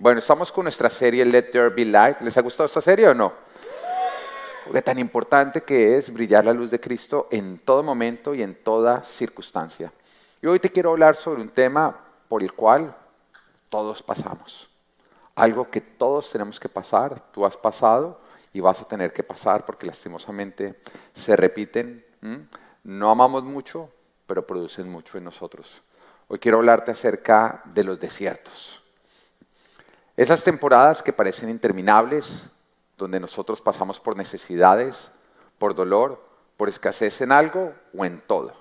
Bueno, 0.00 0.20
estamos 0.20 0.52
con 0.52 0.62
nuestra 0.62 0.88
serie 0.88 1.24
Let 1.24 1.50
There 1.50 1.70
Be 1.70 1.84
Light. 1.84 2.20
¿Les 2.20 2.38
ha 2.38 2.40
gustado 2.40 2.66
esta 2.66 2.80
serie 2.80 3.08
o 3.08 3.14
no? 3.14 3.32
De 4.72 4.80
tan 4.80 4.96
importante 4.96 5.62
que 5.62 5.96
es 5.96 6.12
brillar 6.12 6.44
la 6.44 6.52
luz 6.52 6.70
de 6.70 6.78
Cristo 6.78 7.26
en 7.32 7.58
todo 7.58 7.82
momento 7.82 8.32
y 8.32 8.42
en 8.42 8.62
toda 8.62 9.02
circunstancia. 9.02 9.92
Y 10.40 10.46
hoy 10.46 10.60
te 10.60 10.70
quiero 10.70 10.92
hablar 10.92 11.16
sobre 11.16 11.42
un 11.42 11.48
tema 11.48 11.98
por 12.28 12.44
el 12.44 12.52
cual 12.52 12.94
todos 13.68 14.00
pasamos. 14.00 14.70
Algo 15.34 15.68
que 15.68 15.80
todos 15.80 16.30
tenemos 16.30 16.60
que 16.60 16.68
pasar. 16.68 17.20
Tú 17.32 17.44
has 17.44 17.56
pasado 17.56 18.20
y 18.52 18.60
vas 18.60 18.80
a 18.80 18.84
tener 18.86 19.12
que 19.12 19.24
pasar 19.24 19.66
porque 19.66 19.88
lastimosamente 19.88 20.80
se 21.12 21.34
repiten. 21.34 22.06
No 22.84 23.10
amamos 23.10 23.42
mucho, 23.42 23.90
pero 24.28 24.46
producen 24.46 24.88
mucho 24.88 25.18
en 25.18 25.24
nosotros. 25.24 25.82
Hoy 26.28 26.38
quiero 26.38 26.58
hablarte 26.58 26.92
acerca 26.92 27.62
de 27.64 27.82
los 27.82 27.98
desiertos. 27.98 28.80
Esas 30.18 30.42
temporadas 30.42 31.00
que 31.00 31.12
parecen 31.12 31.48
interminables, 31.48 32.42
donde 32.96 33.20
nosotros 33.20 33.62
pasamos 33.62 34.00
por 34.00 34.16
necesidades, 34.16 35.12
por 35.60 35.76
dolor, 35.76 36.20
por 36.56 36.68
escasez 36.68 37.20
en 37.20 37.30
algo 37.30 37.72
o 37.96 38.04
en 38.04 38.20
todo, 38.22 38.52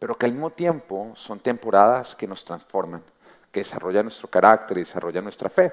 pero 0.00 0.18
que 0.18 0.26
al 0.26 0.32
mismo 0.32 0.50
tiempo 0.50 1.12
son 1.14 1.38
temporadas 1.38 2.16
que 2.16 2.26
nos 2.26 2.44
transforman, 2.44 3.04
que 3.52 3.60
desarrollan 3.60 4.06
nuestro 4.06 4.26
carácter 4.28 4.78
y 4.78 4.80
desarrollan 4.80 5.22
nuestra 5.22 5.48
fe, 5.48 5.72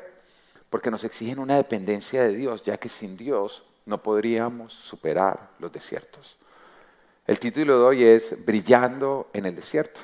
porque 0.70 0.92
nos 0.92 1.04
exigen 1.04 1.40
una 1.40 1.56
dependencia 1.56 2.22
de 2.22 2.36
Dios, 2.36 2.62
ya 2.62 2.78
que 2.78 2.88
sin 2.88 3.18
Dios 3.18 3.66
no 3.88 4.04
podríamos 4.04 4.72
superar 4.72 5.50
los 5.58 5.72
desiertos. 5.72 6.38
El 7.26 7.40
título 7.40 7.80
de 7.80 7.86
hoy 7.86 8.04
es 8.04 8.46
Brillando 8.46 9.32
en 9.34 9.48
el 9.48 9.56
desierto. 9.56 10.00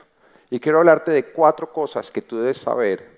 Y 0.50 0.59
quiero 0.59 0.80
hablarte 0.80 1.12
de 1.12 1.26
cuatro 1.26 1.72
cosas 1.72 2.09
que 2.09 2.23
tú 2.23 2.40
debes 2.40 2.58
saber 2.58 3.12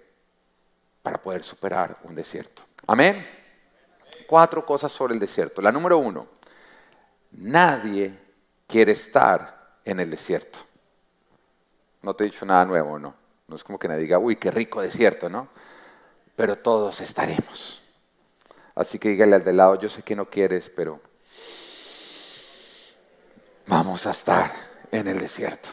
para 1.05 1.22
poder 1.22 1.44
superar 1.44 2.00
un 2.02 2.16
desierto. 2.16 2.64
Amén. 2.88 3.23
Cuatro 4.26 4.66
cosas 4.66 4.91
sobre 4.91 5.13
el 5.13 5.20
desierto. 5.20 5.62
La 5.62 5.71
número 5.71 5.99
uno, 5.99 6.27
nadie 7.34 8.12
quiere 8.66 8.93
estar 8.93 9.77
en 9.85 9.99
el 9.99 10.10
desierto. 10.10 10.57
No 12.02 12.15
te 12.15 12.24
he 12.24 12.32
dicho 12.32 12.43
nada 12.43 12.65
nuevo, 12.65 12.98
¿no? 12.98 13.13
No 13.48 13.55
es 13.55 13.63
como 13.63 13.77
que 13.77 13.88
nadie 13.88 14.02
diga, 14.02 14.18
uy, 14.18 14.38
qué 14.38 14.49
rico 14.49 14.82
desierto, 14.82 15.30
¿no? 15.30 15.48
Pero 16.35 16.57
todos 16.57 16.99
estaremos. 17.02 17.84
Así 18.74 18.98
que 18.98 19.10
dígale 19.10 19.35
al 19.35 19.43
de 19.43 19.54
lado, 19.54 19.80
yo 19.80 19.90
sé 19.90 20.02
que 20.02 20.15
no 20.15 20.27
quieres, 20.27 20.71
pero 20.71 20.99
vamos 23.68 24.08
a 24.08 24.10
estar 24.10 24.52
en 24.91 25.08
el 25.08 25.20
desierto 25.20 25.70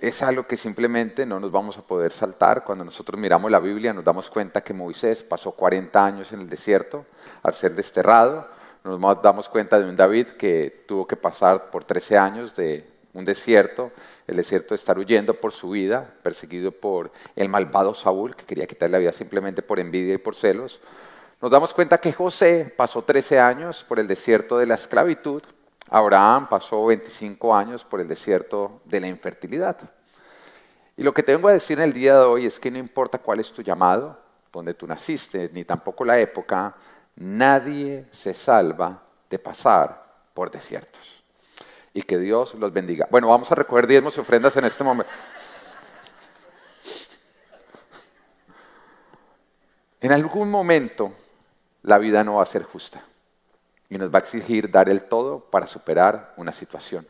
es 0.00 0.22
algo 0.22 0.46
que 0.46 0.56
simplemente 0.56 1.26
no 1.26 1.40
nos 1.40 1.50
vamos 1.50 1.76
a 1.78 1.82
poder 1.82 2.12
saltar. 2.12 2.64
Cuando 2.64 2.84
nosotros 2.84 3.20
miramos 3.20 3.50
la 3.50 3.58
Biblia 3.58 3.92
nos 3.92 4.04
damos 4.04 4.30
cuenta 4.30 4.62
que 4.62 4.72
Moisés 4.72 5.22
pasó 5.22 5.52
40 5.52 6.04
años 6.04 6.32
en 6.32 6.40
el 6.40 6.48
desierto 6.48 7.06
al 7.42 7.54
ser 7.54 7.74
desterrado. 7.74 8.48
Nos 8.84 9.22
damos 9.22 9.48
cuenta 9.48 9.78
de 9.78 9.88
un 9.88 9.96
David 9.96 10.28
que 10.28 10.84
tuvo 10.86 11.06
que 11.06 11.16
pasar 11.16 11.70
por 11.70 11.84
13 11.84 12.16
años 12.16 12.54
de 12.54 12.88
un 13.12 13.24
desierto, 13.24 13.90
el 14.26 14.36
desierto 14.36 14.70
de 14.70 14.76
estar 14.76 14.98
huyendo 14.98 15.34
por 15.34 15.52
su 15.52 15.70
vida, 15.70 16.14
perseguido 16.22 16.70
por 16.70 17.10
el 17.34 17.48
malvado 17.48 17.94
Saúl, 17.94 18.36
que 18.36 18.44
quería 18.44 18.66
quitarle 18.66 18.92
la 18.92 18.98
vida 18.98 19.12
simplemente 19.12 19.62
por 19.62 19.80
envidia 19.80 20.14
y 20.14 20.18
por 20.18 20.36
celos. 20.36 20.80
Nos 21.40 21.50
damos 21.50 21.74
cuenta 21.74 21.98
que 21.98 22.12
José 22.12 22.72
pasó 22.76 23.02
13 23.02 23.40
años 23.40 23.84
por 23.88 23.98
el 23.98 24.06
desierto 24.06 24.58
de 24.58 24.66
la 24.66 24.74
esclavitud, 24.74 25.42
Abraham 25.90 26.48
pasó 26.48 26.86
25 26.86 27.54
años 27.54 27.84
por 27.84 28.00
el 28.00 28.08
desierto 28.08 28.80
de 28.84 29.00
la 29.00 29.08
infertilidad. 29.08 29.78
Y 30.96 31.02
lo 31.02 31.14
que 31.14 31.22
te 31.22 31.32
vengo 31.32 31.48
a 31.48 31.52
decir 31.52 31.78
en 31.78 31.84
el 31.84 31.92
día 31.92 32.18
de 32.18 32.24
hoy 32.24 32.46
es 32.46 32.58
que 32.58 32.70
no 32.70 32.78
importa 32.78 33.18
cuál 33.18 33.40
es 33.40 33.52
tu 33.52 33.62
llamado, 33.62 34.18
donde 34.52 34.74
tú 34.74 34.86
naciste, 34.86 35.50
ni 35.52 35.64
tampoco 35.64 36.04
la 36.04 36.18
época, 36.18 36.74
nadie 37.16 38.06
se 38.10 38.34
salva 38.34 39.02
de 39.30 39.38
pasar 39.38 40.04
por 40.34 40.50
desiertos. 40.50 41.22
Y 41.94 42.02
que 42.02 42.18
Dios 42.18 42.54
los 42.54 42.72
bendiga. 42.72 43.06
Bueno, 43.10 43.28
vamos 43.28 43.50
a 43.50 43.54
recoger 43.54 43.86
diezmos 43.86 44.16
y 44.16 44.20
ofrendas 44.20 44.56
en 44.56 44.64
este 44.64 44.84
momento. 44.84 45.12
En 50.00 50.12
algún 50.12 50.50
momento 50.50 51.12
la 51.82 51.98
vida 51.98 52.22
no 52.22 52.36
va 52.36 52.42
a 52.42 52.46
ser 52.46 52.62
justa 52.62 53.02
y 53.90 53.98
nos 53.98 54.12
va 54.12 54.18
a 54.18 54.22
exigir 54.22 54.70
dar 54.70 54.88
el 54.88 55.02
todo 55.02 55.40
para 55.40 55.66
superar 55.66 56.34
una 56.36 56.52
situación. 56.52 57.06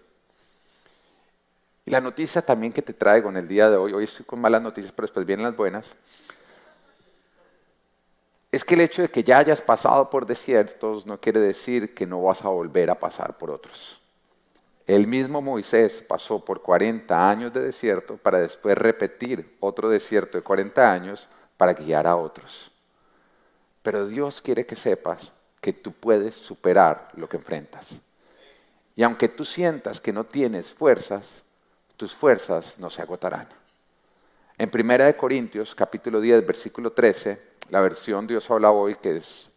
Y 1.85 1.91
la 1.91 2.01
noticia 2.01 2.43
también 2.43 2.73
que 2.73 2.83
te 2.83 2.93
traigo 2.93 3.31
en 3.31 3.39
el 3.39 3.49
día 3.49 3.71
de 3.71 3.77
hoy, 3.77 3.93
hoy 3.93 4.05
estoy 4.05 4.25
con 4.25 4.41
malas 4.41 4.63
noticias, 4.63 4.93
pero 4.93 5.07
después 5.07 5.27
vienen 5.27 5.45
las 5.45 5.57
buenas, 5.57 5.91
es 8.51 8.65
que 8.65 8.75
el 8.75 8.81
hecho 8.81 9.03
de 9.03 9.11
que 9.11 9.25
ya 9.25 9.39
hayas 9.39 9.61
pasado 9.61 10.09
por 10.09 10.27
desiertos 10.27 11.07
no 11.07 11.21
quiere 11.21 11.41
decir 11.41 11.95
que 11.95 12.07
no 12.07 12.23
vas 12.23 12.45
a 12.45 12.49
volver 12.49 12.91
a 12.91 12.99
pasar 12.99 13.37
por 13.37 13.51
otros. 13.51 14.01
El 14.87 15.07
mismo 15.07 15.43
Moisés 15.43 16.03
pasó 16.07 16.43
por 16.43 16.63
40 16.63 17.29
años 17.29 17.53
de 17.53 17.61
desierto 17.61 18.17
para 18.17 18.39
después 18.39 18.77
repetir 18.77 19.57
otro 19.61 19.91
desierto 19.91 20.39
de 20.39 20.45
40 20.45 20.91
años 20.91 21.29
para 21.59 21.75
guiar 21.75 22.07
a 22.07 22.17
otros. 22.17 22.71
Pero 23.83 24.07
Dios 24.07 24.41
quiere 24.41 24.65
que 24.65 24.77
sepas 24.77 25.31
que 25.61 25.73
tú 25.73 25.93
puedes 25.93 26.35
superar 26.35 27.11
lo 27.15 27.29
que 27.29 27.37
enfrentas. 27.37 27.97
Y 28.97 29.03
aunque 29.03 29.29
tú 29.29 29.45
sientas 29.45 30.01
que 30.01 30.13
no 30.13 30.25
tienes 30.25 30.69
fuerzas, 30.69 31.43
tus 31.97 32.15
fuerzas 32.15 32.75
no 32.79 32.91
se 32.91 33.03
agotarán. 33.03 33.49
En 34.57 34.71
Primera 34.71 35.07
de 35.07 35.17
Corintios, 35.17 35.75
capítulo 35.75 36.21
10, 36.21 36.47
versículo 36.47 36.93
13, 36.93 37.41
la 37.71 37.81
versión 37.81 38.27
Dios 38.27 38.51
habla 38.51 38.71
hoy, 38.71 38.97
que 38.97 39.17
es 39.17 39.49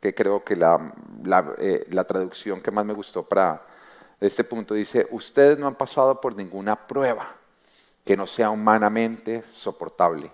que 0.00 0.14
creo 0.14 0.44
que 0.44 0.54
la, 0.54 0.92
la, 1.24 1.54
eh, 1.58 1.86
la 1.88 2.04
traducción 2.04 2.60
que 2.60 2.70
más 2.70 2.84
me 2.84 2.92
gustó 2.92 3.22
para 3.22 3.62
este 4.20 4.44
punto, 4.44 4.74
dice, 4.74 5.06
ustedes 5.10 5.58
no 5.58 5.66
han 5.66 5.74
pasado 5.74 6.20
por 6.20 6.36
ninguna 6.36 6.86
prueba 6.86 7.34
que 8.04 8.16
no 8.16 8.26
sea 8.26 8.50
humanamente 8.50 9.42
soportable. 9.54 10.30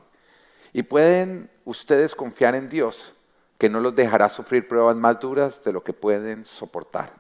Y 0.73 0.83
pueden 0.83 1.49
ustedes 1.65 2.15
confiar 2.15 2.55
en 2.55 2.69
Dios, 2.69 3.13
que 3.61 3.69
no 3.69 3.79
los 3.79 3.95
dejará 3.95 4.31
sufrir 4.31 4.67
pruebas 4.67 4.97
más 4.97 5.21
duras 5.21 5.63
de 5.63 5.75
lo 5.75 5.85
que 5.85 5.93
pueden 5.93 6.47
soportar. 6.47 7.13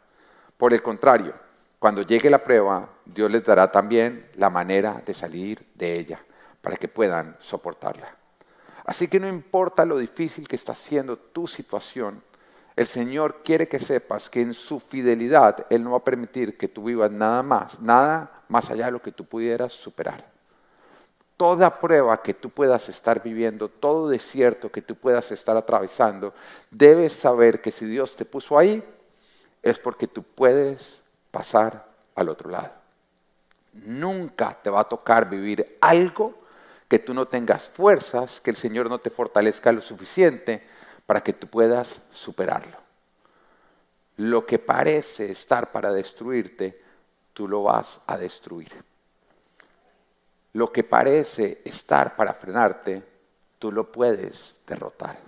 Por 0.56 0.72
el 0.72 0.82
contrario, 0.82 1.34
cuando 1.78 2.00
llegue 2.00 2.30
la 2.30 2.42
prueba, 2.42 2.88
Dios 3.04 3.30
les 3.30 3.44
dará 3.44 3.70
también 3.70 4.26
la 4.36 4.48
manera 4.48 5.02
de 5.04 5.12
salir 5.12 5.62
de 5.74 5.98
ella, 5.98 6.18
para 6.62 6.76
que 6.76 6.88
puedan 6.88 7.36
soportarla. 7.40 8.16
Así 8.86 9.06
que 9.06 9.20
no 9.20 9.28
importa 9.28 9.84
lo 9.84 9.98
difícil 9.98 10.48
que 10.48 10.56
está 10.56 10.74
siendo 10.74 11.18
tu 11.18 11.46
situación, 11.46 12.22
el 12.74 12.86
Señor 12.86 13.42
quiere 13.44 13.68
que 13.68 13.78
sepas 13.78 14.30
que 14.30 14.40
en 14.40 14.54
su 14.54 14.80
fidelidad 14.80 15.66
Él 15.68 15.84
no 15.84 15.90
va 15.90 15.98
a 15.98 16.04
permitir 16.04 16.56
que 16.56 16.68
tú 16.68 16.84
vivas 16.84 17.10
nada 17.10 17.42
más, 17.42 17.78
nada 17.80 18.44
más 18.48 18.70
allá 18.70 18.86
de 18.86 18.92
lo 18.92 19.02
que 19.02 19.12
tú 19.12 19.26
pudieras 19.26 19.74
superar 19.74 20.29
toda 21.40 21.80
prueba 21.80 22.22
que 22.22 22.34
tú 22.34 22.50
puedas 22.50 22.90
estar 22.90 23.22
viviendo, 23.22 23.70
todo 23.70 24.10
desierto 24.10 24.70
que 24.70 24.82
tú 24.82 24.94
puedas 24.94 25.32
estar 25.32 25.56
atravesando, 25.56 26.34
debes 26.70 27.14
saber 27.14 27.62
que 27.62 27.70
si 27.70 27.86
Dios 27.86 28.14
te 28.14 28.26
puso 28.26 28.58
ahí, 28.58 28.84
es 29.62 29.78
porque 29.78 30.06
tú 30.06 30.22
puedes 30.22 31.00
pasar 31.30 31.86
al 32.14 32.28
otro 32.28 32.50
lado. 32.50 32.72
Nunca 33.72 34.58
te 34.62 34.68
va 34.68 34.80
a 34.80 34.88
tocar 34.90 35.30
vivir 35.30 35.78
algo 35.80 36.34
que 36.86 36.98
tú 36.98 37.14
no 37.14 37.26
tengas 37.26 37.70
fuerzas, 37.70 38.42
que 38.42 38.50
el 38.50 38.56
Señor 38.56 38.90
no 38.90 38.98
te 38.98 39.08
fortalezca 39.08 39.72
lo 39.72 39.80
suficiente 39.80 40.62
para 41.06 41.22
que 41.22 41.32
tú 41.32 41.46
puedas 41.46 42.02
superarlo. 42.12 42.76
Lo 44.18 44.44
que 44.44 44.58
parece 44.58 45.30
estar 45.30 45.72
para 45.72 45.90
destruirte, 45.90 46.82
tú 47.32 47.48
lo 47.48 47.62
vas 47.62 47.98
a 48.06 48.18
destruir. 48.18 48.90
Lo 50.52 50.72
que 50.72 50.82
parece 50.82 51.60
estar 51.64 52.16
para 52.16 52.34
frenarte, 52.34 53.02
tú 53.58 53.70
lo 53.70 53.90
puedes 53.90 54.56
derrotar. 54.66 55.18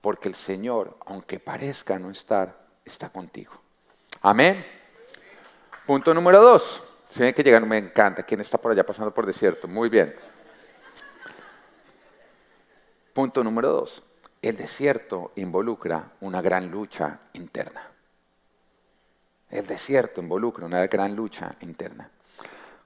Porque 0.00 0.28
el 0.28 0.34
Señor, 0.34 0.96
aunque 1.06 1.38
parezca 1.38 1.98
no 1.98 2.10
estar, 2.10 2.56
está 2.84 3.08
contigo. 3.08 3.52
Amén. 4.22 4.64
Punto 5.86 6.14
número 6.14 6.40
dos. 6.40 6.82
Si 7.08 7.20
ven 7.20 7.34
que 7.34 7.42
llegan, 7.42 7.68
me 7.68 7.78
encanta. 7.78 8.22
¿Quién 8.22 8.40
está 8.40 8.58
por 8.58 8.72
allá 8.72 8.84
pasando 8.84 9.12
por 9.12 9.26
desierto? 9.26 9.68
Muy 9.68 9.88
bien. 9.88 10.14
Punto 13.12 13.42
número 13.44 13.70
dos. 13.70 14.02
El 14.42 14.56
desierto 14.56 15.32
involucra 15.36 16.12
una 16.20 16.40
gran 16.42 16.70
lucha 16.70 17.20
interna. 17.32 17.90
El 19.50 19.66
desierto 19.66 20.20
involucra 20.20 20.66
una 20.66 20.86
gran 20.86 21.16
lucha 21.16 21.56
interna. 21.60 22.10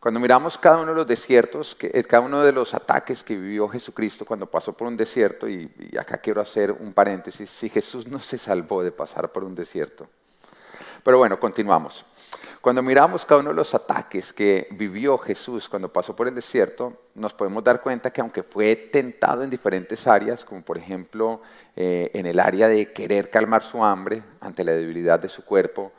Cuando 0.00 0.18
miramos 0.18 0.56
cada 0.56 0.78
uno 0.78 0.92
de 0.92 0.96
los 0.96 1.06
desiertos, 1.06 1.76
eh, 1.78 2.02
cada 2.04 2.22
uno 2.22 2.42
de 2.42 2.52
los 2.52 2.72
ataques 2.72 3.22
que 3.22 3.36
vivió 3.36 3.68
Jesucristo 3.68 4.24
cuando 4.24 4.46
pasó 4.46 4.72
por 4.72 4.88
un 4.88 4.96
desierto, 4.96 5.46
y, 5.46 5.70
acá 5.98 6.16
quiero 6.16 6.40
hacer 6.40 6.72
un 6.72 6.94
paréntesis, 6.94 7.50
si 7.50 7.68
Jesús 7.68 8.06
no 8.06 8.18
se 8.18 8.38
salvó 8.38 8.82
de 8.82 8.92
pasar 8.92 9.30
por 9.30 9.44
un 9.44 9.54
desierto. 9.54 10.08
Pero 11.04 11.18
bueno, 11.18 11.38
continuamos. 11.38 12.06
Cuando 12.62 12.82
miramos 12.82 13.26
cada 13.26 13.42
uno 13.42 13.50
de 13.50 13.56
los 13.56 13.74
ataques 13.74 14.32
que 14.32 14.68
vivió 14.70 15.18
Jesús 15.18 15.68
cuando 15.68 15.92
pasó 15.92 16.16
por 16.16 16.28
el 16.28 16.34
desierto, 16.34 16.94
nos 17.14 17.34
podemos 17.34 17.62
dar 17.62 17.82
cuenta 17.82 18.10
que 18.10 18.22
aunque 18.22 18.42
fue 18.42 18.76
tentado 18.76 19.42
en 19.42 19.50
diferentes 19.50 20.06
áreas, 20.06 20.46
como 20.46 20.62
por 20.62 20.78
ejemplo 20.78 21.42
eh, 21.76 22.10
en 22.14 22.24
el 22.24 22.40
área 22.40 22.68
de 22.68 22.92
querer 22.92 23.28
calmar 23.28 23.62
su 23.62 23.84
hambre 23.84 24.22
ante 24.40 24.64
la 24.64 24.72
debilidad 24.72 25.18
de 25.18 25.28
su 25.28 25.44
cuerpo, 25.44 25.92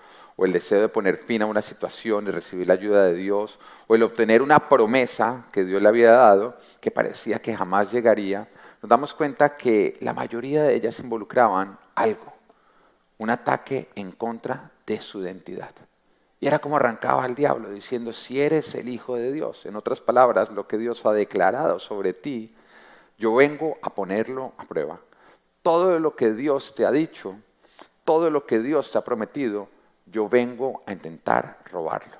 el 0.45 0.53
deseo 0.53 0.81
de 0.81 0.89
poner 0.89 1.17
fin 1.17 1.41
a 1.41 1.45
una 1.45 1.61
situación 1.61 2.27
y 2.27 2.31
recibir 2.31 2.67
la 2.67 2.73
ayuda 2.73 3.05
de 3.05 3.13
Dios, 3.13 3.59
o 3.87 3.95
el 3.95 4.03
obtener 4.03 4.41
una 4.41 4.69
promesa 4.69 5.45
que 5.51 5.63
Dios 5.63 5.81
le 5.81 5.87
había 5.87 6.11
dado, 6.11 6.57
que 6.79 6.91
parecía 6.91 7.39
que 7.39 7.55
jamás 7.55 7.91
llegaría, 7.91 8.49
nos 8.81 8.89
damos 8.89 9.13
cuenta 9.13 9.55
que 9.55 9.97
la 10.01 10.13
mayoría 10.13 10.63
de 10.63 10.75
ellas 10.75 10.99
involucraban 10.99 11.77
algo, 11.95 12.33
un 13.19 13.29
ataque 13.29 13.89
en 13.95 14.11
contra 14.11 14.71
de 14.85 15.01
su 15.01 15.21
identidad. 15.21 15.71
Y 16.39 16.47
era 16.47 16.57
como 16.57 16.77
arrancaba 16.77 17.23
al 17.23 17.35
diablo 17.35 17.69
diciendo, 17.69 18.11
si 18.11 18.41
eres 18.41 18.73
el 18.73 18.89
Hijo 18.89 19.15
de 19.15 19.31
Dios, 19.31 19.65
en 19.67 19.75
otras 19.75 20.01
palabras, 20.01 20.49
lo 20.49 20.67
que 20.67 20.79
Dios 20.79 21.05
ha 21.05 21.13
declarado 21.13 21.77
sobre 21.77 22.13
ti, 22.13 22.55
yo 23.19 23.35
vengo 23.35 23.77
a 23.83 23.93
ponerlo 23.93 24.53
a 24.57 24.65
prueba. 24.65 24.99
Todo 25.61 25.99
lo 25.99 26.15
que 26.15 26.33
Dios 26.33 26.73
te 26.73 26.83
ha 26.83 26.91
dicho, 26.91 27.35
todo 28.03 28.31
lo 28.31 28.47
que 28.47 28.57
Dios 28.57 28.91
te 28.91 28.97
ha 28.97 29.03
prometido, 29.03 29.69
yo 30.05 30.27
vengo 30.27 30.83
a 30.85 30.93
intentar 30.93 31.59
robarlo. 31.71 32.17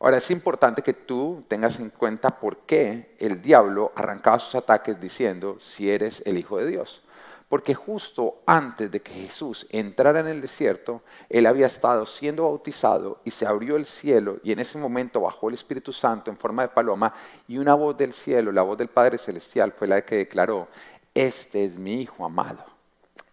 Ahora 0.00 0.18
es 0.18 0.30
importante 0.30 0.82
que 0.82 0.92
tú 0.92 1.44
tengas 1.48 1.80
en 1.80 1.90
cuenta 1.90 2.38
por 2.38 2.58
qué 2.58 3.16
el 3.18 3.42
diablo 3.42 3.92
arrancaba 3.96 4.38
sus 4.38 4.54
ataques 4.54 5.00
diciendo, 5.00 5.56
si 5.58 5.90
eres 5.90 6.22
el 6.24 6.38
Hijo 6.38 6.58
de 6.58 6.68
Dios. 6.68 7.02
Porque 7.48 7.74
justo 7.74 8.42
antes 8.46 8.90
de 8.90 9.00
que 9.00 9.12
Jesús 9.12 9.66
entrara 9.70 10.20
en 10.20 10.28
el 10.28 10.40
desierto, 10.40 11.02
él 11.30 11.46
había 11.46 11.66
estado 11.66 12.04
siendo 12.04 12.44
bautizado 12.44 13.20
y 13.24 13.30
se 13.30 13.46
abrió 13.46 13.76
el 13.76 13.86
cielo 13.86 14.38
y 14.44 14.52
en 14.52 14.58
ese 14.58 14.76
momento 14.76 15.22
bajó 15.22 15.48
el 15.48 15.54
Espíritu 15.54 15.92
Santo 15.92 16.30
en 16.30 16.36
forma 16.36 16.62
de 16.62 16.68
paloma 16.68 17.12
y 17.48 17.56
una 17.56 17.74
voz 17.74 17.96
del 17.96 18.12
cielo, 18.12 18.52
la 18.52 18.62
voz 18.62 18.76
del 18.76 18.88
Padre 18.88 19.16
Celestial, 19.16 19.72
fue 19.72 19.88
la 19.88 20.02
que 20.02 20.16
declaró, 20.16 20.68
este 21.14 21.64
es 21.64 21.78
mi 21.78 22.02
Hijo 22.02 22.24
amado, 22.24 22.64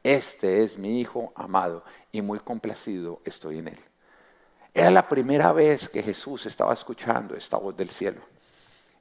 este 0.06 0.64
es 0.64 0.78
mi 0.78 1.00
Hijo 1.00 1.34
amado 1.36 1.84
y 2.12 2.22
muy 2.22 2.38
complacido 2.38 3.22
estoy 3.26 3.58
en 3.58 3.70
él. 3.70 3.80
Era 4.72 4.92
la 4.92 5.10
primera 5.10 5.52
vez 5.52 5.90
que 5.90 6.04
Jesús 6.04 6.46
estaba 6.46 6.76
escuchando 6.76 7.36
esta 7.36 7.58
voz 7.58 7.76
del 7.76 7.90
cielo. 7.90 8.22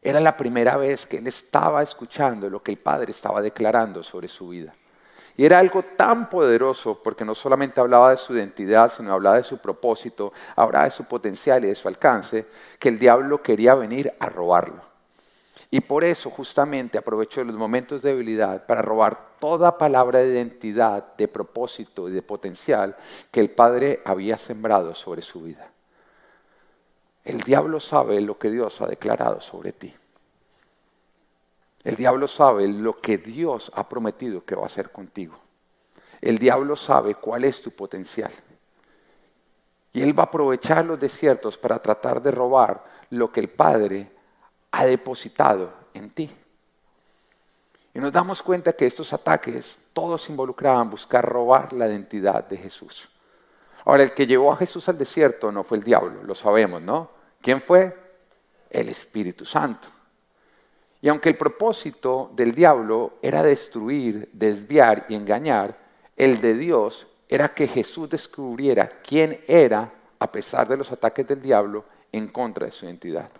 Era 0.00 0.18
la 0.18 0.34
primera 0.34 0.78
vez 0.78 1.06
que 1.06 1.18
él 1.18 1.26
estaba 1.26 1.82
escuchando 1.82 2.48
lo 2.48 2.62
que 2.62 2.72
el 2.72 2.78
Padre 2.78 3.10
estaba 3.10 3.42
declarando 3.42 4.02
sobre 4.02 4.28
su 4.28 4.48
vida. 4.48 4.72
Y 5.36 5.44
era 5.44 5.58
algo 5.58 5.82
tan 5.82 6.30
poderoso 6.30 7.02
porque 7.02 7.26
no 7.26 7.34
solamente 7.34 7.82
hablaba 7.82 8.12
de 8.12 8.16
su 8.16 8.34
identidad, 8.34 8.90
sino 8.90 9.12
hablaba 9.12 9.36
de 9.36 9.44
su 9.44 9.58
propósito, 9.58 10.32
hablaba 10.56 10.86
de 10.86 10.90
su 10.90 11.04
potencial 11.04 11.66
y 11.66 11.68
de 11.68 11.74
su 11.74 11.86
alcance, 11.86 12.46
que 12.78 12.88
el 12.88 12.98
diablo 12.98 13.42
quería 13.42 13.74
venir 13.74 14.10
a 14.18 14.30
robarlo. 14.30 14.93
Y 15.74 15.80
por 15.80 16.04
eso 16.04 16.30
justamente 16.30 16.98
aprovechó 16.98 17.42
los 17.42 17.56
momentos 17.56 18.00
de 18.00 18.10
debilidad 18.10 18.64
para 18.64 18.80
robar 18.80 19.38
toda 19.40 19.76
palabra 19.76 20.20
de 20.20 20.32
identidad, 20.32 21.16
de 21.16 21.26
propósito 21.26 22.08
y 22.08 22.12
de 22.12 22.22
potencial 22.22 22.96
que 23.32 23.40
el 23.40 23.50
Padre 23.50 24.00
había 24.04 24.38
sembrado 24.38 24.94
sobre 24.94 25.20
su 25.20 25.42
vida. 25.42 25.68
El 27.24 27.40
diablo 27.40 27.80
sabe 27.80 28.20
lo 28.20 28.38
que 28.38 28.52
Dios 28.52 28.80
ha 28.82 28.86
declarado 28.86 29.40
sobre 29.40 29.72
ti. 29.72 29.92
El 31.82 31.96
diablo 31.96 32.28
sabe 32.28 32.68
lo 32.68 32.96
que 32.96 33.18
Dios 33.18 33.72
ha 33.74 33.88
prometido 33.88 34.44
que 34.44 34.54
va 34.54 34.62
a 34.62 34.66
hacer 34.66 34.92
contigo. 34.92 35.36
El 36.20 36.38
diablo 36.38 36.76
sabe 36.76 37.16
cuál 37.16 37.42
es 37.42 37.60
tu 37.60 37.72
potencial. 37.72 38.30
Y 39.92 40.02
él 40.02 40.16
va 40.16 40.22
a 40.22 40.26
aprovechar 40.26 40.84
los 40.84 41.00
desiertos 41.00 41.58
para 41.58 41.82
tratar 41.82 42.22
de 42.22 42.30
robar 42.30 42.84
lo 43.10 43.32
que 43.32 43.40
el 43.40 43.48
Padre 43.48 44.13
ha 44.74 44.84
depositado 44.84 45.72
en 45.94 46.10
ti. 46.10 46.28
Y 47.94 48.00
nos 48.00 48.12
damos 48.12 48.42
cuenta 48.42 48.72
que 48.72 48.86
estos 48.86 49.12
ataques 49.12 49.78
todos 49.92 50.28
involucraban 50.28 50.90
buscar 50.90 51.24
robar 51.24 51.72
la 51.72 51.86
identidad 51.86 52.44
de 52.48 52.56
Jesús. 52.56 53.08
Ahora, 53.84 54.02
el 54.02 54.12
que 54.12 54.26
llevó 54.26 54.52
a 54.52 54.56
Jesús 54.56 54.88
al 54.88 54.98
desierto 54.98 55.52
no 55.52 55.62
fue 55.62 55.78
el 55.78 55.84
diablo, 55.84 56.24
lo 56.24 56.34
sabemos, 56.34 56.82
¿no? 56.82 57.10
¿Quién 57.40 57.60
fue? 57.60 57.96
El 58.68 58.88
Espíritu 58.88 59.44
Santo. 59.44 59.86
Y 61.00 61.08
aunque 61.08 61.28
el 61.28 61.36
propósito 61.36 62.32
del 62.34 62.52
diablo 62.52 63.18
era 63.22 63.44
destruir, 63.44 64.28
desviar 64.32 65.06
y 65.08 65.14
engañar, 65.14 65.78
el 66.16 66.40
de 66.40 66.54
Dios 66.54 67.06
era 67.28 67.54
que 67.54 67.68
Jesús 67.68 68.08
descubriera 68.08 69.00
quién 69.06 69.40
era 69.46 69.92
a 70.18 70.32
pesar 70.32 70.66
de 70.66 70.76
los 70.76 70.90
ataques 70.90 71.28
del 71.28 71.42
diablo 71.42 71.84
en 72.10 72.26
contra 72.28 72.66
de 72.66 72.72
su 72.72 72.86
identidad. 72.86 73.30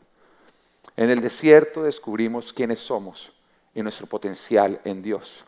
En 0.97 1.11
el 1.11 1.21
desierto 1.21 1.83
descubrimos 1.83 2.53
quiénes 2.53 2.79
somos 2.79 3.33
y 3.75 3.83
nuestro 3.83 4.07
potencial 4.07 4.81
en 4.85 5.03
Dios. 5.03 5.45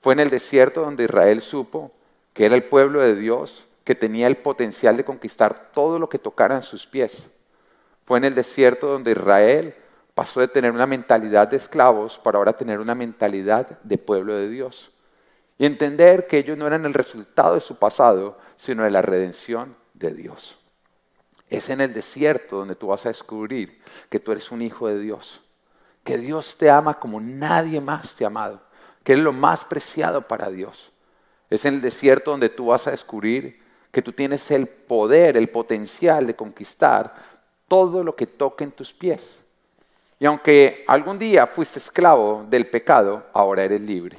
Fue 0.00 0.14
en 0.14 0.20
el 0.20 0.30
desierto 0.30 0.82
donde 0.82 1.04
Israel 1.04 1.42
supo 1.42 1.92
que 2.32 2.46
era 2.46 2.54
el 2.54 2.64
pueblo 2.64 3.00
de 3.00 3.16
Dios, 3.16 3.66
que 3.84 3.94
tenía 3.94 4.26
el 4.26 4.36
potencial 4.36 4.96
de 4.96 5.04
conquistar 5.04 5.72
todo 5.72 5.98
lo 5.98 6.08
que 6.08 6.18
tocara 6.18 6.56
en 6.56 6.62
sus 6.62 6.86
pies. 6.86 7.26
Fue 8.04 8.18
en 8.18 8.24
el 8.24 8.34
desierto 8.34 8.86
donde 8.86 9.12
Israel 9.12 9.74
Pasó 10.18 10.40
de 10.40 10.48
tener 10.48 10.72
una 10.72 10.88
mentalidad 10.88 11.46
de 11.46 11.58
esclavos 11.58 12.18
para 12.18 12.38
ahora 12.38 12.52
tener 12.52 12.80
una 12.80 12.96
mentalidad 12.96 13.78
de 13.84 13.98
pueblo 13.98 14.34
de 14.34 14.48
Dios. 14.48 14.90
Y 15.58 15.64
entender 15.64 16.26
que 16.26 16.38
ellos 16.38 16.58
no 16.58 16.66
eran 16.66 16.84
el 16.86 16.92
resultado 16.92 17.54
de 17.54 17.60
su 17.60 17.76
pasado, 17.76 18.36
sino 18.56 18.82
de 18.82 18.90
la 18.90 19.00
redención 19.00 19.76
de 19.94 20.10
Dios. 20.10 20.58
Es 21.48 21.70
en 21.70 21.80
el 21.80 21.94
desierto 21.94 22.56
donde 22.56 22.74
tú 22.74 22.88
vas 22.88 23.06
a 23.06 23.10
descubrir 23.10 23.80
que 24.08 24.20
tú 24.20 24.32
eres 24.32 24.50
un 24.50 24.62
hijo 24.62 24.88
de 24.88 24.98
Dios, 24.98 25.40
que 26.04 26.18
Dios 26.18 26.56
te 26.56 26.70
ama 26.70 26.98
como 26.98 27.20
nadie 27.20 27.80
más 27.80 28.14
te 28.14 28.24
ha 28.24 28.28
amado, 28.28 28.60
que 29.02 29.14
es 29.14 29.18
lo 29.18 29.32
más 29.32 29.64
preciado 29.64 30.26
para 30.26 30.50
Dios. 30.50 30.92
Es 31.50 31.64
en 31.64 31.74
el 31.74 31.80
desierto 31.80 32.30
donde 32.30 32.50
tú 32.50 32.66
vas 32.66 32.86
a 32.86 32.90
descubrir 32.90 33.62
que 33.90 34.02
tú 34.02 34.12
tienes 34.12 34.50
el 34.50 34.66
poder, 34.66 35.36
el 35.36 35.48
potencial 35.48 36.26
de 36.26 36.36
conquistar 36.36 37.14
todo 37.66 38.04
lo 38.04 38.14
que 38.14 38.26
toque 38.26 38.64
en 38.64 38.72
tus 38.72 38.92
pies. 38.92 39.38
Y 40.18 40.26
aunque 40.26 40.84
algún 40.86 41.18
día 41.18 41.46
fuiste 41.46 41.78
esclavo 41.78 42.44
del 42.48 42.68
pecado, 42.68 43.26
ahora 43.32 43.64
eres 43.64 43.80
libre. 43.80 44.18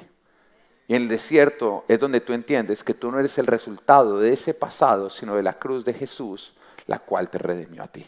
Y 0.87 0.95
en 0.95 1.03
el 1.03 1.07
desierto 1.07 1.85
es 1.87 1.99
donde 1.99 2.21
tú 2.21 2.33
entiendes 2.33 2.83
que 2.83 2.95
tú 2.95 3.11
no 3.11 3.19
eres 3.19 3.37
el 3.37 3.45
resultado 3.45 4.19
de 4.19 4.33
ese 4.33 4.53
pasado, 4.53 5.09
sino 5.09 5.35
de 5.35 5.43
la 5.43 5.53
cruz 5.59 5.85
de 5.85 5.93
Jesús, 5.93 6.53
la 6.89 6.97
cual 6.97 7.29
te 7.29 7.37
redimió 7.37 7.83
a 7.83 7.87
ti. 7.87 8.05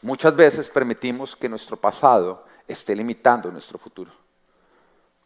Muchas 0.00 0.34
veces 0.34 0.70
permitimos 0.70 1.36
que 1.36 1.50
nuestro 1.50 1.76
pasado 1.76 2.46
esté 2.66 2.96
limitando 2.96 3.52
nuestro 3.52 3.78
futuro. 3.78 4.10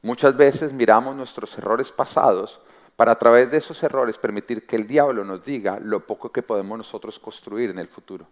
Muchas 0.03 0.37
veces 0.37 0.73
miramos 0.73 1.15
nuestros 1.15 1.57
errores 1.57 1.93
pasados 1.93 2.61
para 2.97 3.13
a 3.13 3.19
través 3.19 3.49
de 3.49 3.59
esos 3.59 3.81
errores 3.85 4.19
permitir 4.19 4.67
que 4.67 4.75
el 4.75 4.89
diablo 4.89 5.25
nos 5.25 5.45
diga 5.45 5.79
lo 5.81 6.05
poco 6.05 6.33
que 6.33 6.43
podemos 6.43 6.77
nosotros 6.77 7.21
construir 7.21 7.71
en 7.71 7.79
el 7.79 7.87
futuro. 7.87 8.27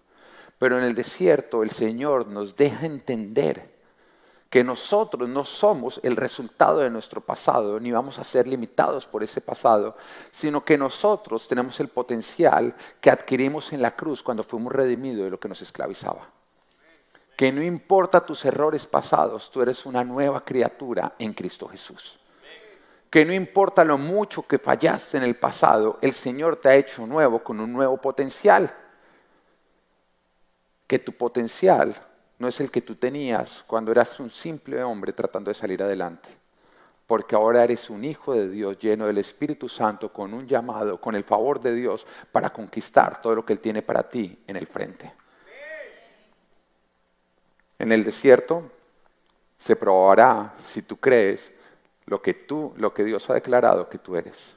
Pero 0.58 0.76
en 0.76 0.82
el 0.82 0.94
desierto 0.94 1.62
el 1.62 1.70
Señor 1.70 2.26
nos 2.26 2.56
deja 2.56 2.84
entender 2.84 3.75
que 4.50 4.62
nosotros 4.62 5.28
no 5.28 5.44
somos 5.44 6.00
el 6.02 6.16
resultado 6.16 6.78
de 6.78 6.90
nuestro 6.90 7.20
pasado, 7.20 7.80
ni 7.80 7.90
vamos 7.90 8.18
a 8.18 8.24
ser 8.24 8.46
limitados 8.46 9.06
por 9.06 9.22
ese 9.22 9.40
pasado, 9.40 9.96
sino 10.30 10.64
que 10.64 10.78
nosotros 10.78 11.48
tenemos 11.48 11.78
el 11.80 11.88
potencial 11.88 12.74
que 13.00 13.10
adquirimos 13.10 13.72
en 13.72 13.82
la 13.82 13.96
cruz 13.96 14.22
cuando 14.22 14.44
fuimos 14.44 14.72
redimidos 14.72 15.24
de 15.24 15.30
lo 15.30 15.40
que 15.40 15.48
nos 15.48 15.60
esclavizaba. 15.62 16.30
Que 17.36 17.52
no 17.52 17.62
importa 17.62 18.24
tus 18.24 18.44
errores 18.44 18.86
pasados, 18.86 19.50
tú 19.50 19.60
eres 19.62 19.84
una 19.84 20.04
nueva 20.04 20.44
criatura 20.44 21.14
en 21.18 21.34
Cristo 21.34 21.68
Jesús. 21.68 22.18
Que 23.10 23.24
no 23.24 23.32
importa 23.32 23.84
lo 23.84 23.98
mucho 23.98 24.46
que 24.46 24.58
fallaste 24.58 25.16
en 25.16 25.24
el 25.24 25.36
pasado, 25.36 25.98
el 26.00 26.12
Señor 26.12 26.56
te 26.56 26.68
ha 26.68 26.76
hecho 26.76 27.06
nuevo 27.06 27.42
con 27.42 27.60
un 27.60 27.72
nuevo 27.72 27.96
potencial 27.96 28.72
que 30.86 30.98
tu 30.98 31.12
potencial 31.12 31.94
no 32.38 32.48
es 32.48 32.60
el 32.60 32.70
que 32.70 32.82
tú 32.82 32.96
tenías 32.96 33.64
cuando 33.66 33.90
eras 33.90 34.20
un 34.20 34.30
simple 34.30 34.82
hombre 34.82 35.12
tratando 35.12 35.50
de 35.50 35.54
salir 35.54 35.82
adelante. 35.82 36.28
Porque 37.06 37.36
ahora 37.36 37.62
eres 37.62 37.88
un 37.88 38.04
hijo 38.04 38.34
de 38.34 38.48
Dios 38.48 38.78
lleno 38.78 39.06
del 39.06 39.18
Espíritu 39.18 39.68
Santo 39.68 40.12
con 40.12 40.34
un 40.34 40.46
llamado, 40.46 41.00
con 41.00 41.14
el 41.14 41.24
favor 41.24 41.60
de 41.60 41.72
Dios 41.72 42.06
para 42.32 42.50
conquistar 42.50 43.22
todo 43.22 43.36
lo 43.36 43.46
que 43.46 43.52
Él 43.52 43.60
tiene 43.60 43.80
para 43.82 44.02
ti 44.08 44.42
en 44.46 44.56
el 44.56 44.66
frente. 44.66 45.12
En 47.78 47.92
el 47.92 48.04
desierto 48.04 48.70
se 49.56 49.76
probará 49.76 50.54
si 50.58 50.82
tú 50.82 50.96
crees 50.96 51.52
lo 52.06 52.20
que 52.20 52.34
tú, 52.34 52.72
lo 52.76 52.92
que 52.92 53.04
Dios 53.04 53.28
ha 53.30 53.34
declarado 53.34 53.88
que 53.88 53.98
tú 53.98 54.16
eres. 54.16 54.56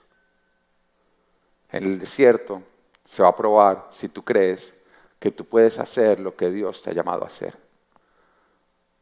En 1.71 1.83
el 1.83 1.99
desierto 1.99 2.63
se 3.05 3.21
va 3.21 3.29
a 3.29 3.35
probar 3.35 3.87
si 3.91 4.09
tú 4.09 4.23
crees 4.23 4.73
que 5.19 5.31
tú 5.31 5.45
puedes 5.45 5.77
hacer 5.79 6.19
lo 6.19 6.35
que 6.35 6.49
Dios 6.49 6.81
te 6.81 6.89
ha 6.89 6.93
llamado 6.93 7.23
a 7.23 7.27
hacer. 7.27 7.68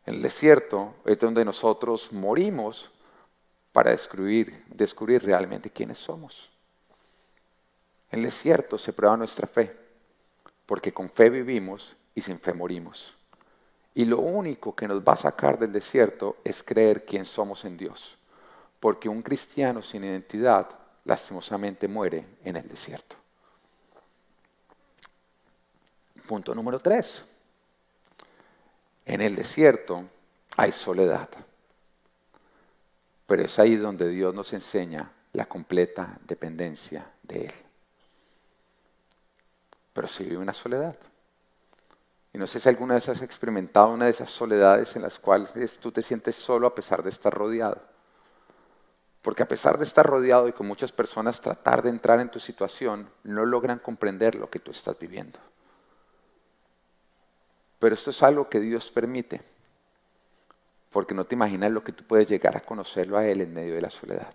El 0.08 0.22
desierto 0.22 0.96
es 1.04 1.20
donde 1.20 1.44
nosotros 1.44 2.14
morimos 2.14 2.90
para 3.74 3.92
descubrir, 3.92 4.64
descubrir 4.70 5.22
realmente 5.22 5.70
quiénes 5.70 5.98
somos. 5.98 6.50
En 8.10 8.20
el 8.20 8.26
desierto 8.26 8.78
se 8.78 8.94
prueba 8.94 9.18
nuestra 9.18 9.48
fe, 9.48 9.76
porque 10.66 10.94
con 10.94 11.10
fe 11.10 11.30
vivimos 11.30 11.94
y 12.16 12.22
sin 12.22 12.40
fe 12.40 12.54
morimos. 12.54 13.14
Y 13.96 14.06
lo 14.06 14.20
único 14.20 14.74
que 14.74 14.88
nos 14.88 15.02
va 15.04 15.12
a 15.12 15.18
sacar 15.18 15.60
del 15.60 15.74
desierto 15.74 16.38
es 16.46 16.64
creer 16.64 17.06
quién 17.06 17.26
somos 17.26 17.66
en 17.66 17.76
Dios, 17.76 18.18
porque 18.80 19.10
un 19.10 19.22
cristiano 19.22 19.84
sin 19.84 20.06
identidad 20.06 20.70
lastimosamente 21.04 21.86
muere 21.90 22.26
en 22.46 22.56
el 22.56 22.66
desierto. 22.66 23.18
Punto 26.26 26.56
número 26.56 26.80
tres. 26.80 27.26
En 29.08 29.22
el 29.22 29.36
desierto 29.36 30.04
hay 30.56 30.72
soledad, 30.72 31.30
pero 33.26 33.42
es 33.42 33.58
ahí 33.58 33.76
donde 33.76 34.08
Dios 34.10 34.36
nos 34.36 34.54
enseña 34.54 35.12
la 35.34 35.46
completa 35.46 36.20
dependencia 36.28 37.10
de 37.24 37.46
Él 37.46 37.54
pero 39.98 40.08
se 40.08 40.24
vive 40.24 40.38
una 40.38 40.54
soledad. 40.54 40.96
Y 42.32 42.38
no 42.38 42.46
sé 42.46 42.60
si 42.60 42.70
alguna 42.70 42.94
vez 42.94 43.10
has 43.10 43.24
experimentado 43.24 43.90
una 43.90 44.06
de 44.06 44.12
esas 44.12 44.30
soledades 44.30 44.96
en 44.96 45.02
las 45.02 45.18
cuales 45.18 45.80
tú 45.80 45.92
te 45.92 46.04
sientes 46.04 46.36
solo 46.36 46.68
a 46.68 46.76
pesar 46.76 47.02
de 47.02 47.10
estar 47.10 47.34
rodeado. 47.34 47.82
Porque 49.24 49.42
a 49.42 49.48
pesar 49.48 49.80
de 49.80 49.86
estar 49.86 50.06
rodeado 50.06 50.48
y 50.48 50.54
con 50.54 50.68
muchas 50.68 50.92
personas 50.92 51.42
tratar 51.42 51.82
de 51.82 51.90
entrar 51.90 52.20
en 52.20 52.30
tu 52.30 52.40
situación, 52.40 53.10
no 53.24 53.44
logran 53.44 53.80
comprender 53.80 54.36
lo 54.36 54.52
que 54.52 54.60
tú 54.60 54.70
estás 54.70 55.00
viviendo. 55.00 55.40
Pero 57.80 57.96
esto 57.96 58.10
es 58.10 58.24
algo 58.24 58.50
que 58.50 58.60
Dios 58.60 58.92
permite, 58.92 59.42
porque 60.92 61.14
no 61.14 61.26
te 61.26 61.36
imaginas 61.36 61.72
lo 61.72 61.84
que 61.84 61.92
tú 61.92 62.04
puedes 62.04 62.28
llegar 62.28 62.58
a 62.58 62.62
conocerlo 62.62 63.18
a 63.18 63.26
Él 63.26 63.42
en 63.42 63.54
medio 63.54 63.76
de 63.76 63.82
la 63.82 63.90
soledad. 63.90 64.34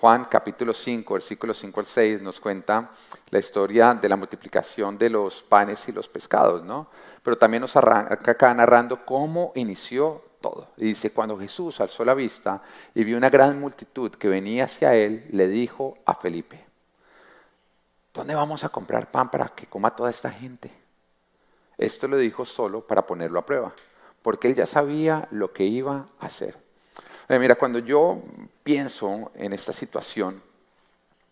Juan 0.00 0.26
capítulo 0.26 0.72
5, 0.72 1.14
versículos 1.14 1.58
5 1.58 1.80
al 1.80 1.86
6 1.86 2.22
nos 2.22 2.38
cuenta 2.38 2.90
la 3.30 3.38
historia 3.38 3.94
de 3.94 4.08
la 4.08 4.14
multiplicación 4.14 4.96
de 4.96 5.10
los 5.10 5.42
panes 5.42 5.88
y 5.88 5.92
los 5.92 6.08
pescados, 6.08 6.62
¿no? 6.62 6.86
Pero 7.22 7.36
también 7.36 7.62
nos 7.62 7.74
arranca 7.74 8.30
acá 8.30 8.54
narrando 8.54 9.04
cómo 9.04 9.50
inició 9.56 10.22
todo. 10.40 10.68
Y 10.76 10.84
dice, 10.84 11.10
cuando 11.10 11.36
Jesús 11.36 11.80
alzó 11.80 12.04
la 12.04 12.14
vista 12.14 12.62
y 12.94 13.02
vio 13.02 13.16
una 13.16 13.28
gran 13.28 13.58
multitud 13.58 14.12
que 14.12 14.28
venía 14.28 14.66
hacia 14.66 14.94
él, 14.94 15.26
le 15.32 15.48
dijo 15.48 15.98
a 16.06 16.14
Felipe, 16.14 16.64
¿dónde 18.14 18.36
vamos 18.36 18.62
a 18.62 18.68
comprar 18.68 19.10
pan 19.10 19.28
para 19.28 19.48
que 19.48 19.66
coma 19.66 19.94
toda 19.96 20.10
esta 20.10 20.30
gente? 20.30 20.70
Esto 21.78 22.08
lo 22.08 22.16
dijo 22.16 22.44
solo 22.44 22.84
para 22.84 23.06
ponerlo 23.06 23.38
a 23.38 23.46
prueba, 23.46 23.72
porque 24.20 24.48
él 24.48 24.56
ya 24.56 24.66
sabía 24.66 25.28
lo 25.30 25.52
que 25.52 25.64
iba 25.64 26.08
a 26.18 26.26
hacer. 26.26 26.58
Eh, 27.28 27.38
mira, 27.38 27.54
cuando 27.54 27.78
yo 27.78 28.20
pienso 28.64 29.30
en 29.34 29.52
esta 29.52 29.72
situación, 29.72 30.42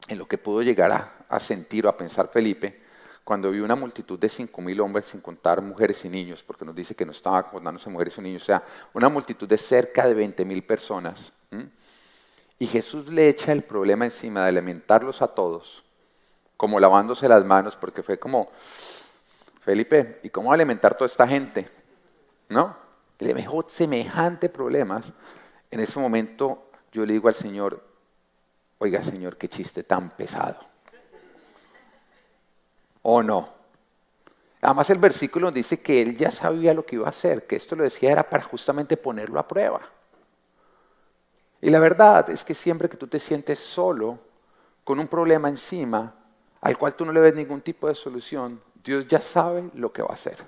en 0.07 0.19
lo 0.19 0.29
que 0.29 0.39
pudo 0.39 0.63
llegar 0.63 0.93
a, 1.29 1.41
sentir 1.41 1.87
o 1.87 1.89
a 1.89 1.97
pensar 1.97 2.29
Felipe, 2.29 2.83
cuando 3.25 3.51
vi 3.51 3.59
una 3.59 3.75
multitud 3.75 4.19
de 4.19 4.29
cinco 4.29 4.63
mil 4.63 4.81
hombres, 4.81 5.07
sin 5.07 5.21
contar 5.21 5.61
mujeres 5.61 6.05
y 6.05 6.09
niños, 6.09 6.45
porque 6.45 6.65
nos 6.65 6.77
dice 6.77 6.95
que 6.95 7.05
no 7.05 7.11
estaba 7.11 7.51
contándose 7.51 7.91
mujeres 7.91 8.17
y 8.19 8.21
niños, 8.21 8.43
o 8.43 8.47
sea, 8.47 8.63
una 8.95 9.09
multitud 9.09 9.49
de 9.49 9.59
cerca 9.59 10.07
de 10.07 10.15
20 10.15 10.45
mil 10.45 10.63
personas. 10.63 11.33
Y 12.59 12.67
Jesús 12.67 13.09
le 13.09 13.29
echa 13.29 13.51
el 13.51 13.65
problema 13.65 14.05
encima 14.05 14.43
de 14.43 14.51
alimentarlos 14.51 15.23
a 15.23 15.29
todos, 15.29 15.83
como 16.57 16.79
lavándose 16.79 17.29
las 17.29 17.45
manos, 17.45 17.75
porque 17.75 18.03
fue 18.03 18.19
como, 18.19 18.51
Felipe, 19.67 20.21
¿y 20.23 20.31
cómo 20.31 20.53
alimentar 20.53 20.95
toda 20.97 21.07
esta 21.07 21.27
gente? 21.27 21.69
¿No? 22.49 22.77
Le 23.19 23.35
dejó 23.35 23.67
semejante 23.69 24.49
problemas 24.49 25.13
en 25.73 25.81
ese 25.81 25.99
momento 25.99 26.71
yo 26.93 27.05
le 27.05 27.15
digo 27.15 27.27
al 27.27 27.35
Señor, 27.35 27.83
oiga 28.79 29.03
Señor, 29.03 29.37
qué 29.37 29.49
chiste 29.49 29.83
tan 29.83 30.11
pesado. 30.11 30.61
¿O 33.03 33.25
no? 33.25 33.49
Además 34.63 34.89
el 34.91 34.99
versículo 34.99 35.51
dice 35.51 35.83
que 35.83 36.01
él 36.01 36.17
ya 36.17 36.31
sabía 36.31 36.73
lo 36.73 36.87
que 36.87 36.95
iba 36.95 37.07
a 37.07 37.11
hacer, 37.11 37.45
que 37.49 37.57
esto 37.57 37.75
lo 37.75 37.83
decía 37.83 38.13
era 38.13 38.31
para 38.31 38.45
justamente 38.45 38.97
ponerlo 38.97 39.41
a 39.41 39.49
prueba. 39.49 39.81
Y 41.61 41.71
la 41.71 41.81
verdad 41.81 42.31
es 42.31 42.45
que 42.45 42.55
siempre 42.55 42.89
que 42.89 42.97
tú 42.97 43.09
te 43.09 43.19
sientes 43.19 43.59
solo, 43.59 44.21
con 44.85 45.01
un 45.01 45.09
problema 45.09 45.49
encima, 45.49 46.15
al 46.61 46.79
cual 46.79 46.95
tú 46.95 47.05
no 47.05 47.11
le 47.11 47.21
ves 47.21 47.35
ningún 47.35 47.63
tipo 47.63 47.89
de 47.89 47.97
solución, 47.97 48.63
Dios 48.87 49.09
ya 49.09 49.21
sabe 49.21 49.69
lo 49.75 49.93
que 49.93 50.01
va 50.01 50.11
a 50.11 50.15
hacer. 50.15 50.39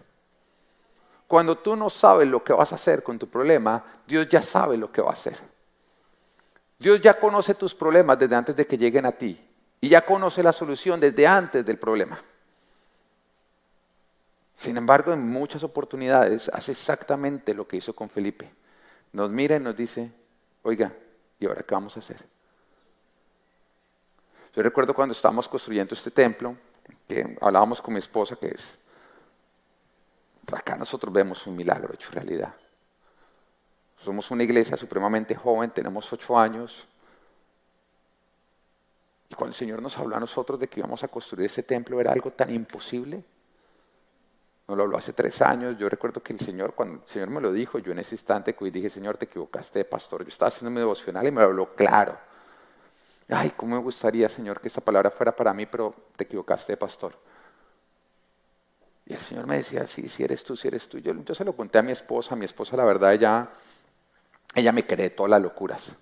Cuando 1.27 1.59
tú 1.59 1.75
no 1.75 1.91
sabes 1.91 2.29
lo 2.29 2.45
que 2.45 2.53
vas 2.53 2.71
a 2.71 2.77
hacer 2.77 3.03
con 3.03 3.19
tu 3.19 3.29
problema, 3.29 3.85
Dios 4.07 4.29
ya 4.29 4.41
sabe 4.41 4.77
lo 4.77 4.93
que 4.93 5.03
va 5.03 5.11
a 5.11 5.15
hacer. 5.15 5.37
Dios 6.79 7.01
ya 7.01 7.19
conoce 7.19 7.55
tus 7.55 7.75
problemas 7.75 8.17
desde 8.17 8.37
antes 8.37 8.55
de 8.55 8.65
que 8.65 8.79
lleguen 8.79 9.07
a 9.07 9.13
ti 9.13 9.45
y 9.81 9.89
ya 9.89 10.03
conoce 10.03 10.41
la 10.45 10.53
solución 10.53 11.01
desde 11.01 11.27
antes 11.27 11.67
del 11.67 11.79
problema. 11.79 12.17
Sin 14.55 14.77
embargo, 14.77 15.13
en 15.13 15.29
muchas 15.29 15.65
oportunidades 15.65 16.49
hace 16.53 16.71
exactamente 16.71 17.53
lo 17.53 17.67
que 17.67 17.79
hizo 17.79 17.93
con 17.93 18.09
Felipe. 18.09 18.49
Nos 19.13 19.31
mira 19.31 19.57
y 19.57 19.61
nos 19.61 19.77
dice, 19.77 20.13
oiga, 20.63 20.93
¿y 21.41 21.47
ahora 21.47 21.65
qué 21.65 21.75
vamos 21.75 21.97
a 21.97 21.99
hacer? 21.99 22.25
Yo 24.55 24.63
recuerdo 24.63 24.95
cuando 24.95 25.13
estábamos 25.13 25.49
construyendo 25.49 25.95
este 25.97 26.13
templo, 26.13 26.57
que 27.09 27.37
hablábamos 27.41 27.83
con 27.83 27.95
mi 27.95 27.99
esposa, 27.99 28.37
que 28.37 28.49
es 28.49 28.79
Acá 30.57 30.77
nosotros 30.77 31.13
vemos 31.13 31.47
un 31.47 31.57
milagro 31.57 31.93
hecho 31.93 32.11
realidad. 32.11 32.55
Somos 34.03 34.31
una 34.31 34.45
iglesia 34.45 34.77
supremamente 34.77 35.35
joven, 35.35 35.71
tenemos 35.71 36.11
ocho 36.13 36.39
años. 36.39 36.87
Y 39.29 39.35
cuando 39.35 39.51
el 39.51 39.57
Señor 39.57 39.83
nos 39.83 39.99
habló 39.99 40.17
a 40.17 40.21
nosotros 40.21 40.59
de 40.59 40.69
que 40.69 40.81
íbamos 40.81 41.05
a 41.05 41.09
construir 41.09 41.47
ese 41.47 41.63
templo, 41.63 42.01
era 42.01 42.13
algo 42.13 42.31
tan 42.31 42.55
imposible. 42.55 43.23
Nos 44.67 44.77
lo 44.77 44.85
habló 44.85 44.97
hace 44.97 45.13
tres 45.13 45.43
años. 45.43 45.77
Yo 45.79 45.89
recuerdo 45.89 46.23
que 46.23 46.33
el 46.33 46.41
Señor, 46.41 46.75
cuando 46.75 47.03
el 47.03 47.09
Señor 47.09 47.29
me 47.29 47.41
lo 47.41 47.53
dijo, 47.53 47.79
yo 47.79 47.93
en 47.93 47.99
ese 47.99 48.15
instante 48.15 48.57
dije, 48.73 48.89
Señor, 48.89 49.19
te 49.19 49.27
equivocaste 49.27 49.81
de 49.81 49.85
pastor. 49.85 50.23
Yo 50.23 50.29
estaba 50.29 50.49
haciendo 50.49 50.71
mi 50.71 50.79
devocional 50.79 51.27
y 51.27 51.31
me 51.31 51.41
lo 51.43 51.49
habló 51.49 51.75
claro. 51.75 52.19
Ay, 53.29 53.53
cómo 53.57 53.77
me 53.77 53.83
gustaría, 53.83 54.29
Señor, 54.29 54.61
que 54.61 54.69
esta 54.69 54.81
palabra 54.81 55.11
fuera 55.11 55.35
para 55.35 55.53
mí, 55.53 55.67
pero 55.67 55.95
te 56.17 56.25
equivocaste 56.25 56.77
pastor. 56.77 57.15
Y 59.05 59.13
el 59.13 59.19
Señor 59.19 59.47
me 59.47 59.57
decía, 59.57 59.87
sí, 59.87 60.09
si 60.09 60.23
eres 60.23 60.43
tú, 60.45 60.57
si 60.57 60.69
eres 60.69 60.89
tú. 60.89 60.99
Yo, 60.99 61.13
yo 61.15 61.35
se 61.35 61.45
lo 61.45 61.55
conté 61.55 61.79
a 61.79 61.83
mi 61.83 61.93
esposa, 61.93 62.37
mi 62.37 62.45
esposa 62.45 62.77
la 62.77 62.85
verdad, 62.85 63.13
ella, 63.13 63.49
ella 64.55 64.73
me 64.73 64.87
cree 64.87 65.11
todas 65.11 65.31
las 65.31 65.43
locuras. 65.43 65.93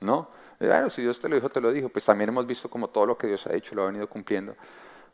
¿No? 0.00 0.28
Bueno, 0.60 0.90
si 0.90 1.02
Dios 1.02 1.20
te 1.20 1.28
lo 1.28 1.36
dijo, 1.36 1.48
te 1.48 1.60
lo 1.60 1.72
dijo. 1.72 1.88
Pues 1.88 2.04
también 2.04 2.30
hemos 2.30 2.46
visto 2.46 2.68
como 2.68 2.88
todo 2.88 3.06
lo 3.06 3.18
que 3.18 3.26
Dios 3.28 3.46
ha 3.46 3.52
dicho 3.52 3.74
lo 3.74 3.84
ha 3.84 3.86
venido 3.86 4.08
cumpliendo. 4.08 4.56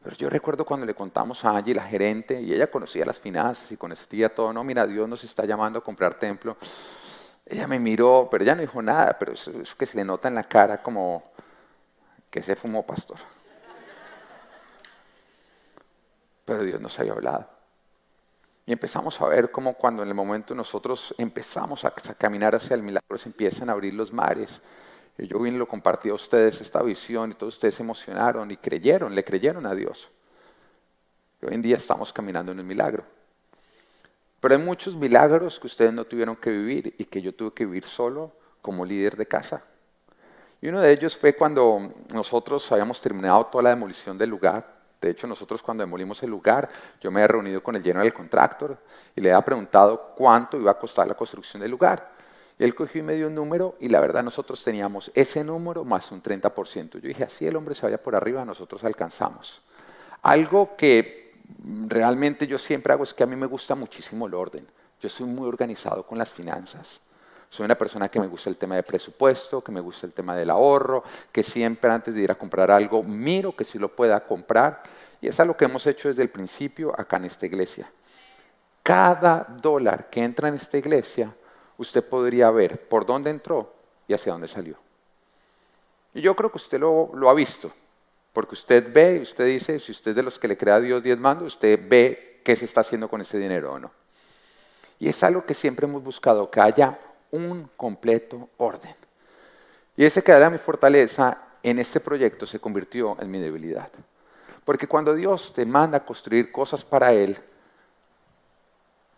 Pero 0.02 0.16
yo 0.16 0.28
recuerdo 0.28 0.64
cuando 0.64 0.84
le 0.84 0.94
contamos 0.94 1.44
a 1.44 1.56
Angie, 1.56 1.74
la 1.74 1.84
gerente, 1.84 2.40
y 2.40 2.52
ella 2.52 2.70
conocía 2.70 3.06
las 3.06 3.18
finanzas 3.18 3.70
y 3.72 3.76
conocía 3.76 4.34
todo, 4.34 4.52
no, 4.52 4.62
mira, 4.62 4.86
Dios 4.86 5.08
nos 5.08 5.24
está 5.24 5.46
llamando 5.46 5.78
a 5.78 5.82
comprar 5.82 6.14
templo. 6.18 6.58
Ella 7.46 7.66
me 7.66 7.78
miró, 7.78 8.28
pero 8.30 8.44
ella 8.44 8.54
no 8.54 8.62
dijo 8.62 8.80
nada, 8.80 9.16
pero 9.18 9.32
eso, 9.32 9.52
que 9.78 9.86
se 9.86 9.96
le 9.96 10.04
nota 10.04 10.28
en 10.28 10.34
la 10.34 10.44
cara 10.44 10.82
como 10.82 11.22
que 12.30 12.42
se 12.42 12.56
fumó 12.56 12.84
pastor 12.86 13.18
pero 16.44 16.62
Dios 16.62 16.80
nos 16.80 16.98
había 16.98 17.12
hablado. 17.12 17.48
Y 18.66 18.72
empezamos 18.72 19.20
a 19.20 19.28
ver 19.28 19.50
cómo 19.50 19.74
cuando 19.74 20.02
en 20.02 20.08
el 20.08 20.14
momento 20.14 20.54
nosotros 20.54 21.14
empezamos 21.18 21.84
a, 21.84 21.90
caminar 21.90 22.54
hacia 22.54 22.74
el 22.74 22.82
milagro 22.82 23.18
se 23.18 23.28
empiezan 23.28 23.68
a 23.68 23.72
abrir 23.72 23.92
los 23.94 24.12
mares. 24.12 24.60
Y 25.18 25.26
yo 25.26 25.38
bien 25.38 25.58
lo 25.58 25.68
compartí 25.68 26.08
a 26.08 26.14
ustedes 26.14 26.60
esta 26.60 26.82
visión 26.82 27.30
y 27.30 27.34
todos 27.34 27.54
ustedes 27.54 27.74
se 27.74 27.82
emocionaron 27.82 28.50
y 28.50 28.56
creyeron, 28.56 29.14
le 29.14 29.22
creyeron 29.22 29.66
a 29.66 29.74
Dios. 29.74 30.10
Y 31.42 31.46
hoy 31.46 31.54
en 31.54 31.62
día 31.62 31.76
estamos 31.76 32.12
caminando 32.12 32.52
en 32.52 32.60
un 32.60 32.66
milagro. 32.66 33.04
Pero 34.44 34.56
hay 34.56 34.62
muchos 34.62 34.94
milagros 34.94 35.58
que 35.58 35.68
ustedes 35.68 35.90
no 35.90 36.04
tuvieron 36.04 36.36
que 36.36 36.50
vivir 36.50 36.94
y 36.98 37.06
que 37.06 37.22
yo 37.22 37.34
tuve 37.34 37.54
que 37.54 37.64
vivir 37.64 37.86
solo 37.86 38.30
como 38.60 38.84
líder 38.84 39.16
de 39.16 39.24
casa. 39.24 39.64
Y 40.60 40.68
uno 40.68 40.82
de 40.82 40.92
ellos 40.92 41.16
fue 41.16 41.34
cuando 41.34 41.94
nosotros 42.12 42.70
habíamos 42.70 43.00
terminado 43.00 43.46
toda 43.46 43.64
la 43.64 43.70
demolición 43.70 44.18
del 44.18 44.28
lugar 44.28 44.74
de 45.00 45.08
hecho, 45.08 45.26
nosotros 45.26 45.62
cuando 45.62 45.82
demolimos 45.82 46.22
el 46.22 46.30
lugar, 46.30 46.68
yo 47.00 47.10
me 47.10 47.22
he 47.22 47.26
reunido 47.26 47.62
con 47.62 47.74
el 47.74 47.82
general 47.82 48.12
contractor 48.12 48.76
y 49.16 49.22
le 49.22 49.32
había 49.32 49.42
preguntado 49.44 50.12
cuánto 50.14 50.58
iba 50.58 50.72
a 50.72 50.78
costar 50.78 51.08
la 51.08 51.14
construcción 51.14 51.62
del 51.62 51.70
lugar. 51.70 52.10
Y 52.58 52.64
él 52.64 52.74
cogió 52.74 53.00
y 53.00 53.04
me 53.04 53.14
dio 53.14 53.28
un 53.28 53.34
número 53.34 53.76
y 53.80 53.88
la 53.88 54.00
verdad 54.00 54.22
nosotros 54.22 54.62
teníamos 54.62 55.10
ese 55.14 55.42
número 55.42 55.84
más 55.86 56.12
un 56.12 56.22
30%. 56.22 57.00
Yo 57.00 57.08
dije, 57.08 57.24
así 57.24 57.46
el 57.46 57.56
hombre 57.56 57.74
se 57.74 57.86
vaya 57.86 58.02
por 58.02 58.14
arriba, 58.14 58.44
nosotros 58.44 58.84
alcanzamos. 58.84 59.62
Algo 60.20 60.76
que 60.76 61.23
realmente 61.86 62.46
yo 62.46 62.58
siempre 62.58 62.92
hago 62.92 63.04
es 63.04 63.14
que 63.14 63.22
a 63.22 63.26
mí 63.26 63.36
me 63.36 63.46
gusta 63.46 63.74
muchísimo 63.74 64.26
el 64.26 64.34
orden. 64.34 64.66
Yo 65.00 65.08
soy 65.08 65.26
muy 65.26 65.46
organizado 65.46 66.06
con 66.06 66.18
las 66.18 66.30
finanzas. 66.30 67.00
Soy 67.48 67.64
una 67.64 67.76
persona 67.76 68.08
que 68.08 68.18
me 68.18 68.26
gusta 68.26 68.50
el 68.50 68.56
tema 68.56 68.74
de 68.74 68.82
presupuesto, 68.82 69.62
que 69.62 69.70
me 69.70 69.80
gusta 69.80 70.06
el 70.06 70.12
tema 70.12 70.34
del 70.34 70.50
ahorro, 70.50 71.04
que 71.30 71.42
siempre 71.42 71.90
antes 71.90 72.14
de 72.14 72.22
ir 72.22 72.30
a 72.30 72.34
comprar 72.34 72.70
algo 72.70 73.02
miro 73.02 73.54
que 73.54 73.64
si 73.64 73.78
lo 73.78 73.94
pueda 73.94 74.24
comprar. 74.24 74.82
Y 75.20 75.28
es 75.28 75.38
algo 75.38 75.56
que 75.56 75.66
hemos 75.66 75.86
hecho 75.86 76.08
desde 76.08 76.22
el 76.22 76.30
principio 76.30 76.92
acá 76.98 77.16
en 77.18 77.26
esta 77.26 77.46
iglesia. 77.46 77.90
Cada 78.82 79.46
dólar 79.62 80.10
que 80.10 80.22
entra 80.22 80.48
en 80.48 80.54
esta 80.54 80.78
iglesia, 80.78 81.34
usted 81.78 82.02
podría 82.02 82.50
ver 82.50 82.88
por 82.88 83.06
dónde 83.06 83.30
entró 83.30 83.72
y 84.08 84.14
hacia 84.14 84.32
dónde 84.32 84.48
salió. 84.48 84.76
Y 86.12 86.20
yo 86.20 86.34
creo 86.34 86.50
que 86.50 86.58
usted 86.58 86.80
lo, 86.80 87.10
lo 87.14 87.30
ha 87.30 87.34
visto. 87.34 87.72
Porque 88.34 88.54
usted 88.54 88.92
ve, 88.92 89.20
usted 89.20 89.46
dice, 89.46 89.78
si 89.78 89.92
usted 89.92 90.10
es 90.10 90.16
de 90.16 90.22
los 90.24 90.40
que 90.40 90.48
le 90.48 90.58
crea 90.58 90.74
a 90.74 90.80
Dios 90.80 91.04
diezmando, 91.04 91.44
usted 91.44 91.80
ve 91.88 92.40
qué 92.44 92.56
se 92.56 92.64
está 92.64 92.80
haciendo 92.80 93.08
con 93.08 93.20
ese 93.20 93.38
dinero 93.38 93.72
o 93.72 93.78
no. 93.78 93.92
Y 94.98 95.08
es 95.08 95.22
algo 95.22 95.46
que 95.46 95.54
siempre 95.54 95.86
hemos 95.86 96.02
buscado, 96.02 96.50
que 96.50 96.60
haya 96.60 96.98
un 97.30 97.70
completo 97.76 98.50
orden. 98.56 98.94
Y 99.96 100.04
ese 100.04 100.22
que 100.24 100.32
era 100.32 100.50
mi 100.50 100.58
fortaleza 100.58 101.38
en 101.62 101.78
este 101.78 102.00
proyecto 102.00 102.44
se 102.44 102.58
convirtió 102.58 103.16
en 103.20 103.30
mi 103.30 103.38
debilidad. 103.38 103.88
Porque 104.64 104.88
cuando 104.88 105.14
Dios 105.14 105.52
te 105.54 105.64
manda 105.64 106.04
construir 106.04 106.50
cosas 106.50 106.84
para 106.84 107.12
Él, 107.12 107.38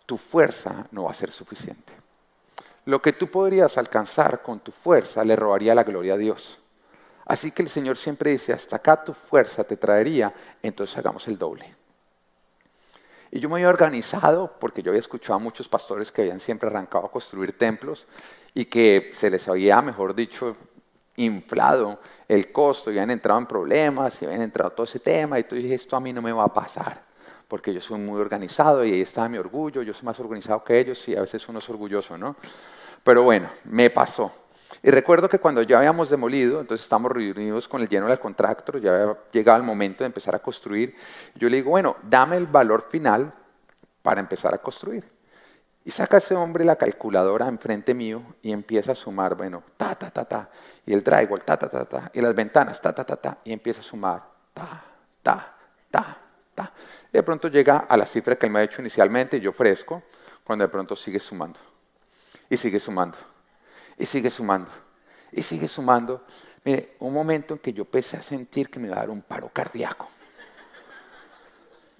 tu 0.04 0.18
fuerza 0.18 0.86
no 0.90 1.04
va 1.04 1.12
a 1.12 1.14
ser 1.14 1.30
suficiente. 1.30 1.94
Lo 2.84 3.00
que 3.00 3.14
tú 3.14 3.30
podrías 3.30 3.78
alcanzar 3.78 4.42
con 4.42 4.60
tu 4.60 4.72
fuerza 4.72 5.24
le 5.24 5.36
robaría 5.36 5.74
la 5.74 5.84
gloria 5.84 6.14
a 6.14 6.18
Dios. 6.18 6.58
Así 7.26 7.50
que 7.50 7.62
el 7.62 7.68
Señor 7.68 7.98
siempre 7.98 8.30
dice, 8.30 8.52
hasta 8.52 8.76
acá 8.76 9.02
tu 9.02 9.12
fuerza 9.12 9.64
te 9.64 9.76
traería, 9.76 10.32
entonces 10.62 10.96
hagamos 10.96 11.26
el 11.26 11.36
doble. 11.36 11.74
Y 13.32 13.40
yo 13.40 13.48
me 13.48 13.56
había 13.56 13.68
organizado, 13.68 14.54
porque 14.60 14.82
yo 14.82 14.92
había 14.92 15.00
escuchado 15.00 15.34
a 15.34 15.38
muchos 15.38 15.68
pastores 15.68 16.12
que 16.12 16.22
habían 16.22 16.38
siempre 16.38 16.68
arrancado 16.68 17.06
a 17.06 17.10
construir 17.10 17.58
templos 17.58 18.06
y 18.54 18.66
que 18.66 19.10
se 19.12 19.28
les 19.28 19.46
había, 19.48 19.82
mejor 19.82 20.14
dicho, 20.14 20.56
inflado 21.16 21.98
el 22.28 22.52
costo, 22.52 22.90
y 22.90 22.94
habían 22.94 23.10
entrado 23.10 23.40
en 23.40 23.46
problemas, 23.46 24.22
y 24.22 24.26
habían 24.26 24.42
entrado 24.42 24.70
todo 24.70 24.84
ese 24.84 25.00
tema, 25.00 25.38
y 25.38 25.44
tú 25.44 25.56
dije, 25.56 25.74
esto 25.74 25.96
a 25.96 26.00
mí 26.00 26.12
no 26.12 26.22
me 26.22 26.32
va 26.32 26.44
a 26.44 26.54
pasar, 26.54 27.02
porque 27.48 27.74
yo 27.74 27.80
soy 27.80 27.98
muy 27.98 28.20
organizado 28.20 28.84
y 28.84 28.92
ahí 28.92 29.00
está 29.00 29.28
mi 29.28 29.38
orgullo, 29.38 29.82
yo 29.82 29.92
soy 29.92 30.04
más 30.04 30.20
organizado 30.20 30.62
que 30.62 30.78
ellos 30.78 31.08
y 31.08 31.16
a 31.16 31.22
veces 31.22 31.48
uno 31.48 31.58
es 31.58 31.68
orgulloso, 31.68 32.16
¿no? 32.16 32.36
Pero 33.02 33.22
bueno, 33.22 33.48
me 33.64 33.90
pasó. 33.90 34.32
Y 34.82 34.90
recuerdo 34.90 35.28
que 35.28 35.38
cuando 35.38 35.62
ya 35.62 35.78
habíamos 35.78 36.10
demolido, 36.10 36.60
entonces 36.60 36.84
estamos 36.84 37.10
reunidos 37.10 37.68
con 37.68 37.82
el 37.82 37.88
lleno 37.88 38.06
del 38.06 38.18
contractor, 38.18 38.80
ya 38.80 38.94
había 38.94 39.16
llegado 39.32 39.58
el 39.58 39.64
momento 39.64 40.04
de 40.04 40.06
empezar 40.06 40.34
a 40.34 40.38
construir, 40.38 40.94
yo 41.34 41.48
le 41.48 41.56
digo, 41.56 41.70
bueno, 41.70 41.96
dame 42.02 42.36
el 42.36 42.46
valor 42.46 42.86
final 42.90 43.32
para 44.02 44.20
empezar 44.20 44.54
a 44.54 44.58
construir. 44.58 45.04
Y 45.84 45.92
saca 45.92 46.16
ese 46.16 46.34
hombre 46.34 46.64
la 46.64 46.74
calculadora 46.74 47.46
enfrente 47.46 47.94
mío 47.94 48.34
y 48.42 48.50
empieza 48.50 48.92
a 48.92 48.94
sumar, 48.96 49.36
bueno, 49.36 49.62
ta, 49.76 49.94
ta, 49.94 50.10
ta, 50.10 50.24
ta, 50.24 50.50
y 50.84 50.92
el 50.92 51.04
drywall, 51.04 51.44
ta, 51.44 51.56
ta, 51.56 51.68
ta, 51.68 51.84
ta, 51.84 52.10
y 52.12 52.20
las 52.20 52.34
ventanas, 52.34 52.80
ta, 52.80 52.92
ta, 52.92 53.04
ta, 53.04 53.16
ta, 53.16 53.38
y 53.44 53.52
empieza 53.52 53.82
a 53.82 53.84
sumar, 53.84 54.22
ta, 54.52 54.82
ta, 55.22 55.54
ta, 55.88 56.16
ta. 56.54 56.72
Y 57.08 57.12
de 57.12 57.22
pronto 57.22 57.46
llega 57.46 57.78
a 57.88 57.96
la 57.96 58.04
cifra 58.04 58.34
que 58.34 58.46
él 58.46 58.52
me 58.52 58.58
ha 58.58 58.62
hecho 58.64 58.80
inicialmente 58.80 59.36
y 59.36 59.40
yo 59.40 59.50
ofrezco, 59.50 60.02
cuando 60.42 60.64
de 60.64 60.68
pronto 60.68 60.96
sigue 60.96 61.20
sumando, 61.20 61.60
y 62.50 62.56
sigue 62.56 62.80
sumando, 62.80 63.16
y 63.98 64.06
sigue 64.06 64.30
sumando, 64.30 64.70
y 65.32 65.42
sigue 65.42 65.68
sumando. 65.68 66.24
Mire, 66.64 66.96
un 66.98 67.12
momento 67.12 67.54
en 67.54 67.60
que 67.60 67.72
yo 67.72 67.84
empecé 67.84 68.16
a 68.16 68.22
sentir 68.22 68.68
que 68.68 68.78
me 68.78 68.88
iba 68.88 68.96
a 68.96 69.00
dar 69.00 69.10
un 69.10 69.22
paro 69.22 69.48
cardíaco. 69.48 70.08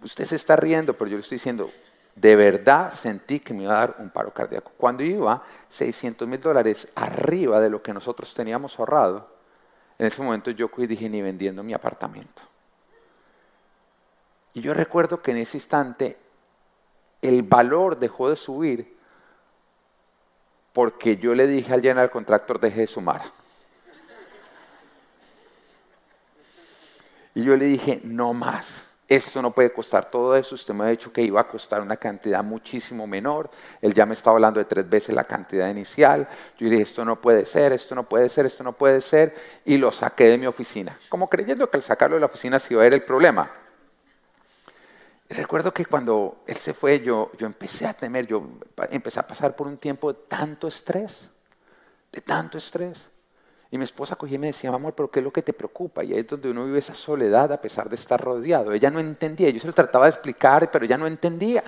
Usted 0.02 0.24
se 0.24 0.36
está 0.36 0.56
riendo, 0.56 0.96
pero 0.96 1.10
yo 1.10 1.16
le 1.16 1.22
estoy 1.22 1.36
diciendo, 1.36 1.70
de 2.14 2.34
verdad 2.34 2.92
sentí 2.92 3.40
que 3.40 3.54
me 3.54 3.64
iba 3.64 3.74
a 3.74 3.86
dar 3.86 3.96
un 3.98 4.10
paro 4.10 4.32
cardíaco. 4.32 4.72
Cuando 4.76 5.04
iba 5.04 5.42
600 5.68 6.26
mil 6.26 6.40
dólares 6.40 6.88
arriba 6.94 7.60
de 7.60 7.70
lo 7.70 7.82
que 7.82 7.92
nosotros 7.92 8.32
teníamos 8.34 8.78
ahorrado, 8.78 9.36
en 9.98 10.06
ese 10.06 10.22
momento 10.22 10.50
yo 10.50 10.68
dije, 10.76 11.08
ni 11.08 11.22
vendiendo 11.22 11.62
mi 11.62 11.72
apartamento. 11.72 12.42
Y 14.52 14.60
yo 14.60 14.74
recuerdo 14.74 15.22
que 15.22 15.30
en 15.30 15.38
ese 15.38 15.58
instante 15.58 16.16
el 17.22 17.42
valor 17.42 17.98
dejó 17.98 18.30
de 18.30 18.36
subir 18.36 18.95
porque 20.76 21.16
yo 21.16 21.35
le 21.35 21.47
dije 21.47 21.73
al 21.73 21.80
general 21.80 22.11
contractor, 22.11 22.61
deje 22.61 22.83
de 22.83 22.87
sumar. 22.87 23.23
Y 27.35 27.45
yo 27.45 27.56
le 27.56 27.64
dije, 27.64 28.02
no 28.04 28.35
más 28.35 28.85
esto 29.09 29.40
no 29.40 29.52
puede 29.52 29.73
costar 29.73 30.11
todo 30.11 30.37
eso, 30.37 30.54
usted 30.54 30.75
me 30.75 30.85
ha 30.85 30.88
dicho 30.88 31.11
que 31.11 31.23
iba 31.23 31.40
a 31.40 31.49
costar 31.49 31.80
una 31.80 31.97
cantidad 31.97 32.45
muchísimo 32.45 33.06
menor, 33.06 33.49
él 33.80 33.95
ya 33.95 34.04
me 34.04 34.12
estaba 34.12 34.35
hablando 34.35 34.59
de 34.59 34.66
tres 34.66 34.87
veces 34.87 35.14
la 35.14 35.25
cantidad 35.25 35.71
inicial, 35.71 36.28
yo 36.59 36.68
dije, 36.68 36.83
esto 36.83 37.06
no 37.06 37.23
puede 37.23 37.47
ser, 37.47 37.73
esto 37.73 37.95
no 37.95 38.06
puede 38.06 38.28
ser, 38.28 38.45
esto 38.45 38.62
no 38.62 38.73
puede 38.75 39.00
ser, 39.00 39.35
y 39.64 39.78
lo 39.78 39.92
saqué 39.92 40.25
de 40.25 40.37
mi 40.37 40.47
oficina, 40.47 40.99
como 41.08 41.30
creyendo 41.30 41.71
que 41.71 41.78
al 41.78 41.84
sacarlo 41.84 42.17
de 42.17 42.21
la 42.21 42.26
oficina 42.26 42.58
sí 42.58 42.75
iba 42.75 42.82
a 42.82 42.84
ver 42.84 42.95
el 42.95 43.04
problema. 43.04 43.65
Recuerdo 45.28 45.75
que 45.75 45.84
cuando 45.84 46.43
él 46.47 46.56
se 46.56 46.73
fue, 46.73 47.00
yo, 47.00 47.32
yo 47.36 47.47
empecé 47.47 47.86
a 47.86 47.95
temer, 47.95 48.26
yo 48.26 48.47
empecé 48.91 49.19
a 49.19 49.26
pasar 49.26 49.56
por 49.56 49.67
un 49.67 49.76
tiempo 49.76 50.12
de 50.12 50.21
tanto 50.28 50.69
estrés, 50.69 51.28
de 52.12 52.21
tanto 52.21 52.58
estrés. 52.58 52.99
Y 53.71 53.78
mi 53.78 53.84
esposa 53.84 54.15
cogía 54.15 54.36
y 54.36 54.39
me 54.39 54.47
decía, 54.49 54.71
amor, 54.71 54.95
pero 54.95 55.10
¿qué 55.10 55.19
es 55.19 55.25
lo 55.25 55.32
que 55.32 55.43
te 55.43 55.52
preocupa? 55.52 56.04
Y 56.04 56.12
ahí 56.12 56.21
es 56.21 56.28
donde 56.28 56.50
uno 56.50 56.65
vive 56.65 56.78
esa 56.78 56.95
soledad 56.95 57.52
a 57.52 57.60
pesar 57.60 57.89
de 57.89 57.97
estar 57.97 58.21
rodeado. 58.21 58.73
Ella 58.73 58.91
no 58.91 59.00
entendía, 59.00 59.50
yo 59.50 59.58
se 59.58 59.67
lo 59.67 59.73
trataba 59.73 60.04
de 60.06 60.10
explicar, 60.10 60.71
pero 60.71 60.84
ella 60.84 60.97
no 60.97 61.08
entendía. 61.08 61.65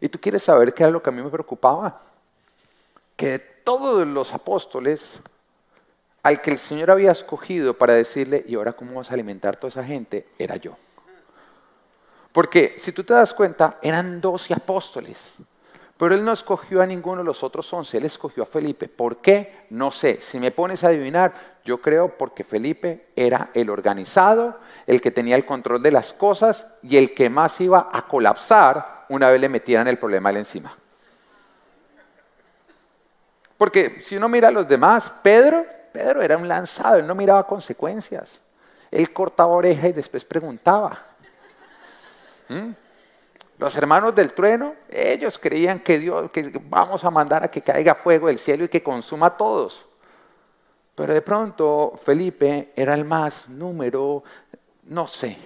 Y 0.00 0.08
tú 0.08 0.18
quieres 0.18 0.42
saber 0.42 0.72
qué 0.72 0.84
era 0.84 0.90
lo 0.90 1.02
que 1.02 1.10
a 1.10 1.12
mí 1.12 1.22
me 1.22 1.30
preocupaba. 1.30 2.00
Que 3.16 3.28
de 3.28 3.38
todos 3.38 4.06
los 4.06 4.32
apóstoles, 4.32 5.20
al 6.22 6.40
que 6.40 6.52
el 6.52 6.58
Señor 6.58 6.90
había 6.90 7.12
escogido 7.12 7.76
para 7.76 7.92
decirle, 7.92 8.42
¿y 8.48 8.54
ahora 8.54 8.72
cómo 8.72 8.94
vas 8.94 9.10
a 9.10 9.14
alimentar 9.14 9.56
toda 9.56 9.68
esa 9.68 9.84
gente? 9.84 10.26
Era 10.38 10.56
yo. 10.56 10.76
Porque 12.34 12.74
si 12.78 12.90
tú 12.90 13.04
te 13.04 13.14
das 13.14 13.32
cuenta, 13.32 13.78
eran 13.80 14.20
doce 14.20 14.52
apóstoles. 14.52 15.34
Pero 15.96 16.16
él 16.16 16.24
no 16.24 16.32
escogió 16.32 16.82
a 16.82 16.86
ninguno 16.86 17.18
de 17.18 17.24
los 17.24 17.44
otros 17.44 17.72
once, 17.72 17.96
él 17.96 18.04
escogió 18.06 18.42
a 18.42 18.46
Felipe. 18.46 18.88
¿Por 18.88 19.18
qué? 19.18 19.66
No 19.70 19.92
sé. 19.92 20.20
Si 20.20 20.40
me 20.40 20.50
pones 20.50 20.82
a 20.82 20.88
adivinar, 20.88 21.32
yo 21.64 21.80
creo 21.80 22.18
porque 22.18 22.42
Felipe 22.42 23.10
era 23.14 23.50
el 23.54 23.70
organizado, 23.70 24.58
el 24.84 25.00
que 25.00 25.12
tenía 25.12 25.36
el 25.36 25.46
control 25.46 25.80
de 25.80 25.92
las 25.92 26.12
cosas 26.12 26.66
y 26.82 26.96
el 26.96 27.14
que 27.14 27.30
más 27.30 27.60
iba 27.60 27.88
a 27.92 28.02
colapsar 28.08 29.06
una 29.10 29.30
vez 29.30 29.40
le 29.40 29.48
metieran 29.48 29.86
el 29.86 30.00
problema 30.00 30.30
él 30.30 30.38
encima. 30.38 30.76
Porque 33.56 34.02
si 34.02 34.16
uno 34.16 34.28
mira 34.28 34.48
a 34.48 34.50
los 34.50 34.66
demás, 34.66 35.08
Pedro, 35.22 35.64
Pedro 35.92 36.20
era 36.20 36.36
un 36.36 36.48
lanzado, 36.48 36.96
él 36.96 37.06
no 37.06 37.14
miraba 37.14 37.46
consecuencias. 37.46 38.40
Él 38.90 39.12
cortaba 39.12 39.52
oreja 39.52 39.86
y 39.86 39.92
después 39.92 40.24
preguntaba. 40.24 41.13
¿Mm? 42.48 42.70
Los 43.58 43.76
hermanos 43.76 44.14
del 44.14 44.32
trueno, 44.32 44.74
ellos 44.90 45.38
creían 45.38 45.80
que 45.80 45.98
Dios, 45.98 46.30
que 46.30 46.60
vamos 46.68 47.04
a 47.04 47.10
mandar 47.10 47.44
a 47.44 47.50
que 47.50 47.62
caiga 47.62 47.94
fuego 47.94 48.26
del 48.26 48.38
cielo 48.38 48.64
y 48.64 48.68
que 48.68 48.82
consuma 48.82 49.26
a 49.26 49.36
todos. 49.36 49.86
Pero 50.94 51.14
de 51.14 51.22
pronto 51.22 51.98
Felipe 52.04 52.72
era 52.74 52.94
el 52.94 53.04
más 53.04 53.48
número, 53.48 54.24
no 54.84 55.06
sé. 55.06 55.36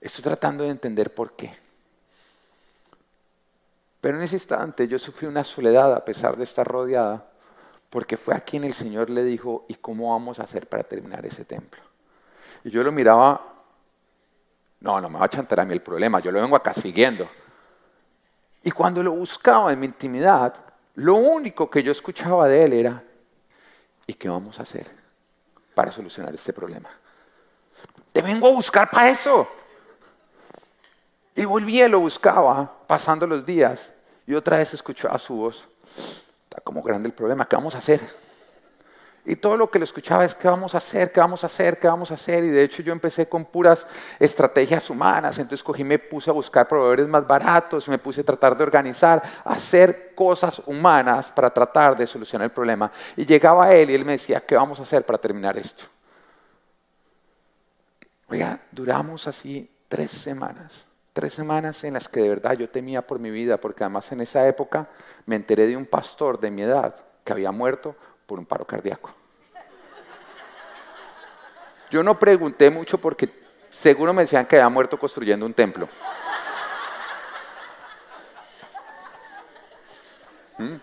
Estoy 0.00 0.22
tratando 0.22 0.64
de 0.64 0.70
entender 0.70 1.12
por 1.12 1.32
qué. 1.32 1.52
Pero 4.00 4.18
en 4.18 4.22
ese 4.22 4.36
instante 4.36 4.86
yo 4.86 5.00
sufrí 5.00 5.26
una 5.26 5.42
soledad 5.42 5.92
a 5.92 6.04
pesar 6.04 6.36
de 6.36 6.44
estar 6.44 6.66
rodeada, 6.66 7.26
porque 7.90 8.16
fue 8.16 8.34
a 8.34 8.40
quien 8.40 8.62
el 8.62 8.72
Señor 8.72 9.10
le 9.10 9.24
dijo, 9.24 9.64
¿y 9.68 9.74
cómo 9.74 10.12
vamos 10.12 10.38
a 10.38 10.44
hacer 10.44 10.68
para 10.68 10.84
terminar 10.84 11.26
ese 11.26 11.44
templo? 11.44 11.80
Y 12.62 12.70
yo 12.70 12.84
lo 12.84 12.92
miraba 12.92 13.55
no, 14.80 15.00
no 15.00 15.08
me 15.08 15.18
va 15.18 15.24
a 15.24 15.28
chantar 15.28 15.60
a 15.60 15.64
mí 15.64 15.72
el 15.72 15.82
problema, 15.82 16.20
yo 16.20 16.30
lo 16.30 16.40
vengo 16.40 16.56
acá 16.56 16.74
siguiendo. 16.74 17.28
Y 18.62 18.70
cuando 18.70 19.02
lo 19.02 19.12
buscaba 19.12 19.72
en 19.72 19.80
mi 19.80 19.86
intimidad, 19.86 20.54
lo 20.96 21.16
único 21.16 21.70
que 21.70 21.82
yo 21.82 21.92
escuchaba 21.92 22.48
de 22.48 22.64
él 22.64 22.72
era, 22.72 23.02
¿y 24.06 24.14
qué 24.14 24.28
vamos 24.28 24.58
a 24.58 24.62
hacer 24.62 24.90
para 25.74 25.92
solucionar 25.92 26.34
este 26.34 26.52
problema? 26.52 26.88
Te 28.12 28.22
vengo 28.22 28.48
a 28.48 28.52
buscar 28.52 28.90
para 28.90 29.10
eso. 29.10 29.46
Y 31.34 31.44
volví 31.44 31.82
y 31.82 31.88
lo 31.88 32.00
buscaba, 32.00 32.72
pasando 32.86 33.26
los 33.26 33.44
días, 33.44 33.92
y 34.26 34.34
otra 34.34 34.58
vez 34.58 34.72
escuchaba 34.74 35.18
su 35.18 35.34
voz. 35.34 35.68
Está 36.44 36.60
como 36.62 36.82
grande 36.82 37.08
el 37.08 37.14
problema, 37.14 37.46
¿qué 37.46 37.56
vamos 37.56 37.74
a 37.74 37.78
hacer? 37.78 38.00
Y 39.28 39.34
todo 39.34 39.56
lo 39.56 39.68
que 39.68 39.80
le 39.80 39.84
escuchaba 39.84 40.24
es, 40.24 40.36
¿qué 40.36 40.46
vamos 40.46 40.76
a 40.76 40.78
hacer? 40.78 41.10
¿Qué 41.10 41.18
vamos 41.18 41.42
a 41.42 41.48
hacer? 41.48 41.80
¿Qué 41.80 41.88
vamos 41.88 42.12
a 42.12 42.14
hacer? 42.14 42.44
Y 42.44 42.48
de 42.48 42.62
hecho 42.62 42.80
yo 42.80 42.92
empecé 42.92 43.28
con 43.28 43.44
puras 43.44 43.84
estrategias 44.20 44.88
humanas. 44.88 45.36
Entonces 45.38 45.64
cogí, 45.64 45.82
me 45.82 45.98
puse 45.98 46.30
a 46.30 46.32
buscar 46.32 46.68
proveedores 46.68 47.08
más 47.08 47.26
baratos, 47.26 47.88
me 47.88 47.98
puse 47.98 48.20
a 48.20 48.24
tratar 48.24 48.56
de 48.56 48.62
organizar, 48.62 49.20
hacer 49.44 50.14
cosas 50.14 50.62
humanas 50.64 51.32
para 51.32 51.50
tratar 51.50 51.96
de 51.96 52.06
solucionar 52.06 52.44
el 52.44 52.52
problema. 52.52 52.92
Y 53.16 53.26
llegaba 53.26 53.74
él 53.74 53.90
y 53.90 53.94
él 53.94 54.04
me 54.04 54.12
decía, 54.12 54.40
¿qué 54.40 54.54
vamos 54.54 54.78
a 54.78 54.84
hacer 54.84 55.04
para 55.04 55.18
terminar 55.18 55.58
esto? 55.58 55.82
Oiga, 58.28 58.60
duramos 58.70 59.26
así 59.26 59.68
tres 59.88 60.12
semanas. 60.12 60.86
Tres 61.12 61.32
semanas 61.32 61.82
en 61.82 61.94
las 61.94 62.08
que 62.08 62.20
de 62.20 62.28
verdad 62.28 62.52
yo 62.52 62.68
temía 62.68 63.04
por 63.04 63.18
mi 63.18 63.32
vida, 63.32 63.56
porque 63.56 63.82
además 63.82 64.12
en 64.12 64.20
esa 64.20 64.46
época 64.46 64.88
me 65.24 65.34
enteré 65.34 65.66
de 65.66 65.76
un 65.76 65.86
pastor 65.86 66.38
de 66.38 66.52
mi 66.52 66.62
edad 66.62 66.94
que 67.24 67.32
había 67.32 67.50
muerto 67.50 67.96
por 68.26 68.38
un 68.38 68.44
paro 68.44 68.64
cardíaco. 68.64 69.10
Yo 71.90 72.02
no 72.02 72.18
pregunté 72.18 72.70
mucho 72.70 72.98
porque 72.98 73.30
seguro 73.70 74.12
me 74.12 74.22
decían 74.22 74.46
que 74.46 74.56
había 74.56 74.68
muerto 74.68 74.98
construyendo 74.98 75.46
un 75.46 75.54
templo. 75.54 75.88
¿Mm? 80.58 80.76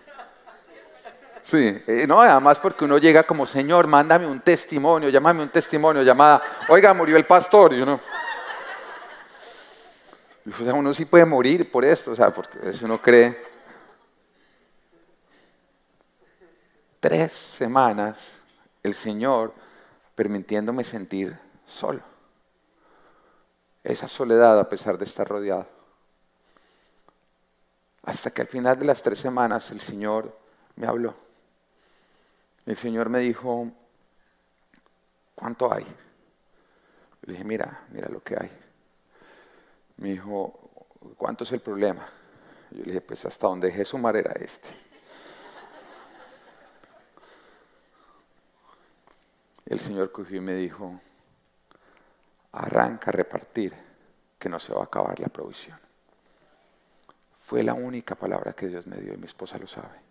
Sí, 1.42 1.82
eh, 1.86 2.06
no, 2.06 2.22
además 2.22 2.58
porque 2.58 2.84
uno 2.84 2.96
llega 2.96 3.24
como, 3.24 3.44
Señor, 3.44 3.86
mándame 3.86 4.26
un 4.26 4.40
testimonio, 4.40 5.10
llámame 5.10 5.42
un 5.42 5.50
testimonio, 5.50 6.02
llamada, 6.02 6.40
oiga, 6.68 6.94
murió 6.94 7.18
el 7.18 7.26
pastor, 7.26 7.74
y 7.74 7.82
uno... 7.82 8.00
uno 10.74 10.94
sí 10.94 11.04
puede 11.04 11.26
morir 11.26 11.70
por 11.70 11.84
esto, 11.84 12.12
o 12.12 12.16
sea, 12.16 12.30
porque 12.30 12.58
eso 12.62 12.86
uno 12.86 13.00
cree. 13.00 13.53
Tres 17.04 17.32
semanas 17.32 18.40
el 18.82 18.94
Señor 18.94 19.52
permitiéndome 20.14 20.84
sentir 20.84 21.38
solo. 21.66 22.00
Esa 23.82 24.08
soledad 24.08 24.58
a 24.58 24.70
pesar 24.70 24.96
de 24.96 25.04
estar 25.04 25.28
rodeado. 25.28 25.68
Hasta 28.04 28.30
que 28.30 28.40
al 28.40 28.48
final 28.48 28.78
de 28.78 28.86
las 28.86 29.02
tres 29.02 29.18
semanas 29.18 29.70
el 29.70 29.80
Señor 29.80 30.34
me 30.76 30.86
habló. 30.86 31.14
El 32.64 32.74
Señor 32.74 33.10
me 33.10 33.18
dijo, 33.18 33.70
¿cuánto 35.34 35.70
hay? 35.70 35.84
Le 37.20 37.32
dije, 37.34 37.44
mira, 37.44 37.84
mira 37.90 38.08
lo 38.08 38.22
que 38.22 38.34
hay. 38.40 38.50
Me 39.98 40.08
dijo, 40.08 40.58
¿cuánto 41.18 41.44
es 41.44 41.52
el 41.52 41.60
problema? 41.60 42.08
Yo 42.70 42.78
le 42.78 42.84
dije, 42.84 43.02
pues 43.02 43.26
hasta 43.26 43.46
donde 43.46 43.66
dejé 43.66 43.84
sumar 43.84 44.16
era 44.16 44.32
este. 44.42 44.83
El 49.66 49.80
Señor 49.80 50.12
cogió 50.12 50.38
y 50.38 50.40
me 50.40 50.54
dijo, 50.54 51.00
arranca 52.52 53.10
a 53.10 53.12
repartir, 53.12 53.74
que 54.38 54.48
no 54.48 54.58
se 54.58 54.74
va 54.74 54.82
a 54.82 54.84
acabar 54.84 55.18
la 55.20 55.28
provisión. 55.28 55.78
Fue 57.46 57.62
la 57.62 57.74
única 57.74 58.14
palabra 58.14 58.52
que 58.52 58.68
Dios 58.68 58.86
me 58.86 58.96
dio 58.96 59.14
y 59.14 59.16
mi 59.16 59.26
esposa 59.26 59.58
lo 59.58 59.66
sabe 59.66 60.04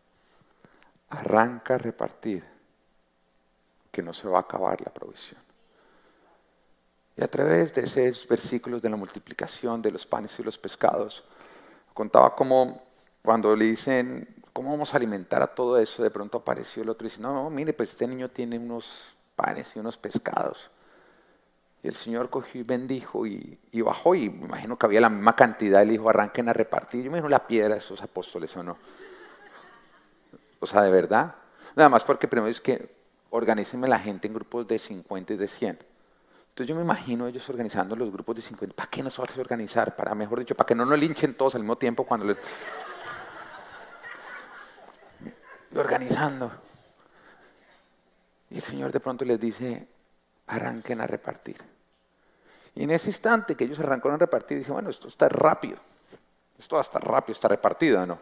arranca 1.13 1.75
a 1.75 1.77
repartir, 1.77 2.43
que 3.91 4.01
no 4.01 4.13
se 4.13 4.27
va 4.27 4.39
a 4.39 4.41
acabar 4.41 4.81
la 4.81 4.91
provisión. 4.91 5.39
Y 7.15 7.23
a 7.23 7.27
través 7.27 7.73
de 7.73 7.83
esos 7.83 8.27
versículos 8.27 8.81
de 8.81 8.89
la 8.89 8.95
multiplicación 8.95 9.81
de 9.81 9.91
los 9.91 10.05
panes 10.05 10.37
y 10.39 10.43
los 10.43 10.57
pescados, 10.57 11.23
contaba 11.93 12.35
cómo 12.35 12.81
cuando 13.21 13.55
le 13.55 13.65
dicen, 13.65 14.27
¿cómo 14.51 14.71
vamos 14.71 14.93
a 14.93 14.97
alimentar 14.97 15.43
a 15.43 15.47
todo 15.47 15.77
eso? 15.77 16.01
De 16.01 16.09
pronto 16.09 16.39
apareció 16.39 16.81
el 16.81 16.89
otro 16.89 17.05
y 17.05 17.09
dice, 17.11 17.21
no, 17.21 17.31
no, 17.31 17.49
mire, 17.51 17.73
pues 17.73 17.89
este 17.89 18.07
niño 18.07 18.29
tiene 18.29 18.57
unos 18.57 19.12
panes 19.35 19.71
y 19.75 19.79
unos 19.79 19.97
pescados. 19.97 20.71
Y 21.83 21.89
el 21.89 21.95
Señor 21.95 22.29
cogió 22.29 22.61
y 22.61 22.63
bendijo 22.63 23.27
y, 23.27 23.59
bajó 23.81 24.15
y 24.15 24.29
me 24.29 24.45
imagino 24.45 24.77
que 24.77 24.85
había 24.85 25.01
la 25.01 25.09
misma 25.09 25.35
cantidad 25.35 25.85
le 25.85 25.91
dijo, 25.91 26.09
arranquen 26.09 26.47
a 26.47 26.53
repartir. 26.53 27.03
Yo 27.03 27.11
me 27.11 27.17
imagino 27.17 27.29
la 27.29 27.45
piedra 27.45 27.75
de 27.75 27.79
esos 27.79 28.01
apóstoles 28.01 28.55
o 28.55 28.63
no. 28.63 28.77
O 30.59 30.65
sea, 30.65 30.81
de 30.81 30.91
verdad. 30.91 31.35
Nada 31.75 31.89
más 31.89 32.05
porque 32.05 32.27
primero 32.29 32.49
es 32.49 32.61
que 32.61 32.89
organícenme 33.31 33.87
la 33.89 33.99
gente 33.99 34.27
en 34.27 34.33
grupos 34.33 34.65
de 34.65 34.79
50 34.79 35.33
y 35.33 35.37
de 35.37 35.47
100. 35.47 35.79
Entonces 36.53 36.69
yo 36.69 36.75
me 36.75 36.83
imagino 36.83 37.27
ellos 37.27 37.49
organizando 37.49 37.95
los 37.95 38.11
grupos 38.11 38.35
de 38.35 38.43
50. 38.43 38.75
¿Para 38.75 38.89
qué 38.89 39.03
nosotros 39.03 39.37
organizar? 39.39 39.95
Para, 39.95 40.15
mejor 40.15 40.39
dicho, 40.39 40.55
para 40.55 40.67
que 40.67 40.75
no 40.75 40.85
nos 40.85 40.97
linchen 40.97 41.33
todos 41.33 41.55
al 41.55 41.61
mismo 41.61 41.77
tiempo 41.77 42.05
cuando 42.05 42.27
les... 42.27 42.37
Y 45.73 45.77
organizando. 45.79 46.51
Y 48.53 48.57
el 48.57 48.61
Señor 48.61 48.91
de 48.91 48.99
pronto 48.99 49.25
les 49.25 49.39
dice, 49.39 49.87
arranquen 50.45 51.01
a 51.01 51.07
repartir. 51.07 51.57
Y 52.75 52.83
en 52.83 52.91
ese 52.91 53.09
instante 53.09 53.55
que 53.55 53.63
ellos 53.63 53.79
arrancaron 53.79 54.13
a 54.13 54.19
repartir, 54.19 54.59
dice, 54.59 54.71
bueno, 54.71 54.91
esto 54.91 55.07
está 55.07 55.27
rápido. 55.27 55.77
Esto 56.59 56.79
está 56.79 56.99
rápido, 56.99 57.33
está 57.33 57.47
repartido, 57.47 58.05
¿no? 58.05 58.19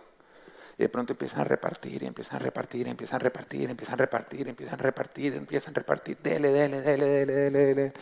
Y 0.78 0.84
de 0.84 0.89
pronto 0.89 1.12
empiezan 1.12 1.41
a 1.41 1.44
repartir, 1.44 2.02
y 2.02 2.08
empiezan 2.08 2.38
a 2.38 2.39
repartir, 2.39 2.88
empiezan 2.88 3.17
a 3.17 3.20
repartir, 3.20 3.70
empiezan 3.70 3.94
a 3.94 3.98
repartir, 3.98 4.48
empiezan 4.48 4.80
a 4.80 4.84
repartir, 4.84 5.34
empiezan 5.36 5.72
a 5.72 5.76
repartir, 5.76 6.17
dele, 6.20 6.50
dele, 6.50 6.82
dele, 6.82 7.06
dele, 7.06 7.36
dele, 7.36 7.65
dele. 7.65 7.94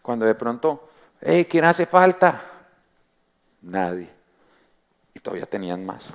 Cuando 0.00 0.24
de 0.24 0.34
pronto, 0.34 0.88
hey, 1.20 1.44
¿quién 1.44 1.66
hace 1.66 1.84
falta? 1.84 2.42
Nadie. 3.60 4.08
Y 5.12 5.20
todavía 5.20 5.44
tenían 5.44 5.84
más. 5.84 6.06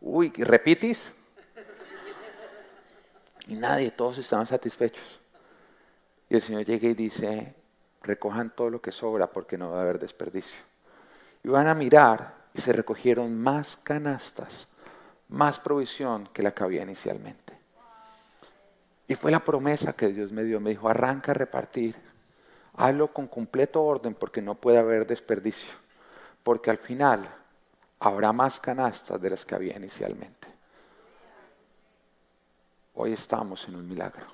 Uy, 0.00 0.32
¿repitis? 0.36 1.12
Y 3.48 3.54
nadie, 3.54 3.90
todos 3.90 4.18
estaban 4.18 4.46
satisfechos. 4.46 5.20
Y 6.28 6.36
el 6.36 6.42
Señor 6.42 6.64
llega 6.64 6.88
y 6.88 6.94
dice, 6.94 7.54
recojan 8.02 8.54
todo 8.54 8.70
lo 8.70 8.80
que 8.80 8.92
sobra 8.92 9.26
porque 9.26 9.58
no 9.58 9.70
va 9.70 9.78
a 9.78 9.82
haber 9.82 9.98
desperdicio. 9.98 10.60
Y 11.44 11.48
van 11.48 11.66
a 11.66 11.74
mirar 11.74 12.34
y 12.54 12.60
se 12.60 12.72
recogieron 12.72 13.36
más 13.38 13.76
canastas 13.76 14.68
más 15.32 15.58
provisión 15.58 16.28
que 16.32 16.42
la 16.42 16.52
que 16.52 16.62
había 16.62 16.82
inicialmente. 16.82 17.58
Y 19.08 19.14
fue 19.14 19.30
la 19.30 19.40
promesa 19.40 19.94
que 19.94 20.08
Dios 20.08 20.30
me 20.30 20.44
dio. 20.44 20.60
Me 20.60 20.70
dijo, 20.70 20.88
arranca 20.88 21.32
a 21.32 21.34
repartir. 21.34 21.96
Hazlo 22.76 23.12
con 23.12 23.26
completo 23.26 23.82
orden 23.82 24.14
porque 24.14 24.40
no 24.40 24.54
puede 24.54 24.78
haber 24.78 25.06
desperdicio. 25.06 25.72
Porque 26.42 26.70
al 26.70 26.78
final 26.78 27.28
habrá 27.98 28.32
más 28.32 28.60
canastas 28.60 29.20
de 29.20 29.30
las 29.30 29.44
que 29.44 29.54
había 29.54 29.76
inicialmente. 29.76 30.41
Hoy 32.94 33.12
estamos 33.12 33.66
en 33.68 33.76
un 33.76 33.88
milagro. 33.88 34.26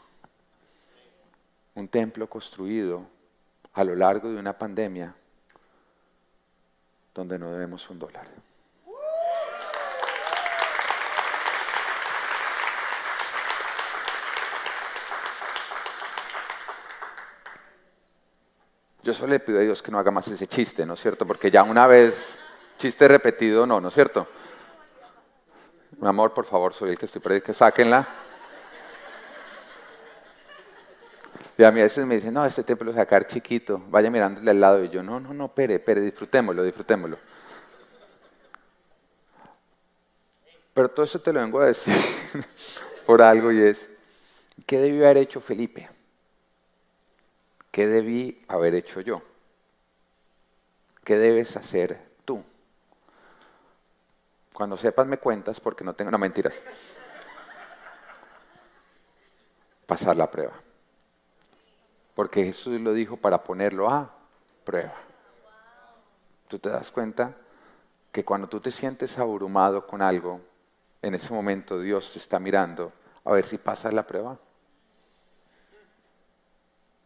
Un 1.76 1.86
templo 1.88 2.28
construido 2.28 3.06
a 3.72 3.84
lo 3.84 3.94
largo 3.94 4.28
de 4.28 4.36
una 4.36 4.58
pandemia 4.58 5.14
donde 7.14 7.38
no 7.38 7.52
debemos 7.52 7.88
un 7.88 8.00
dólar. 8.00 8.26
Yo 19.04 19.14
solo 19.14 19.28
le 19.28 19.40
pido 19.40 19.60
a 19.60 19.62
Dios 19.62 19.80
que 19.80 19.92
no 19.92 19.98
haga 20.00 20.10
más 20.10 20.26
ese 20.28 20.48
chiste, 20.48 20.84
¿no 20.84 20.94
es 20.94 21.00
cierto? 21.00 21.24
Porque 21.26 21.50
ya 21.50 21.62
una 21.62 21.86
vez, 21.86 22.36
chiste 22.76 23.06
repetido, 23.06 23.64
no, 23.66 23.80
¿no 23.80 23.88
es 23.88 23.94
cierto? 23.94 24.26
Mi 25.98 26.08
amor, 26.08 26.34
por 26.34 26.44
favor, 26.44 26.74
soy 26.74 26.90
el 26.90 26.98
que 26.98 27.06
estoy 27.06 27.40
que 27.40 27.54
sáquenla. 27.54 28.06
Y 31.58 31.64
a 31.64 31.72
mí 31.72 31.80
a 31.80 31.82
veces 31.82 32.06
me 32.06 32.14
dicen, 32.14 32.32
no, 32.32 32.46
este 32.46 32.62
templo 32.62 32.92
sacar 32.92 33.26
chiquito, 33.26 33.82
vaya 33.88 34.12
mirándole 34.12 34.48
al 34.48 34.60
lado. 34.60 34.84
Y 34.84 34.90
yo, 34.90 35.02
no, 35.02 35.18
no, 35.18 35.34
no, 35.34 35.52
pere, 35.52 35.80
pere, 35.80 36.00
disfrutémoslo, 36.00 36.62
disfrutémoslo. 36.62 37.18
Pero 40.72 40.88
todo 40.88 41.04
eso 41.04 41.20
te 41.20 41.32
lo 41.32 41.40
vengo 41.40 41.58
a 41.60 41.66
decir 41.66 41.92
por 43.06 43.22
algo 43.22 43.50
y 43.50 43.60
es, 43.60 43.90
¿qué 44.66 44.78
debió 44.78 45.04
haber 45.04 45.16
hecho 45.16 45.40
Felipe? 45.40 45.90
¿Qué 47.72 47.88
debí 47.88 48.40
haber 48.46 48.76
hecho 48.76 49.00
yo? 49.00 49.20
¿Qué 51.02 51.16
debes 51.16 51.56
hacer 51.56 52.00
tú? 52.24 52.44
Cuando 54.52 54.76
sepas 54.76 55.08
me 55.08 55.18
cuentas 55.18 55.58
porque 55.58 55.82
no 55.82 55.92
tengo, 55.92 56.12
no 56.12 56.18
mentiras. 56.18 56.60
Pasar 59.86 60.16
la 60.16 60.30
prueba. 60.30 60.67
Porque 62.18 62.44
Jesús 62.44 62.80
lo 62.80 62.92
dijo 62.92 63.16
para 63.16 63.44
ponerlo 63.44 63.88
a 63.88 64.12
prueba. 64.64 64.92
Tú 66.48 66.58
te 66.58 66.68
das 66.68 66.90
cuenta 66.90 67.36
que 68.10 68.24
cuando 68.24 68.48
tú 68.48 68.58
te 68.58 68.72
sientes 68.72 69.16
abrumado 69.20 69.86
con 69.86 70.02
algo, 70.02 70.40
en 71.00 71.14
ese 71.14 71.32
momento 71.32 71.78
Dios 71.78 72.10
te 72.12 72.18
está 72.18 72.40
mirando 72.40 72.92
a 73.24 73.30
ver 73.30 73.46
si 73.46 73.56
pasas 73.56 73.94
la 73.94 74.04
prueba 74.04 74.36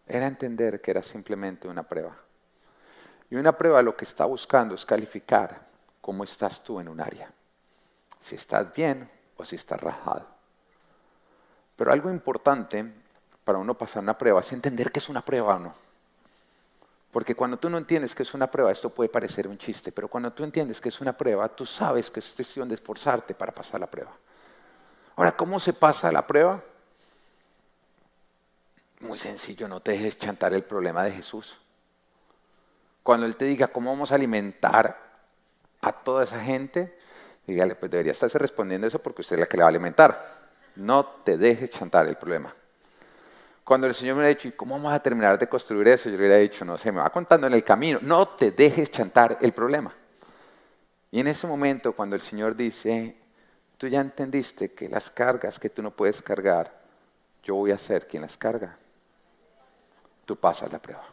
era 0.06 0.26
entender 0.26 0.80
que 0.80 0.92
era 0.92 1.02
simplemente 1.02 1.68
una 1.68 1.82
prueba. 1.82 2.16
Y 3.28 3.36
una 3.36 3.52
prueba 3.52 3.82
lo 3.82 3.94
que 3.94 4.06
está 4.06 4.24
buscando 4.24 4.74
es 4.74 4.86
calificar 4.86 5.68
cómo 6.00 6.24
estás 6.24 6.64
tú 6.64 6.80
en 6.80 6.88
un 6.88 7.02
área. 7.02 7.30
Si 8.18 8.36
estás 8.36 8.72
bien 8.72 9.10
o 9.36 9.44
si 9.44 9.56
estás 9.56 9.78
rajado. 9.78 10.26
Pero 11.76 11.92
algo 11.92 12.08
importante 12.08 13.01
para 13.44 13.58
uno 13.58 13.74
pasar 13.74 14.02
una 14.02 14.16
prueba 14.16 14.40
es 14.40 14.52
entender 14.52 14.92
que 14.92 14.98
es 15.00 15.08
una 15.08 15.24
prueba 15.24 15.56
o 15.56 15.58
no. 15.58 15.74
Porque 17.10 17.34
cuando 17.34 17.58
tú 17.58 17.68
no 17.68 17.76
entiendes 17.76 18.14
que 18.14 18.22
es 18.22 18.32
una 18.32 18.50
prueba, 18.50 18.72
esto 18.72 18.88
puede 18.88 19.10
parecer 19.10 19.46
un 19.46 19.58
chiste, 19.58 19.92
pero 19.92 20.08
cuando 20.08 20.32
tú 20.32 20.44
entiendes 20.44 20.80
que 20.80 20.88
es 20.88 21.00
una 21.00 21.16
prueba, 21.16 21.48
tú 21.48 21.66
sabes 21.66 22.10
que 22.10 22.20
es 22.20 22.32
cuestión 22.32 22.68
de 22.68 22.76
esforzarte 22.76 23.34
para 23.34 23.52
pasar 23.52 23.80
la 23.80 23.86
prueba. 23.86 24.12
Ahora, 25.16 25.36
¿cómo 25.36 25.60
se 25.60 25.74
pasa 25.74 26.10
la 26.10 26.26
prueba? 26.26 26.62
Muy 29.00 29.18
sencillo, 29.18 29.68
no 29.68 29.80
te 29.80 29.92
dejes 29.92 30.16
chantar 30.16 30.54
el 30.54 30.62
problema 30.62 31.04
de 31.04 31.10
Jesús. 31.10 31.58
Cuando 33.02 33.26
Él 33.26 33.36
te 33.36 33.44
diga 33.44 33.68
cómo 33.68 33.90
vamos 33.90 34.10
a 34.10 34.14
alimentar 34.14 34.96
a 35.82 35.92
toda 35.92 36.24
esa 36.24 36.40
gente, 36.40 36.96
dígale, 37.46 37.74
pues 37.74 37.90
debería 37.90 38.12
estarse 38.12 38.38
respondiendo 38.38 38.86
eso 38.86 39.02
porque 39.02 39.20
usted 39.20 39.36
es 39.36 39.40
la 39.40 39.46
que 39.46 39.56
le 39.58 39.64
va 39.64 39.66
a 39.66 39.70
alimentar. 39.70 40.40
No 40.76 41.04
te 41.04 41.36
dejes 41.36 41.68
chantar 41.70 42.06
el 42.06 42.16
problema. 42.16 42.54
Cuando 43.64 43.86
el 43.86 43.94
Señor 43.94 44.16
me 44.16 44.24
ha 44.24 44.28
dicho, 44.28 44.48
¿y 44.48 44.52
cómo 44.52 44.74
vamos 44.74 44.92
a 44.92 45.00
terminar 45.00 45.38
de 45.38 45.48
construir 45.48 45.86
eso? 45.88 46.04
Yo 46.08 46.12
le 46.12 46.18
hubiera 46.18 46.36
dicho, 46.36 46.64
no 46.64 46.76
sé, 46.76 46.90
me 46.90 47.00
va 47.00 47.10
contando 47.10 47.46
en 47.46 47.52
el 47.52 47.62
camino. 47.62 48.00
No 48.02 48.28
te 48.28 48.50
dejes 48.50 48.90
chantar 48.90 49.38
el 49.40 49.52
problema. 49.52 49.94
Y 51.12 51.20
en 51.20 51.28
ese 51.28 51.46
momento, 51.46 51.92
cuando 51.92 52.16
el 52.16 52.22
Señor 52.22 52.56
dice, 52.56 53.16
tú 53.78 53.86
ya 53.86 54.00
entendiste 54.00 54.72
que 54.72 54.88
las 54.88 55.10
cargas 55.10 55.58
que 55.58 55.68
tú 55.68 55.82
no 55.82 55.90
puedes 55.92 56.20
cargar, 56.22 56.82
yo 57.44 57.54
voy 57.54 57.70
a 57.70 57.78
ser 57.78 58.08
quien 58.08 58.22
las 58.22 58.36
carga, 58.36 58.76
tú 60.24 60.36
pasas 60.36 60.72
la 60.72 60.80
prueba. 60.80 61.04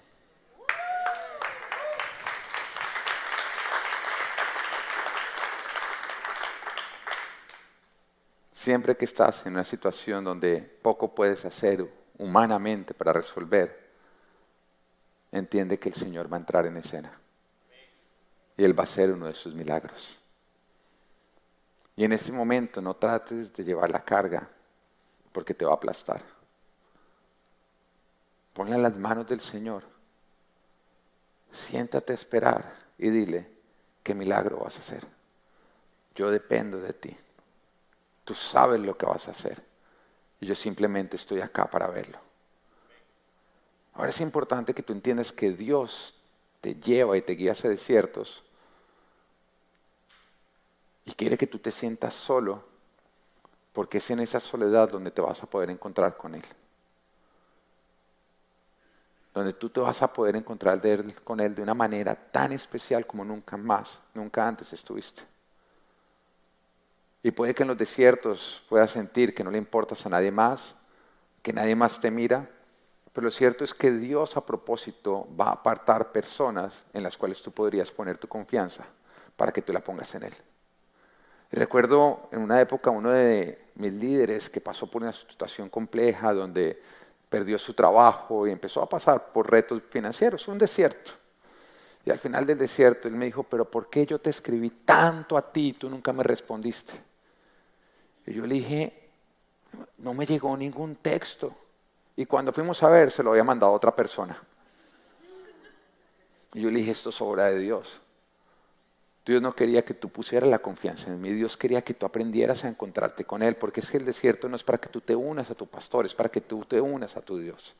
Siempre 8.53 8.95
que 8.97 9.05
estás 9.05 9.45
en 9.45 9.53
una 9.53 9.63
situación 9.63 10.23
donde 10.23 10.61
poco 10.81 11.13
puedes 11.13 11.45
hacer 11.45 11.98
humanamente 12.19 12.93
para 12.93 13.13
resolver, 13.13 13.89
entiende 15.31 15.79
que 15.79 15.89
el 15.89 15.95
Señor 15.95 16.31
va 16.31 16.37
a 16.37 16.41
entrar 16.41 16.65
en 16.65 16.77
escena. 16.77 17.11
Y 18.55 18.63
Él 18.63 18.77
va 18.77 18.83
a 18.83 18.87
hacer 18.87 19.11
uno 19.11 19.25
de 19.25 19.33
sus 19.33 19.55
milagros. 19.55 20.19
Y 21.95 22.03
en 22.03 22.11
ese 22.11 22.31
momento 22.31 22.81
no 22.81 22.95
trates 22.95 23.53
de 23.53 23.63
llevar 23.63 23.89
la 23.89 24.03
carga 24.03 24.47
porque 25.31 25.53
te 25.53 25.65
va 25.65 25.71
a 25.71 25.75
aplastar. 25.75 26.21
Ponla 28.53 28.75
en 28.75 28.83
las 28.83 28.95
manos 28.95 29.27
del 29.27 29.39
Señor. 29.39 29.83
Siéntate 31.51 32.13
a 32.13 32.15
esperar 32.15 32.73
y 32.97 33.09
dile, 33.09 33.49
¿qué 34.03 34.13
milagro 34.13 34.59
vas 34.59 34.75
a 34.77 34.79
hacer? 34.79 35.05
Yo 36.15 36.29
dependo 36.29 36.79
de 36.79 36.93
ti. 36.93 37.17
Tú 38.25 38.35
sabes 38.35 38.79
lo 38.81 38.97
que 38.97 39.05
vas 39.05 39.27
a 39.27 39.31
hacer. 39.31 39.68
Y 40.39 40.45
yo 40.45 40.55
simplemente 40.55 41.15
estoy 41.15 41.41
acá 41.41 41.69
para 41.69 41.87
verlo. 41.87 42.19
Ahora 43.93 44.11
es 44.11 44.21
importante 44.21 44.73
que 44.73 44.83
tú 44.83 44.93
entiendas 44.93 45.31
que 45.31 45.51
Dios 45.51 46.15
te 46.61 46.75
lleva 46.75 47.17
y 47.17 47.21
te 47.21 47.33
guía 47.33 47.51
hacia 47.51 47.69
desiertos 47.69 48.43
y 51.05 51.11
quiere 51.11 51.37
que 51.37 51.47
tú 51.47 51.59
te 51.59 51.71
sientas 51.71 52.13
solo 52.13 52.63
porque 53.73 53.97
es 53.97 54.09
en 54.09 54.19
esa 54.19 54.39
soledad 54.39 54.89
donde 54.89 55.11
te 55.11 55.21
vas 55.21 55.41
a 55.41 55.47
poder 55.47 55.69
encontrar 55.69 56.17
con 56.17 56.35
Él. 56.35 56.43
Donde 59.33 59.53
tú 59.53 59.69
te 59.69 59.79
vas 59.79 60.01
a 60.01 60.11
poder 60.11 60.35
encontrar 60.35 60.81
con 61.23 61.39
Él 61.39 61.55
de 61.55 61.61
una 61.61 61.73
manera 61.73 62.15
tan 62.15 62.51
especial 62.51 63.05
como 63.05 63.23
nunca 63.23 63.57
más, 63.57 63.99
nunca 64.13 64.47
antes 64.47 64.73
estuviste. 64.73 65.23
Y 67.21 67.31
puede 67.31 67.53
que 67.53 67.63
en 67.63 67.69
los 67.69 67.77
desiertos 67.77 68.63
puedas 68.69 68.91
sentir 68.91 69.33
que 69.33 69.43
no 69.43 69.51
le 69.51 69.57
importas 69.57 70.05
a 70.05 70.09
nadie 70.09 70.31
más, 70.31 70.75
que 71.41 71.51
nadie 71.51 71.75
más 71.75 71.99
te 71.99 72.11
mira, 72.11 72.49
pero 73.13 73.25
lo 73.25 73.31
cierto 73.31 73.63
es 73.63 73.73
que 73.73 73.91
Dios 73.91 74.37
a 74.37 74.45
propósito 74.45 75.27
va 75.39 75.47
a 75.47 75.53
apartar 75.53 76.11
personas 76.11 76.85
en 76.93 77.03
las 77.03 77.17
cuales 77.17 77.41
tú 77.41 77.51
podrías 77.51 77.91
poner 77.91 78.17
tu 78.17 78.27
confianza 78.27 78.85
para 79.35 79.51
que 79.51 79.61
tú 79.61 79.73
la 79.73 79.81
pongas 79.81 80.13
en 80.15 80.23
Él. 80.23 80.33
Recuerdo 81.51 82.29
en 82.31 82.41
una 82.41 82.61
época 82.61 82.91
uno 82.91 83.09
de 83.09 83.71
mis 83.75 83.93
líderes 83.93 84.49
que 84.49 84.61
pasó 84.61 84.89
por 84.89 85.01
una 85.01 85.13
situación 85.13 85.67
compleja 85.69 86.31
donde 86.33 86.81
perdió 87.27 87.57
su 87.57 87.73
trabajo 87.73 88.47
y 88.47 88.51
empezó 88.51 88.81
a 88.81 88.89
pasar 88.89 89.31
por 89.31 89.49
retos 89.49 89.81
financieros, 89.89 90.47
un 90.47 90.57
desierto. 90.57 91.11
Y 92.05 92.11
al 92.11 92.19
final 92.19 92.45
del 92.45 92.57
desierto 92.57 93.07
él 93.07 93.15
me 93.15 93.25
dijo, 93.25 93.43
pero 93.43 93.69
¿por 93.69 93.89
qué 93.89 94.05
yo 94.05 94.19
te 94.19 94.29
escribí 94.29 94.69
tanto 94.69 95.37
a 95.37 95.51
ti 95.51 95.69
y 95.69 95.73
tú 95.73 95.89
nunca 95.89 96.13
me 96.13 96.23
respondiste? 96.23 97.08
Y 98.25 98.33
yo 98.33 98.45
le 98.45 98.55
dije, 98.55 99.09
no 99.97 100.13
me 100.13 100.25
llegó 100.25 100.55
ningún 100.55 100.95
texto. 100.95 101.55
Y 102.15 102.25
cuando 102.25 102.51
fuimos 102.51 102.81
a 102.83 102.89
ver, 102.89 103.11
se 103.11 103.23
lo 103.23 103.31
había 103.31 103.43
mandado 103.43 103.71
otra 103.71 103.95
persona. 103.95 104.41
Y 106.53 106.61
yo 106.61 106.71
le 106.71 106.79
dije, 106.79 106.91
esto 106.91 107.09
es 107.09 107.21
obra 107.21 107.45
de 107.45 107.59
Dios. 107.59 108.01
Dios 109.25 109.41
no 109.41 109.55
quería 109.55 109.85
que 109.85 109.93
tú 109.93 110.09
pusieras 110.09 110.49
la 110.49 110.59
confianza 110.59 111.11
en 111.11 111.21
mí, 111.21 111.31
Dios 111.31 111.55
quería 111.55 111.83
que 111.83 111.93
tú 111.93 112.07
aprendieras 112.07 112.65
a 112.65 112.67
encontrarte 112.67 113.25
con 113.25 113.43
Él, 113.43 113.55
porque 113.55 113.81
es 113.81 113.91
que 113.91 113.97
el 113.97 114.05
desierto 114.05 114.49
no 114.49 114.55
es 114.55 114.63
para 114.63 114.79
que 114.79 114.89
tú 114.89 115.01
te 115.01 115.15
unas 115.15 115.51
a 115.51 115.55
tu 115.55 115.67
pastor, 115.67 116.07
es 116.07 116.15
para 116.15 116.29
que 116.29 116.41
tú 116.41 116.65
te 116.65 116.81
unas 116.81 117.15
a 117.15 117.21
tu 117.21 117.37
Dios. 117.37 117.75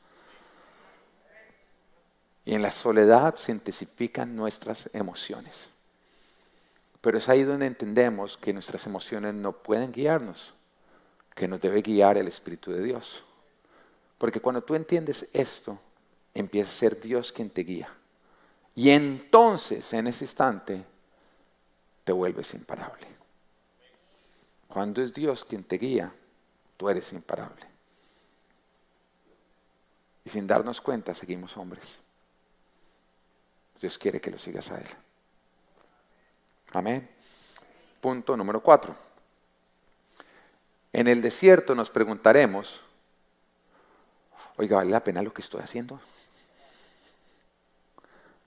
Y 2.44 2.54
en 2.54 2.62
la 2.62 2.70
soledad 2.70 3.34
se 3.34 3.50
intensifican 3.50 4.36
nuestras 4.36 4.88
emociones. 4.92 5.70
Pero 7.00 7.18
es 7.18 7.28
ahí 7.28 7.42
donde 7.42 7.66
entendemos 7.66 8.36
que 8.36 8.52
nuestras 8.52 8.86
emociones 8.86 9.34
no 9.34 9.52
pueden 9.52 9.92
guiarnos, 9.92 10.54
que 11.34 11.48
nos 11.48 11.60
debe 11.60 11.80
guiar 11.80 12.18
el 12.18 12.28
Espíritu 12.28 12.72
de 12.72 12.82
Dios. 12.82 13.24
Porque 14.18 14.40
cuando 14.40 14.62
tú 14.62 14.74
entiendes 14.74 15.26
esto, 15.32 15.78
empieza 16.34 16.70
a 16.70 16.74
ser 16.74 17.00
Dios 17.00 17.32
quien 17.32 17.48
te 17.48 17.62
guía. 17.62 17.88
Y 18.74 18.90
entonces, 18.90 19.92
en 19.94 20.06
ese 20.06 20.24
instante, 20.24 20.84
te 22.04 22.12
vuelves 22.12 22.52
imparable. 22.54 23.06
Cuando 24.68 25.02
es 25.02 25.12
Dios 25.12 25.44
quien 25.44 25.64
te 25.64 25.78
guía, 25.78 26.12
tú 26.76 26.88
eres 26.88 27.12
imparable. 27.12 27.66
Y 30.24 30.30
sin 30.30 30.46
darnos 30.46 30.80
cuenta, 30.80 31.14
seguimos 31.14 31.56
hombres. 31.56 31.98
Dios 33.80 33.96
quiere 33.96 34.20
que 34.20 34.30
lo 34.30 34.38
sigas 34.38 34.70
a 34.70 34.78
Él. 34.78 34.88
Amén. 36.72 37.08
Punto 38.00 38.36
número 38.36 38.62
cuatro. 38.62 38.94
En 40.92 41.08
el 41.08 41.20
desierto 41.20 41.74
nos 41.74 41.90
preguntaremos, 41.90 42.80
oiga, 44.56 44.78
¿vale 44.78 44.90
la 44.90 45.02
pena 45.02 45.22
lo 45.22 45.32
que 45.32 45.42
estoy 45.42 45.60
haciendo? 45.62 46.00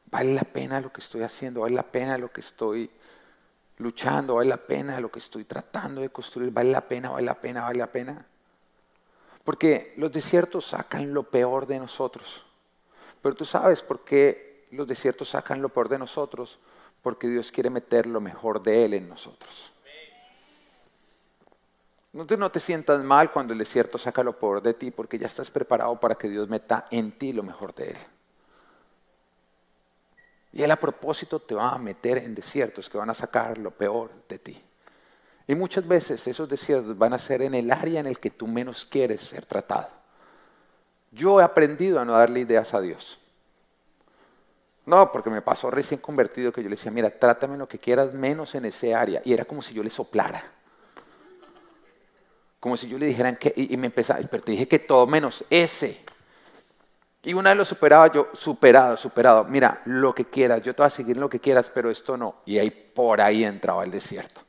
¿Vale 0.06 0.34
la 0.34 0.44
pena 0.44 0.80
lo 0.80 0.92
que 0.92 1.02
estoy 1.02 1.24
haciendo? 1.24 1.62
¿Vale 1.62 1.76
la 1.76 1.84
pena 1.84 2.18
lo 2.18 2.32
que 2.32 2.42
estoy 2.42 2.90
luchando? 3.78 4.36
¿Vale 4.36 4.50
la 4.50 4.58
pena 4.58 5.00
lo 5.00 5.12
que 5.12 5.20
estoy 5.20 5.44
tratando 5.44 6.02
de 6.02 6.10
construir? 6.10 6.52
¿Vale 6.52 6.72
la 6.72 6.88
pena? 6.88 7.10
¿Vale 7.10 7.26
la 7.26 7.40
pena? 7.42 7.64
¿Vale 7.64 7.80
la 7.80 7.92
pena? 7.92 8.26
Porque 9.44 9.94
los 9.98 10.12
desiertos 10.12 10.68
sacan 10.68 11.14
lo 11.14 11.24
peor 11.24 11.68
de 11.68 11.80
nosotros. 11.80 12.46
Pero 13.22 13.36
tú 13.36 13.44
sabes 13.44 13.82
por 13.82 14.04
qué 14.06 14.68
los 14.72 14.88
desiertos 14.88 15.30
sacan 15.30 15.62
lo 15.62 15.70
peor 15.70 15.90
de 15.90 16.00
nosotros 16.00 16.60
porque 17.04 17.28
Dios 17.28 17.52
quiere 17.52 17.70
meter 17.70 18.08
lo 18.08 18.20
mejor 18.22 18.64
de 18.64 18.86
Él 18.86 18.94
en 18.96 19.10
nosotros. 19.10 19.72
No 22.14 22.26
te, 22.26 22.38
no 22.38 22.52
te 22.52 22.60
sientas 22.60 23.04
mal 23.04 23.32
cuando 23.32 23.54
el 23.54 23.60
desierto 23.60 23.98
saca 23.98 24.24
lo 24.24 24.40
peor 24.40 24.62
de 24.62 24.74
ti, 24.74 24.92
porque 24.92 25.20
ya 25.20 25.28
estás 25.28 25.52
preparado 25.52 26.00
para 26.00 26.16
que 26.16 26.30
Dios 26.30 26.48
meta 26.48 26.88
en 26.90 27.12
ti 27.12 27.34
lo 27.34 27.44
mejor 27.44 27.76
de 27.76 27.90
Él. 27.90 27.98
Y 30.54 30.62
Él 30.62 30.72
a 30.72 30.76
propósito 30.76 31.40
te 31.40 31.56
va 31.56 31.72
a 31.72 31.80
meter 31.80 32.20
en 32.20 32.36
desiertos 32.36 32.88
que 32.88 32.98
van 32.98 33.10
a 33.10 33.16
sacar 33.16 33.58
lo 33.58 33.72
peor 33.72 34.12
de 34.30 34.40
ti. 34.40 34.64
Y 35.48 35.56
muchas 35.56 35.86
veces 35.86 36.26
esos 36.26 36.48
desiertos 36.48 36.98
van 36.98 37.14
a 37.14 37.20
ser 37.20 37.42
en 37.42 37.56
el 37.56 37.70
área 37.72 38.00
en 38.00 38.08
el 38.08 38.20
que 38.20 38.30
tú 38.30 38.48
menos 38.48 38.86
quieres 38.86 39.22
ser 39.22 39.46
tratado. 39.46 39.90
Yo 41.12 41.42
he 41.42 41.44
aprendido 41.44 42.00
a 42.00 42.06
no 42.06 42.14
darle 42.14 42.42
ideas 42.42 42.74
a 42.74 42.80
Dios. 42.80 43.20
No, 44.86 45.12
porque 45.12 45.30
me 45.30 45.42
pasó 45.42 45.72
recién 45.72 46.00
convertido 46.02 46.52
que 46.52 46.62
yo 46.62 46.70
le 46.70 46.76
decía, 46.76 46.92
mira, 46.92 47.10
trátame 47.10 47.58
lo 47.58 47.68
que 47.68 47.80
quieras 47.80 48.14
menos 48.14 48.54
en 48.56 48.66
ese 48.66 48.94
área. 48.94 49.22
Y 49.24 49.32
era 49.32 49.46
como 49.46 49.62
si 49.62 49.74
yo 49.74 49.82
le 49.82 49.90
soplara. 49.90 50.44
Como 52.60 52.76
si 52.76 52.90
yo 52.90 52.98
le 52.98 53.06
dijera 53.06 53.34
que, 53.36 53.54
y, 53.56 53.78
me 53.78 53.88
empezaba, 53.88 54.20
pero 54.30 54.44
te 54.44 54.52
dije 54.52 54.68
que 54.68 54.80
todo 54.80 55.08
menos 55.08 55.44
ese. 55.50 56.02
Y 57.24 57.34
una 57.34 57.52
vez 57.52 57.58
lo 57.58 57.66
superaba 57.66 58.12
yo, 58.12 58.28
superado, 58.34 58.98
superado. 58.98 59.46
Mira, 59.46 59.82
lo 59.86 60.14
que 60.14 60.26
quieras, 60.26 60.62
yo 60.62 60.76
te 60.76 60.82
voy 60.82 60.88
a 60.88 60.90
seguir 60.90 61.16
lo 61.16 61.30
que 61.30 61.40
quieras, 61.40 61.72
pero 61.74 61.90
esto 61.90 62.18
no. 62.18 62.36
Y 62.46 62.58
ahí 62.58 62.70
por 62.70 63.22
ahí 63.22 63.46
entraba 63.46 63.86
el 63.86 63.92
desierto. 63.92 64.42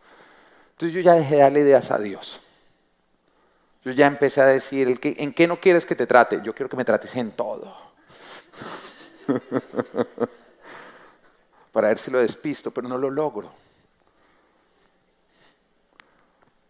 Entonces 0.73 0.95
yo 0.95 1.01
ya 1.01 1.15
dejé 1.15 1.37
de 1.37 1.43
darle 1.43 1.61
ideas 1.61 1.93
a 1.93 1.99
Dios. 1.99 2.41
Yo 3.85 3.93
ya 3.93 4.07
empecé 4.07 4.41
a 4.41 4.47
decir, 4.47 4.99
¿en 5.03 5.33
qué 5.33 5.47
no 5.47 5.61
quieres 5.61 5.87
que 5.87 5.95
te 5.95 6.07
trate? 6.07 6.41
Yo 6.43 6.55
quiero 6.55 6.69
que 6.69 6.77
me 6.77 6.85
trates 6.85 7.15
en 7.15 7.31
todo. 7.31 7.73
para 11.73 11.89
ver 11.89 11.99
si 11.99 12.11
lo 12.11 12.21
despisto, 12.21 12.71
pero 12.71 12.89
no 12.89 12.97
lo 12.99 13.11
logro. 13.11 13.51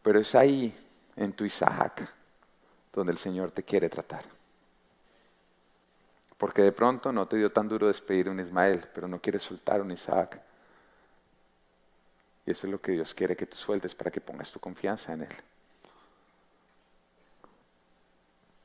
Pero 0.02 0.18
es 0.18 0.34
ahí, 0.34 0.74
en 1.16 1.32
tu 1.32 1.44
Isaac, 1.44 2.08
donde 2.92 3.12
el 3.12 3.18
Señor 3.18 3.50
te 3.50 3.62
quiere 3.62 3.88
tratar. 3.88 4.24
Porque 6.36 6.62
de 6.62 6.72
pronto 6.72 7.12
no 7.12 7.26
te 7.26 7.36
dio 7.36 7.50
tan 7.52 7.68
duro 7.68 7.86
despedir 7.86 8.28
a 8.28 8.30
un 8.30 8.40
Ismael, 8.40 8.86
pero 8.94 9.08
no 9.08 9.20
quieres 9.20 9.42
soltar 9.42 9.80
a 9.80 9.82
un 9.82 9.92
Isaac. 9.92 10.40
Y 12.46 12.50
eso 12.50 12.66
es 12.66 12.70
lo 12.70 12.80
que 12.80 12.92
Dios 12.92 13.14
quiere 13.14 13.36
que 13.36 13.46
tú 13.46 13.56
sueltes 13.56 13.94
para 13.94 14.10
que 14.10 14.20
pongas 14.20 14.50
tu 14.50 14.60
confianza 14.60 15.12
en 15.14 15.22
Él. 15.22 15.34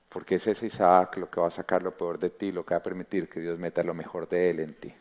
Porque 0.10 0.36
es 0.36 0.48
ese 0.48 0.66
Isaac 0.68 1.18
lo 1.18 1.30
que 1.30 1.40
va 1.40 1.48
a 1.48 1.52
sacar 1.52 1.84
lo 1.84 1.96
peor 1.96 2.18
de 2.20 2.32
ti, 2.32 2.52
lo 2.52 2.66
que 2.66 2.74
va 2.74 2.80
a 2.80 2.84
permitir 2.84 3.30
que 3.30 3.40
Dios 3.40 3.60
meta 3.60 3.84
lo 3.84 3.94
mejor 3.94 4.28
de 4.28 4.50
Él 4.50 4.60
en 4.60 4.74
ti. 4.74 4.94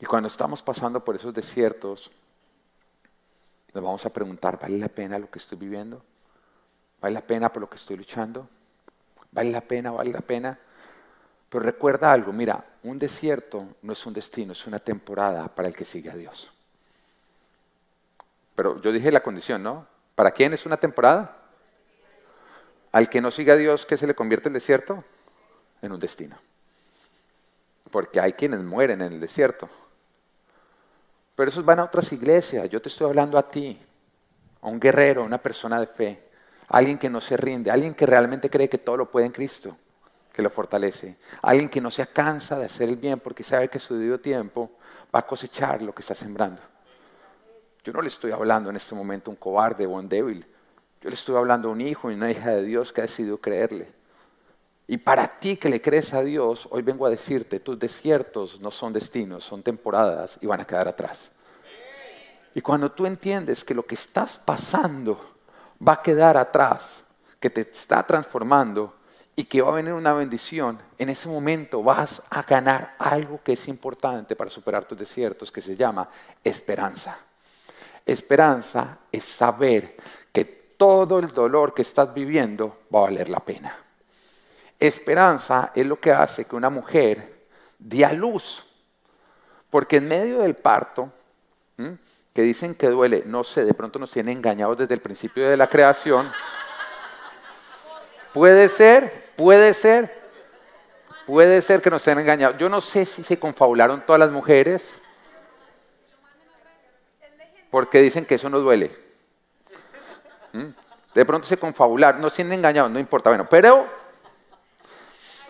Y 0.00 0.06
cuando 0.06 0.28
estamos 0.28 0.62
pasando 0.62 1.04
por 1.04 1.16
esos 1.16 1.34
desiertos, 1.34 2.10
nos 3.72 3.82
vamos 3.82 4.06
a 4.06 4.12
preguntar, 4.12 4.58
¿vale 4.60 4.78
la 4.78 4.88
pena 4.88 5.18
lo 5.18 5.30
que 5.30 5.38
estoy 5.38 5.58
viviendo? 5.58 6.02
¿Vale 7.00 7.14
la 7.14 7.20
pena 7.20 7.52
por 7.52 7.62
lo 7.62 7.68
que 7.68 7.76
estoy 7.76 7.96
luchando? 7.96 8.48
¿Vale 9.32 9.50
la 9.50 9.60
pena? 9.60 9.90
¿Vale 9.90 10.12
la 10.12 10.20
pena? 10.20 10.58
Pero 11.48 11.64
recuerda 11.64 12.12
algo, 12.12 12.32
mira, 12.32 12.64
un 12.84 12.98
desierto 12.98 13.76
no 13.82 13.92
es 13.92 14.06
un 14.06 14.12
destino, 14.12 14.52
es 14.52 14.66
una 14.66 14.78
temporada 14.78 15.48
para 15.48 15.68
el 15.68 15.76
que 15.76 15.84
sigue 15.84 16.10
a 16.10 16.16
Dios. 16.16 16.50
Pero 18.54 18.80
yo 18.80 18.92
dije 18.92 19.10
la 19.10 19.22
condición, 19.22 19.62
¿no? 19.62 19.86
¿Para 20.14 20.30
quién 20.30 20.52
es 20.52 20.64
una 20.66 20.76
temporada? 20.76 21.43
Al 22.94 23.08
que 23.08 23.20
no 23.20 23.32
siga 23.32 23.54
a 23.54 23.56
Dios, 23.56 23.86
¿qué 23.86 23.96
se 23.96 24.06
le 24.06 24.14
convierte 24.14 24.48
el 24.48 24.52
desierto? 24.52 25.02
En 25.82 25.90
un 25.90 25.98
destino. 25.98 26.38
Porque 27.90 28.20
hay 28.20 28.34
quienes 28.34 28.60
mueren 28.60 29.02
en 29.02 29.14
el 29.14 29.20
desierto. 29.20 29.68
Pero 31.34 31.50
esos 31.50 31.64
van 31.64 31.80
a 31.80 31.84
otras 31.86 32.12
iglesias. 32.12 32.70
Yo 32.70 32.80
te 32.80 32.88
estoy 32.88 33.08
hablando 33.08 33.36
a 33.36 33.48
ti, 33.48 33.76
a 34.62 34.68
un 34.68 34.78
guerrero, 34.78 35.22
a 35.22 35.24
una 35.24 35.38
persona 35.38 35.80
de 35.80 35.88
fe, 35.88 36.28
alguien 36.68 36.96
que 36.96 37.10
no 37.10 37.20
se 37.20 37.36
rinde, 37.36 37.68
alguien 37.68 37.94
que 37.94 38.06
realmente 38.06 38.48
cree 38.48 38.68
que 38.68 38.78
todo 38.78 38.96
lo 38.96 39.10
puede 39.10 39.26
en 39.26 39.32
Cristo, 39.32 39.76
que 40.32 40.40
lo 40.40 40.48
fortalece, 40.48 41.16
alguien 41.42 41.68
que 41.68 41.80
no 41.80 41.90
se 41.90 42.06
cansa 42.06 42.56
de 42.60 42.66
hacer 42.66 42.88
el 42.88 42.96
bien 42.96 43.18
porque 43.18 43.42
sabe 43.42 43.68
que 43.68 43.80
su 43.80 43.96
debido 43.96 44.20
tiempo 44.20 44.70
va 45.12 45.18
a 45.18 45.26
cosechar 45.26 45.82
lo 45.82 45.92
que 45.92 46.02
está 46.02 46.14
sembrando. 46.14 46.62
Yo 47.82 47.92
no 47.92 48.00
le 48.00 48.06
estoy 48.06 48.30
hablando 48.30 48.70
en 48.70 48.76
este 48.76 48.94
momento 48.94 49.32
a 49.32 49.34
un 49.34 49.36
cobarde 49.36 49.84
o 49.84 49.90
un 49.90 50.08
débil. 50.08 50.46
Yo 51.04 51.10
le 51.10 51.16
estoy 51.16 51.36
hablando 51.36 51.68
a 51.68 51.72
un 51.72 51.82
hijo 51.82 52.10
y 52.10 52.14
una 52.14 52.30
hija 52.30 52.52
de 52.52 52.62
Dios 52.62 52.90
que 52.90 53.02
ha 53.02 53.04
decidido 53.04 53.36
creerle. 53.36 53.92
Y 54.86 54.96
para 54.96 55.38
ti 55.38 55.58
que 55.58 55.68
le 55.68 55.82
crees 55.82 56.14
a 56.14 56.22
Dios, 56.22 56.66
hoy 56.70 56.80
vengo 56.80 57.04
a 57.04 57.10
decirte, 57.10 57.60
tus 57.60 57.78
desiertos 57.78 58.58
no 58.58 58.70
son 58.70 58.94
destinos, 58.94 59.44
son 59.44 59.62
temporadas 59.62 60.38
y 60.40 60.46
van 60.46 60.62
a 60.62 60.66
quedar 60.66 60.88
atrás. 60.88 61.30
Y 62.54 62.62
cuando 62.62 62.90
tú 62.90 63.04
entiendes 63.04 63.66
que 63.66 63.74
lo 63.74 63.84
que 63.84 63.96
estás 63.96 64.38
pasando 64.38 65.36
va 65.86 65.92
a 65.92 66.02
quedar 66.02 66.38
atrás, 66.38 67.04
que 67.38 67.50
te 67.50 67.60
está 67.60 68.02
transformando 68.06 68.94
y 69.36 69.44
que 69.44 69.60
va 69.60 69.72
a 69.72 69.76
venir 69.76 69.92
una 69.92 70.14
bendición, 70.14 70.80
en 70.96 71.10
ese 71.10 71.28
momento 71.28 71.82
vas 71.82 72.22
a 72.30 72.44
ganar 72.44 72.94
algo 72.98 73.42
que 73.44 73.52
es 73.52 73.68
importante 73.68 74.36
para 74.36 74.48
superar 74.48 74.86
tus 74.86 74.96
desiertos, 74.96 75.52
que 75.52 75.60
se 75.60 75.76
llama 75.76 76.08
esperanza. 76.42 77.18
Esperanza 78.06 79.00
es 79.12 79.24
saber 79.24 79.96
que 80.32 80.63
todo 80.84 81.18
el 81.18 81.28
dolor 81.28 81.72
que 81.72 81.80
estás 81.80 82.12
viviendo 82.12 82.80
va 82.94 82.98
a 82.98 83.02
valer 83.04 83.30
la 83.30 83.40
pena. 83.40 83.74
Esperanza 84.78 85.72
es 85.74 85.86
lo 85.86 85.98
que 85.98 86.12
hace 86.12 86.44
que 86.44 86.54
una 86.54 86.68
mujer 86.68 87.46
dé 87.78 88.04
a 88.04 88.12
luz. 88.12 88.62
Porque 89.70 89.96
en 89.96 90.08
medio 90.08 90.40
del 90.40 90.54
parto, 90.54 91.10
que 92.34 92.42
dicen 92.42 92.74
que 92.74 92.88
duele, 92.88 93.22
no 93.24 93.44
sé, 93.44 93.64
de 93.64 93.72
pronto 93.72 93.98
nos 93.98 94.10
tienen 94.10 94.36
engañados 94.36 94.76
desde 94.76 94.92
el 94.92 95.00
principio 95.00 95.48
de 95.48 95.56
la 95.56 95.68
creación. 95.68 96.30
Puede 98.34 98.68
ser, 98.68 99.32
puede 99.36 99.72
ser, 99.72 100.14
puede 101.26 101.62
ser 101.62 101.80
que 101.80 101.88
nos 101.88 102.02
estén 102.02 102.18
engañados. 102.18 102.58
Yo 102.58 102.68
no 102.68 102.82
sé 102.82 103.06
si 103.06 103.22
se 103.22 103.38
confabularon 103.38 104.04
todas 104.04 104.20
las 104.20 104.30
mujeres, 104.30 104.92
porque 107.70 108.02
dicen 108.02 108.26
que 108.26 108.34
eso 108.34 108.50
no 108.50 108.58
duele. 108.58 109.03
De 111.14 111.24
pronto 111.24 111.46
se 111.46 111.56
confabularon, 111.56 112.20
no 112.20 112.30
sienten 112.30 112.58
engañados, 112.58 112.90
no 112.90 112.98
importa. 112.98 113.30
Bueno, 113.30 113.46
pero... 113.48 113.88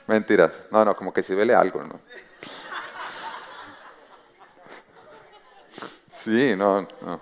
Mentiras. 0.07 0.53
No, 0.71 0.85
no, 0.85 0.95
como 0.95 1.13
que 1.13 1.23
si 1.23 1.35
duele 1.35 1.55
algo, 1.55 1.83
¿no? 1.83 2.01
Sí, 6.13 6.55
no, 6.57 6.89
no. 7.03 7.21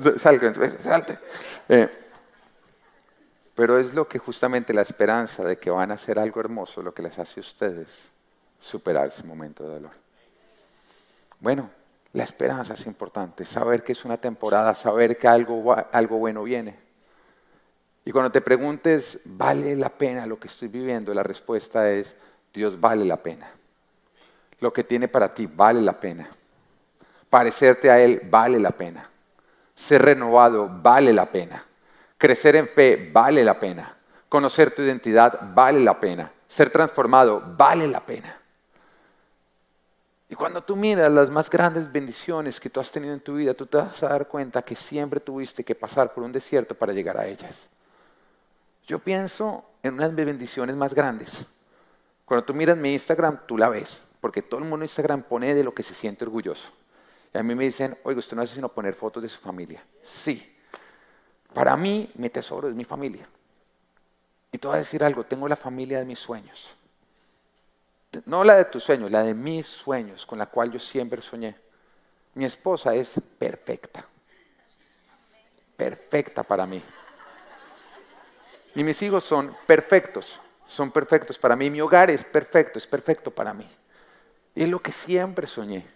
salte. 0.16 1.18
Eh, 1.68 2.00
pero 3.54 3.78
es 3.78 3.92
lo 3.92 4.08
que 4.08 4.18
justamente 4.18 4.72
la 4.72 4.80
esperanza 4.82 5.44
de 5.44 5.58
que 5.58 5.70
van 5.70 5.90
a 5.90 5.94
hacer 5.94 6.18
algo 6.18 6.40
hermoso, 6.40 6.82
lo 6.82 6.94
que 6.94 7.02
les 7.02 7.18
hace 7.18 7.40
a 7.40 7.42
ustedes 7.42 8.08
superar 8.58 9.08
ese 9.08 9.22
momento 9.22 9.64
de 9.64 9.70
dolor. 9.74 9.92
Bueno, 11.40 11.70
la 12.12 12.24
esperanza 12.24 12.74
es 12.74 12.86
importante, 12.86 13.44
saber 13.44 13.84
que 13.84 13.92
es 13.92 14.04
una 14.04 14.16
temporada, 14.16 14.74
saber 14.74 15.16
que 15.16 15.28
algo, 15.28 15.62
bueno 16.18 16.42
viene. 16.42 16.76
Y 18.04 18.10
cuando 18.10 18.32
te 18.32 18.40
preguntes, 18.40 19.20
¿vale 19.24 19.76
la 19.76 19.90
pena 19.90 20.26
lo 20.26 20.40
que 20.40 20.48
estoy 20.48 20.68
viviendo? 20.68 21.14
La 21.14 21.22
respuesta 21.22 21.88
es, 21.90 22.16
Dios 22.52 22.80
vale 22.80 23.04
la 23.04 23.18
pena. 23.18 23.48
Lo 24.58 24.72
que 24.72 24.82
tiene 24.82 25.06
para 25.06 25.32
ti 25.32 25.46
vale 25.46 25.80
la 25.80 26.00
pena. 26.00 26.28
Parecerte 27.28 27.90
a 27.90 28.00
Él 28.00 28.22
vale 28.28 28.58
la 28.58 28.72
pena. 28.72 29.08
Ser 29.74 30.02
renovado 30.02 30.68
vale 30.82 31.12
la 31.12 31.30
pena. 31.30 31.64
Crecer 32.18 32.56
en 32.56 32.66
fe 32.66 33.10
vale 33.12 33.44
la 33.44 33.60
pena. 33.60 33.96
Conocer 34.28 34.74
tu 34.74 34.82
identidad 34.82 35.38
vale 35.54 35.78
la 35.80 36.00
pena. 36.00 36.32
Ser 36.48 36.70
transformado 36.70 37.54
vale 37.56 37.86
la 37.86 38.00
pena. 38.00 38.39
Y 40.30 40.36
cuando 40.36 40.62
tú 40.62 40.76
miras 40.76 41.10
las 41.10 41.28
más 41.28 41.50
grandes 41.50 41.90
bendiciones 41.90 42.60
que 42.60 42.70
tú 42.70 42.78
has 42.78 42.92
tenido 42.92 43.12
en 43.12 43.18
tu 43.18 43.34
vida, 43.34 43.52
tú 43.52 43.66
te 43.66 43.78
vas 43.78 44.00
a 44.04 44.10
dar 44.10 44.28
cuenta 44.28 44.62
que 44.62 44.76
siempre 44.76 45.18
tuviste 45.18 45.64
que 45.64 45.74
pasar 45.74 46.14
por 46.14 46.22
un 46.22 46.30
desierto 46.30 46.76
para 46.76 46.92
llegar 46.92 47.18
a 47.18 47.26
ellas. 47.26 47.68
Yo 48.86 49.00
pienso 49.00 49.64
en 49.82 49.94
unas 49.94 50.14
bendiciones 50.14 50.76
más 50.76 50.94
grandes. 50.94 51.44
Cuando 52.24 52.44
tú 52.44 52.54
miras 52.54 52.76
mi 52.76 52.92
Instagram, 52.92 53.40
tú 53.44 53.58
la 53.58 53.68
ves, 53.68 54.04
porque 54.20 54.40
todo 54.40 54.60
el 54.60 54.66
mundo 54.66 54.76
en 54.76 54.82
Instagram 54.82 55.24
pone 55.24 55.52
de 55.52 55.64
lo 55.64 55.74
que 55.74 55.82
se 55.82 55.94
siente 55.94 56.24
orgulloso. 56.24 56.70
Y 57.34 57.38
a 57.38 57.42
mí 57.42 57.52
me 57.56 57.64
dicen, 57.64 57.98
oiga, 58.04 58.20
usted 58.20 58.36
no 58.36 58.42
hace 58.42 58.54
sino 58.54 58.68
poner 58.68 58.94
fotos 58.94 59.24
de 59.24 59.28
su 59.28 59.40
familia. 59.40 59.82
Sí. 60.04 60.56
Para 61.52 61.76
mí, 61.76 62.08
mi 62.14 62.30
tesoro 62.30 62.68
es 62.68 62.74
mi 62.76 62.84
familia. 62.84 63.28
Y 64.52 64.58
te 64.58 64.68
voy 64.68 64.76
a 64.76 64.78
decir 64.78 65.02
algo, 65.02 65.24
tengo 65.24 65.48
la 65.48 65.56
familia 65.56 65.98
de 65.98 66.04
mis 66.04 66.20
sueños 66.20 66.76
no 68.26 68.44
la 68.44 68.56
de 68.56 68.64
tus 68.66 68.84
sueños, 68.84 69.10
la 69.10 69.22
de 69.22 69.34
mis 69.34 69.66
sueños, 69.66 70.26
con 70.26 70.38
la 70.38 70.46
cual 70.46 70.70
yo 70.70 70.80
siempre 70.80 71.22
soñé. 71.22 71.56
Mi 72.34 72.44
esposa 72.44 72.94
es 72.94 73.20
perfecta, 73.38 74.04
perfecta 75.76 76.42
para 76.42 76.66
mí. 76.66 76.82
Y 78.74 78.84
mis 78.84 79.00
hijos 79.02 79.24
son 79.24 79.56
perfectos, 79.66 80.40
son 80.66 80.90
perfectos 80.90 81.38
para 81.38 81.56
mí. 81.56 81.70
Mi 81.70 81.80
hogar 81.80 82.10
es 82.10 82.24
perfecto, 82.24 82.78
es 82.78 82.86
perfecto 82.86 83.30
para 83.30 83.52
mí. 83.52 83.68
Y 84.54 84.62
es 84.62 84.68
lo 84.68 84.80
que 84.80 84.92
siempre 84.92 85.46
soñé. 85.46 85.86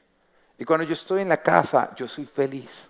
Y 0.59 0.65
cuando 0.65 0.85
yo 0.85 0.93
estoy 0.93 1.23
en 1.23 1.29
la 1.29 1.43
casa, 1.43 1.95
yo 1.97 2.07
soy 2.09 2.25
feliz. 2.27 2.89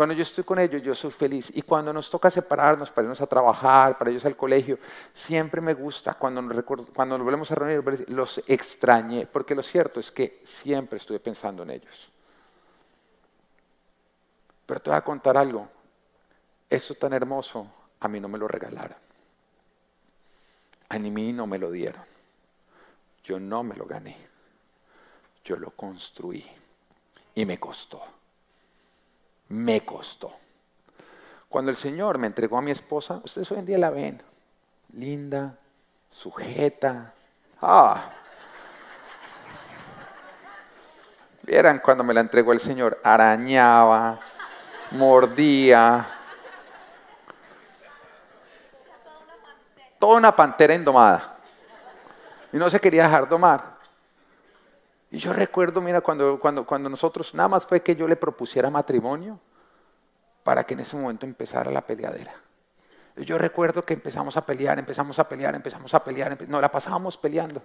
Cuando 0.00 0.14
yo 0.14 0.22
estoy 0.22 0.44
con 0.44 0.58
ellos, 0.58 0.80
yo 0.80 0.94
soy 0.94 1.10
feliz. 1.10 1.52
Y 1.54 1.60
cuando 1.60 1.92
nos 1.92 2.08
toca 2.08 2.30
separarnos 2.30 2.90
para 2.90 3.04
irnos 3.04 3.20
a 3.20 3.26
trabajar, 3.26 3.98
para 3.98 4.08
irnos 4.08 4.24
al 4.24 4.34
colegio, 4.34 4.78
siempre 5.12 5.60
me 5.60 5.74
gusta, 5.74 6.14
cuando 6.14 6.40
nos, 6.40 6.64
cuando 6.64 7.18
nos 7.18 7.22
volvemos 7.26 7.50
a 7.50 7.54
reunir, 7.54 8.08
los 8.08 8.42
extrañé. 8.46 9.26
Porque 9.26 9.54
lo 9.54 9.62
cierto 9.62 10.00
es 10.00 10.10
que 10.10 10.40
siempre 10.42 10.96
estuve 10.96 11.20
pensando 11.20 11.64
en 11.64 11.72
ellos. 11.72 12.10
Pero 14.64 14.80
te 14.80 14.88
voy 14.88 14.96
a 14.96 15.02
contar 15.02 15.36
algo. 15.36 15.68
Eso 16.70 16.94
tan 16.94 17.12
hermoso, 17.12 17.66
a 18.00 18.08
mí 18.08 18.20
no 18.20 18.28
me 18.28 18.38
lo 18.38 18.48
regalaron. 18.48 18.96
A 20.88 20.98
mí 20.98 21.30
no 21.34 21.46
me 21.46 21.58
lo 21.58 21.70
dieron. 21.70 22.06
Yo 23.22 23.38
no 23.38 23.62
me 23.62 23.76
lo 23.76 23.84
gané. 23.84 24.16
Yo 25.44 25.56
lo 25.56 25.72
construí. 25.72 26.42
Y 27.34 27.44
me 27.44 27.60
costó 27.60 28.02
me 29.50 29.84
costó. 29.84 30.32
Cuando 31.48 31.70
el 31.70 31.76
Señor 31.76 32.18
me 32.18 32.28
entregó 32.28 32.58
a 32.58 32.62
mi 32.62 32.70
esposa, 32.70 33.20
ustedes 33.24 33.50
hoy 33.50 33.58
en 33.58 33.66
día 33.66 33.78
la 33.78 33.90
ven, 33.90 34.22
linda, 34.92 35.56
sujeta. 36.08 37.12
Ah. 37.60 38.10
Vieran 41.42 41.80
cuando 41.80 42.04
me 42.04 42.14
la 42.14 42.20
entregó 42.20 42.52
el 42.52 42.60
Señor, 42.60 43.00
arañaba, 43.02 44.20
mordía. 44.92 46.06
Toda 49.98 50.16
una 50.16 50.34
pantera 50.34 50.74
indomada. 50.74 51.36
Y 52.52 52.56
no 52.56 52.70
se 52.70 52.80
quería 52.80 53.04
dejar 53.04 53.28
domar. 53.28 53.79
Y 55.10 55.18
yo 55.18 55.32
recuerdo, 55.32 55.80
mira, 55.80 56.00
cuando, 56.00 56.38
cuando, 56.38 56.64
cuando 56.64 56.88
nosotros, 56.88 57.34
nada 57.34 57.48
más 57.48 57.66
fue 57.66 57.82
que 57.82 57.96
yo 57.96 58.06
le 58.06 58.16
propusiera 58.16 58.70
matrimonio 58.70 59.40
para 60.44 60.64
que 60.64 60.74
en 60.74 60.80
ese 60.80 60.96
momento 60.96 61.26
empezara 61.26 61.70
la 61.70 61.84
peleadera. 61.84 62.34
Yo 63.16 63.36
recuerdo 63.36 63.84
que 63.84 63.94
empezamos 63.94 64.36
a 64.36 64.46
pelear, 64.46 64.78
empezamos 64.78 65.18
a 65.18 65.28
pelear, 65.28 65.54
empezamos 65.54 65.92
a 65.92 66.02
pelear, 66.02 66.38
no, 66.48 66.60
la 66.60 66.70
pasábamos 66.70 67.16
peleando. 67.18 67.60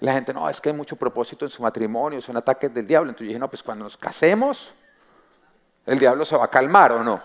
La 0.00 0.14
gente, 0.14 0.32
no, 0.32 0.48
es 0.48 0.60
que 0.60 0.70
hay 0.70 0.74
mucho 0.74 0.96
propósito 0.96 1.44
en 1.44 1.50
su 1.50 1.62
matrimonio, 1.62 2.20
son 2.20 2.36
ataques 2.36 2.72
del 2.72 2.86
diablo. 2.86 3.10
Entonces 3.10 3.26
yo 3.26 3.28
dije, 3.28 3.38
no, 3.38 3.48
pues 3.48 3.62
cuando 3.62 3.84
nos 3.84 3.96
casemos, 3.96 4.72
el 5.84 5.98
diablo 5.98 6.24
se 6.24 6.36
va 6.36 6.46
a 6.46 6.50
calmar 6.50 6.92
o 6.92 7.04
no. 7.04 7.22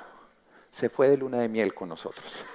Se 0.71 0.89
fue 0.89 1.09
de 1.09 1.17
luna 1.17 1.37
de 1.37 1.47
miel 1.47 1.73
con 1.73 1.89
nosotros. 1.89 2.45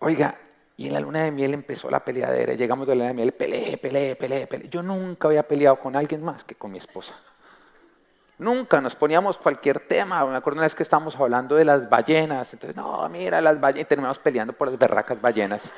Oiga, 0.00 0.38
y 0.78 0.86
en 0.86 0.92
la 0.92 1.00
luna 1.00 1.24
de 1.24 1.32
miel 1.32 1.54
empezó 1.54 1.90
la 1.90 2.04
peleadera. 2.04 2.54
Llegamos 2.54 2.86
de 2.86 2.94
la 2.94 3.00
luna 3.00 3.08
de 3.08 3.14
miel, 3.14 3.32
peleé, 3.32 3.76
peleé, 3.78 4.14
peleé, 4.14 4.46
peleé. 4.46 4.68
Yo 4.68 4.80
nunca 4.80 5.26
había 5.26 5.42
peleado 5.42 5.80
con 5.80 5.96
alguien 5.96 6.22
más 6.22 6.44
que 6.44 6.54
con 6.54 6.70
mi 6.70 6.78
esposa. 6.78 7.14
Nunca 8.38 8.80
nos 8.80 8.94
poníamos 8.94 9.38
cualquier 9.38 9.80
tema. 9.80 10.24
Me 10.24 10.36
acuerdo 10.36 10.58
una 10.58 10.66
vez 10.66 10.76
que 10.76 10.84
estábamos 10.84 11.16
hablando 11.16 11.56
de 11.56 11.64
las 11.64 11.90
ballenas. 11.90 12.52
Entonces, 12.52 12.76
no, 12.76 13.08
mira, 13.08 13.40
las 13.40 13.60
ballenas. 13.60 13.82
Y 13.82 13.84
terminamos 13.86 14.20
peleando 14.20 14.52
por 14.52 14.68
las 14.68 14.78
berracas 14.78 15.20
ballenas. 15.20 15.72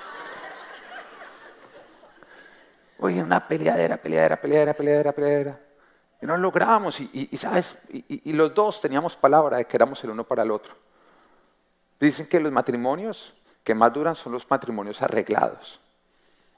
Oye, 2.98 3.22
una 3.22 3.48
peleadera, 3.48 3.96
peleadera, 3.96 4.38
peleadera, 4.38 4.74
peleadera, 4.74 5.12
peleadera. 5.12 5.60
Y 6.20 6.26
no 6.26 6.36
lo 6.36 6.42
logramos. 6.42 7.00
Y, 7.00 7.34
¿sabes? 7.38 7.78
Y, 7.88 8.34
los 8.34 8.54
dos 8.54 8.82
teníamos 8.82 9.16
palabra 9.16 9.56
de 9.56 9.64
que 9.64 9.78
éramos 9.78 10.04
el 10.04 10.10
uno 10.10 10.24
para 10.24 10.42
el 10.42 10.50
otro. 10.50 10.74
Dicen 11.98 12.26
que 12.26 12.38
los 12.38 12.52
matrimonios 12.52 13.34
que 13.70 13.74
más 13.76 13.92
duran 13.92 14.16
son 14.16 14.32
los 14.32 14.50
matrimonios 14.50 15.00
arreglados. 15.00 15.78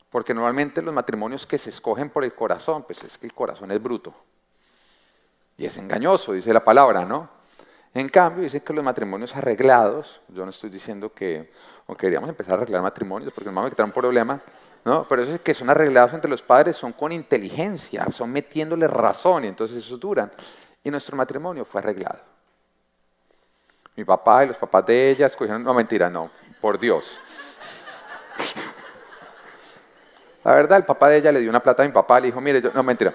Porque 0.08 0.32
normalmente 0.32 0.80
los 0.80 0.94
matrimonios 0.94 1.44
que 1.44 1.58
se 1.58 1.68
escogen 1.68 2.08
por 2.08 2.24
el 2.24 2.32
corazón, 2.32 2.84
pues 2.84 3.04
es 3.04 3.18
que 3.18 3.26
el 3.26 3.34
corazón 3.34 3.70
es 3.70 3.82
bruto. 3.82 4.14
Y 5.58 5.66
es 5.66 5.76
engañoso, 5.76 6.32
dice 6.32 6.54
la 6.54 6.64
palabra, 6.64 7.04
¿no? 7.04 7.28
En 7.92 8.08
cambio, 8.08 8.44
dicen 8.44 8.62
que 8.62 8.72
los 8.72 8.82
matrimonios 8.82 9.36
arreglados, 9.36 10.22
yo 10.28 10.46
no 10.46 10.50
estoy 10.50 10.70
diciendo 10.70 11.12
que, 11.12 11.52
queríamos 11.98 12.30
empezar 12.30 12.54
a 12.54 12.62
arreglar 12.62 12.80
matrimonios, 12.80 13.30
porque 13.34 13.50
no 13.50 13.60
me 13.62 13.68
un 13.68 13.92
problema, 13.92 14.40
¿no? 14.82 15.06
Pero 15.06 15.24
eso 15.24 15.34
es 15.34 15.40
que 15.42 15.52
son 15.52 15.68
arreglados 15.68 16.14
entre 16.14 16.30
los 16.30 16.40
padres, 16.40 16.76
son 16.76 16.94
con 16.94 17.12
inteligencia, 17.12 18.06
son 18.10 18.32
metiéndole 18.32 18.86
razón, 18.86 19.44
y 19.44 19.48
entonces 19.48 19.84
eso 19.84 19.98
duran. 19.98 20.32
Y 20.82 20.90
nuestro 20.90 21.14
matrimonio 21.14 21.66
fue 21.66 21.82
arreglado. 21.82 22.20
Mi 23.96 24.02
papá 24.02 24.44
y 24.44 24.48
los 24.48 24.56
papás 24.56 24.86
de 24.86 25.10
ella 25.10 25.26
escogieron, 25.26 25.62
no 25.62 25.74
mentira, 25.74 26.08
no, 26.08 26.30
por 26.62 26.78
Dios. 26.78 27.18
La 30.44 30.54
verdad, 30.54 30.78
el 30.78 30.84
papá 30.84 31.08
de 31.08 31.18
ella 31.18 31.32
le 31.32 31.40
dio 31.40 31.50
una 31.50 31.60
plata 31.60 31.82
a 31.82 31.86
mi 31.86 31.92
papá, 31.92 32.20
le 32.20 32.28
dijo, 32.28 32.40
mire, 32.40 32.62
yo, 32.62 32.70
no 32.72 32.82
mentira. 32.82 33.14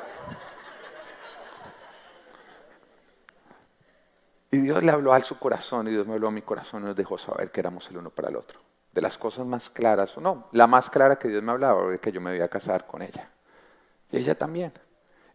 Y 4.52 4.58
Dios 4.58 4.84
le 4.84 4.92
habló 4.92 5.14
a 5.14 5.22
su 5.22 5.40
corazón 5.40 5.88
y 5.88 5.92
Dios 5.92 6.06
me 6.06 6.14
habló 6.14 6.28
a 6.28 6.32
mi 6.32 6.42
corazón 6.42 6.84
y 6.84 6.86
nos 6.88 6.96
dejó 6.96 7.18
saber 7.18 7.52
que 7.52 7.60
éramos 7.60 7.90
el 7.90 7.98
uno 7.98 8.10
para 8.10 8.30
el 8.30 8.36
otro. 8.36 8.60
De 8.92 9.02
las 9.02 9.18
cosas 9.18 9.46
más 9.46 9.70
claras, 9.70 10.18
o 10.18 10.22
no, 10.22 10.48
la 10.52 10.68
más 10.68 10.90
clara 10.90 11.18
que 11.18 11.28
Dios 11.28 11.42
me 11.42 11.52
hablaba 11.52 11.88
era 11.88 11.98
que 11.98 12.12
yo 12.12 12.20
me 12.22 12.36
iba 12.36 12.46
a 12.46 12.50
casar 12.50 12.86
con 12.86 13.02
ella. 13.02 13.30
Y 14.12 14.18
ella 14.18 14.38
también. 14.38 14.74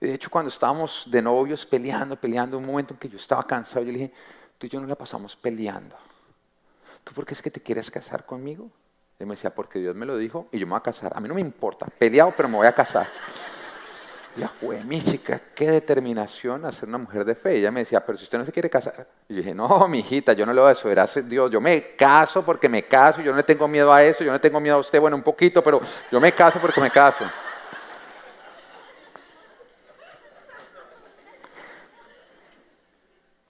Y 0.00 0.06
de 0.06 0.14
hecho, 0.14 0.30
cuando 0.30 0.48
estábamos 0.48 1.04
de 1.06 1.22
novios 1.22 1.64
peleando, 1.64 2.16
peleando, 2.16 2.58
un 2.58 2.66
momento 2.66 2.94
en 2.94 3.00
que 3.00 3.08
yo 3.08 3.16
estaba 3.16 3.46
cansado, 3.46 3.84
yo 3.84 3.92
le 3.92 3.98
dije, 3.98 4.12
tú 4.58 4.66
y 4.66 4.70
yo 4.70 4.80
no 4.80 4.86
la 4.86 4.96
pasamos 4.96 5.36
peleando. 5.36 5.96
¿Tú 7.04 7.12
por 7.12 7.26
qué 7.26 7.34
es 7.34 7.42
que 7.42 7.50
te 7.50 7.60
quieres 7.60 7.90
casar 7.90 8.24
conmigo? 8.24 8.70
Y 9.18 9.24
me 9.24 9.34
decía, 9.34 9.54
porque 9.54 9.78
Dios 9.78 9.94
me 9.94 10.06
lo 10.06 10.16
dijo 10.16 10.48
y 10.50 10.58
yo 10.58 10.66
me 10.66 10.70
voy 10.70 10.78
a 10.78 10.82
casar. 10.82 11.12
A 11.14 11.20
mí 11.20 11.28
no 11.28 11.34
me 11.34 11.40
importa, 11.40 11.86
peleado, 11.86 12.34
pero 12.36 12.48
me 12.48 12.56
voy 12.56 12.66
a 12.66 12.74
casar. 12.74 13.08
Ya, 14.34 14.50
güey, 14.62 14.82
mi 14.84 15.02
chica, 15.02 15.40
qué 15.54 15.70
determinación 15.70 16.64
a 16.64 16.72
ser 16.72 16.88
una 16.88 16.96
mujer 16.96 17.24
de 17.24 17.34
fe. 17.34 17.58
ella 17.58 17.70
me 17.70 17.80
decía, 17.80 18.04
pero 18.04 18.16
si 18.16 18.24
usted 18.24 18.38
no 18.38 18.46
se 18.46 18.52
quiere 18.52 18.70
casar. 18.70 19.06
Y 19.28 19.34
yo 19.34 19.38
dije, 19.38 19.54
no, 19.54 19.86
mi 19.88 19.98
hijita, 19.98 20.32
yo 20.32 20.46
no 20.46 20.54
le 20.54 20.60
voy 20.60 20.70
a 20.70 20.72
eso, 20.72 20.90
era 20.90 21.06
Dios. 21.06 21.50
Yo 21.50 21.60
me 21.60 21.94
caso 21.96 22.42
porque 22.42 22.68
me 22.68 22.84
caso, 22.84 23.20
yo 23.20 23.30
no 23.30 23.36
le 23.36 23.42
tengo 23.42 23.68
miedo 23.68 23.92
a 23.92 24.02
eso, 24.02 24.24
yo 24.24 24.28
no 24.28 24.34
le 24.34 24.40
tengo 24.40 24.58
miedo 24.58 24.76
a 24.76 24.80
usted, 24.80 24.98
bueno, 25.00 25.16
un 25.16 25.22
poquito, 25.22 25.62
pero 25.62 25.80
yo 26.10 26.18
me 26.18 26.32
caso 26.32 26.58
porque 26.60 26.80
me 26.80 26.90
caso. 26.90 27.24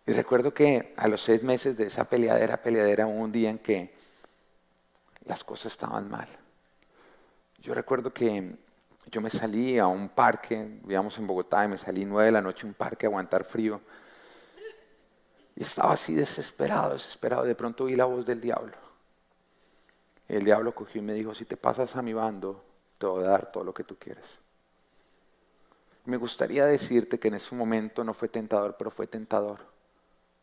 Y 0.07 0.12
recuerdo 0.12 0.53
que 0.53 0.94
a 0.96 1.07
los 1.07 1.22
seis 1.22 1.42
meses 1.42 1.76
de 1.76 1.86
esa 1.86 2.05
peleadera, 2.05 2.61
peleadera, 2.61 3.07
hubo 3.07 3.20
un 3.20 3.30
día 3.30 3.50
en 3.50 3.59
que 3.59 3.94
las 5.26 5.44
cosas 5.44 5.72
estaban 5.72 6.11
mal. 6.11 6.28
Yo 7.61 7.72
recuerdo 7.74 8.12
que 8.12 8.57
yo 9.11 9.20
me 9.20 9.30
salí 9.30 9.78
a 9.78 9.86
un 9.86 10.09
parque, 10.09 10.80
vivíamos 10.82 11.16
en 11.18 11.26
Bogotá, 11.26 11.64
y 11.64 11.68
me 11.68 11.78
salí 11.78 12.05
nueve 12.05 12.26
de 12.26 12.32
la 12.32 12.40
noche 12.40 12.66
a 12.66 12.68
un 12.68 12.74
parque 12.74 13.07
a 13.07 13.09
aguantar 13.09 13.44
frío. 13.44 13.80
Y 15.55 15.62
estaba 15.62 15.92
así 15.92 16.14
desesperado, 16.14 16.94
desesperado. 16.94 17.44
De 17.44 17.55
pronto 17.55 17.84
oí 17.84 17.94
la 17.94 18.07
voz 18.07 18.26
del 18.26 18.40
diablo. 18.40 18.76
El 20.28 20.44
diablo 20.44 20.74
cogió 20.74 21.00
y 21.00 21.05
me 21.05 21.12
dijo, 21.12 21.34
si 21.34 21.44
te 21.44 21.57
pasas 21.57 21.94
a 21.94 22.03
mi 22.03 22.12
bando, 22.12 22.64
te 22.98 23.07
voy 23.07 23.22
a 23.22 23.28
dar 23.28 23.53
todo 23.53 23.62
lo 23.62 23.74
que 23.74 23.84
tú 23.84 23.96
quieres. 23.96 24.24
Me 26.07 26.16
gustaría 26.16 26.66
decirte 26.66 27.18
que 27.18 27.28
en 27.28 27.34
ese 27.34 27.55
momento 27.55 28.03
no 28.03 28.14
fue 28.14 28.28
tentador, 28.28 28.76
pero 28.76 28.90
fue 28.90 29.07
tentador, 29.07 29.61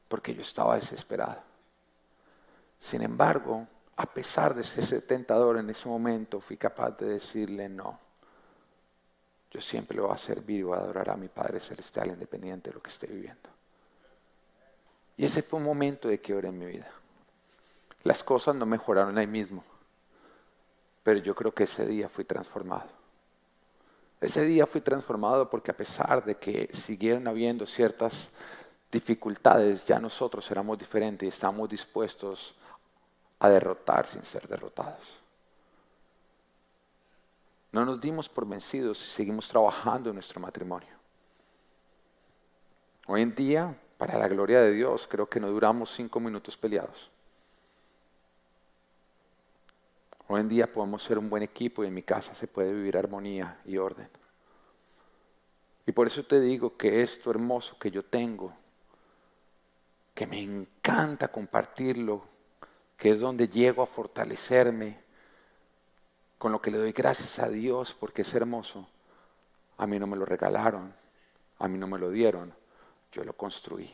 porque 0.10 0.36
yo 0.36 0.42
estaba 0.42 0.76
desesperado. 0.76 1.42
Sin 2.82 3.02
embargo, 3.02 3.66
a 3.96 4.06
pesar 4.06 4.54
de 4.54 4.66
ser 4.66 5.02
tentador 5.04 5.58
en 5.58 5.70
ese 5.70 5.88
momento, 5.88 6.42
fui 6.42 6.58
capaz 6.58 6.98
de 6.98 7.06
decirle 7.06 7.70
no 7.70 8.10
yo 9.52 9.62
siempre 9.62 9.98
lo 9.98 10.04
voy 10.04 10.14
a 10.14 10.18
servir 10.18 10.60
y 10.60 10.64
voy 10.64 10.78
a 10.78 10.82
adorar 10.82 11.10
a 11.10 11.16
mi 11.16 11.28
Padre 11.28 11.60
Celestial 11.60 12.10
independiente 12.10 12.70
de 12.70 12.76
lo 12.76 12.82
que 12.82 12.90
esté 12.90 13.08
viviendo. 13.08 13.50
Y 15.18 15.26
ese 15.26 15.42
fue 15.42 15.60
un 15.60 15.66
momento 15.66 16.08
de 16.08 16.20
quiebre 16.20 16.50
en 16.50 16.60
mi 16.60 16.66
vida. 16.68 16.90
Las 18.04 18.24
cosas 18.24 18.56
no 18.56 18.66
mejoraron 18.66 19.18
ahí 19.18 19.28
mismo, 19.28 19.64
pero 21.04 21.20
yo 21.20 21.36
creo 21.36 21.54
que 21.54 21.64
ese 21.64 21.86
día 21.86 22.08
fui 22.08 22.24
transformado. 22.24 22.88
Ese 24.22 24.46
día 24.46 24.68
fui 24.68 24.82
transformado 24.82 25.50
porque 25.50 25.72
a 25.72 25.78
pesar 25.78 26.24
de 26.24 26.36
que 26.36 26.70
siguieron 26.74 27.28
habiendo 27.28 27.66
ciertas 27.66 28.30
dificultades, 28.92 29.86
ya 29.86 30.00
nosotros 30.00 30.50
éramos 30.52 30.78
diferentes 30.78 31.26
y 31.26 31.30
estamos 31.30 31.70
dispuestos 31.70 32.56
a 33.40 33.50
derrotar 33.50 34.08
sin 34.08 34.24
ser 34.26 34.48
derrotados. 34.48 35.20
No 37.72 37.86
nos 37.86 38.02
dimos 38.02 38.28
por 38.28 38.48
vencidos 38.48 39.02
y 39.06 39.10
seguimos 39.10 39.48
trabajando 39.48 40.10
en 40.10 40.16
nuestro 40.16 40.40
matrimonio. 40.40 40.90
Hoy 43.06 43.22
en 43.22 43.36
día, 43.36 43.76
para 43.98 44.18
la 44.18 44.28
gloria 44.28 44.62
de 44.62 44.74
Dios, 44.74 45.08
creo 45.08 45.30
que 45.30 45.40
no 45.40 45.50
duramos 45.50 45.92
cinco 45.92 46.20
minutos 46.20 46.58
peleados. 46.58 47.10
Hoy 50.28 50.42
en 50.42 50.50
día 50.50 50.72
podemos 50.72 51.04
ser 51.04 51.18
un 51.18 51.30
buen 51.30 51.44
equipo 51.44 51.84
y 51.84 51.88
en 51.88 51.94
mi 51.94 52.04
casa 52.04 52.36
se 52.36 52.48
puede 52.48 52.74
vivir 52.74 52.98
armonía 52.98 53.60
y 53.66 53.78
orden. 53.78 54.10
Y 55.86 55.92
por 55.92 56.06
eso 56.06 56.24
te 56.24 56.40
digo 56.40 56.78
que 56.78 57.02
esto 57.02 57.32
hermoso 57.32 57.78
que 57.80 57.90
yo 57.90 58.04
tengo, 58.06 58.54
que 60.20 60.28
me 60.28 60.42
encanta 60.42 61.30
compartirlo, 61.30 62.22
que 62.98 63.12
es 63.12 63.22
donde 63.22 63.48
llego 63.48 63.82
a 63.82 63.88
fortalecerme, 63.88 65.00
con 66.38 66.52
lo 66.52 66.62
que 66.62 66.72
le 66.72 66.78
doy 66.78 66.92
gracias 66.92 67.40
a 67.40 67.48
Dios 67.48 67.96
porque 67.98 68.24
es 68.24 68.34
hermoso. 68.34 68.86
A 69.78 69.88
mí 69.88 69.98
no 69.98 70.08
me 70.08 70.18
lo 70.18 70.26
regalaron, 70.26 70.94
a 71.58 71.68
mí 71.70 71.78
no 71.78 71.88
me 71.88 71.98
lo 71.98 72.10
dieron, 72.10 72.54
yo 73.14 73.24
lo 73.24 73.32
construí 73.32 73.90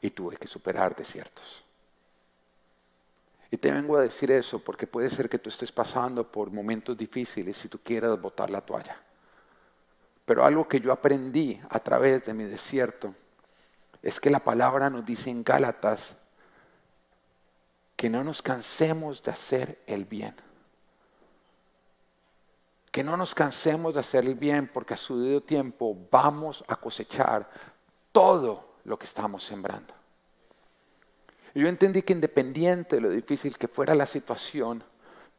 y 0.00 0.08
tuve 0.12 0.38
que 0.38 0.48
superar 0.48 0.96
desiertos. 0.96 1.62
Y 3.50 3.58
te 3.58 3.70
vengo 3.70 3.98
a 3.98 4.00
decir 4.00 4.30
eso 4.30 4.64
porque 4.64 4.86
puede 4.86 5.10
ser 5.10 5.28
que 5.28 5.38
tú 5.38 5.50
estés 5.50 5.70
pasando 5.70 6.26
por 6.26 6.50
momentos 6.50 6.96
difíciles 6.96 7.62
y 7.66 7.68
tú 7.68 7.80
quieras 7.80 8.18
botar 8.18 8.48
la 8.48 8.62
toalla. 8.62 8.96
Pero 10.24 10.42
algo 10.42 10.66
que 10.66 10.80
yo 10.80 10.90
aprendí 10.90 11.60
a 11.68 11.80
través 11.80 12.24
de 12.24 12.32
mi 12.32 12.44
desierto 12.44 13.14
es 14.04 14.20
que 14.20 14.30
la 14.30 14.38
palabra 14.38 14.88
nos 14.88 15.04
dice 15.04 15.30
en 15.30 15.42
Gálatas 15.42 16.14
que 17.96 18.08
no 18.08 18.22
nos 18.22 18.40
cansemos 18.40 19.20
de 19.24 19.32
hacer 19.32 19.82
el 19.86 20.04
bien 20.04 20.36
que 22.94 23.02
no 23.02 23.16
nos 23.16 23.34
cansemos 23.34 23.92
de 23.92 23.98
hacer 23.98 24.24
el 24.24 24.36
bien 24.36 24.70
porque 24.72 24.94
a 24.94 24.96
su 24.96 25.18
debido 25.18 25.40
tiempo 25.40 25.98
vamos 26.12 26.62
a 26.68 26.76
cosechar 26.76 27.50
todo 28.12 28.76
lo 28.84 28.96
que 28.96 29.04
estamos 29.04 29.42
sembrando. 29.42 29.92
Yo 31.56 31.66
entendí 31.66 32.02
que 32.02 32.12
independiente 32.12 32.94
de 32.94 33.02
lo 33.02 33.10
difícil 33.10 33.58
que 33.58 33.66
fuera 33.66 33.96
la 33.96 34.06
situación, 34.06 34.84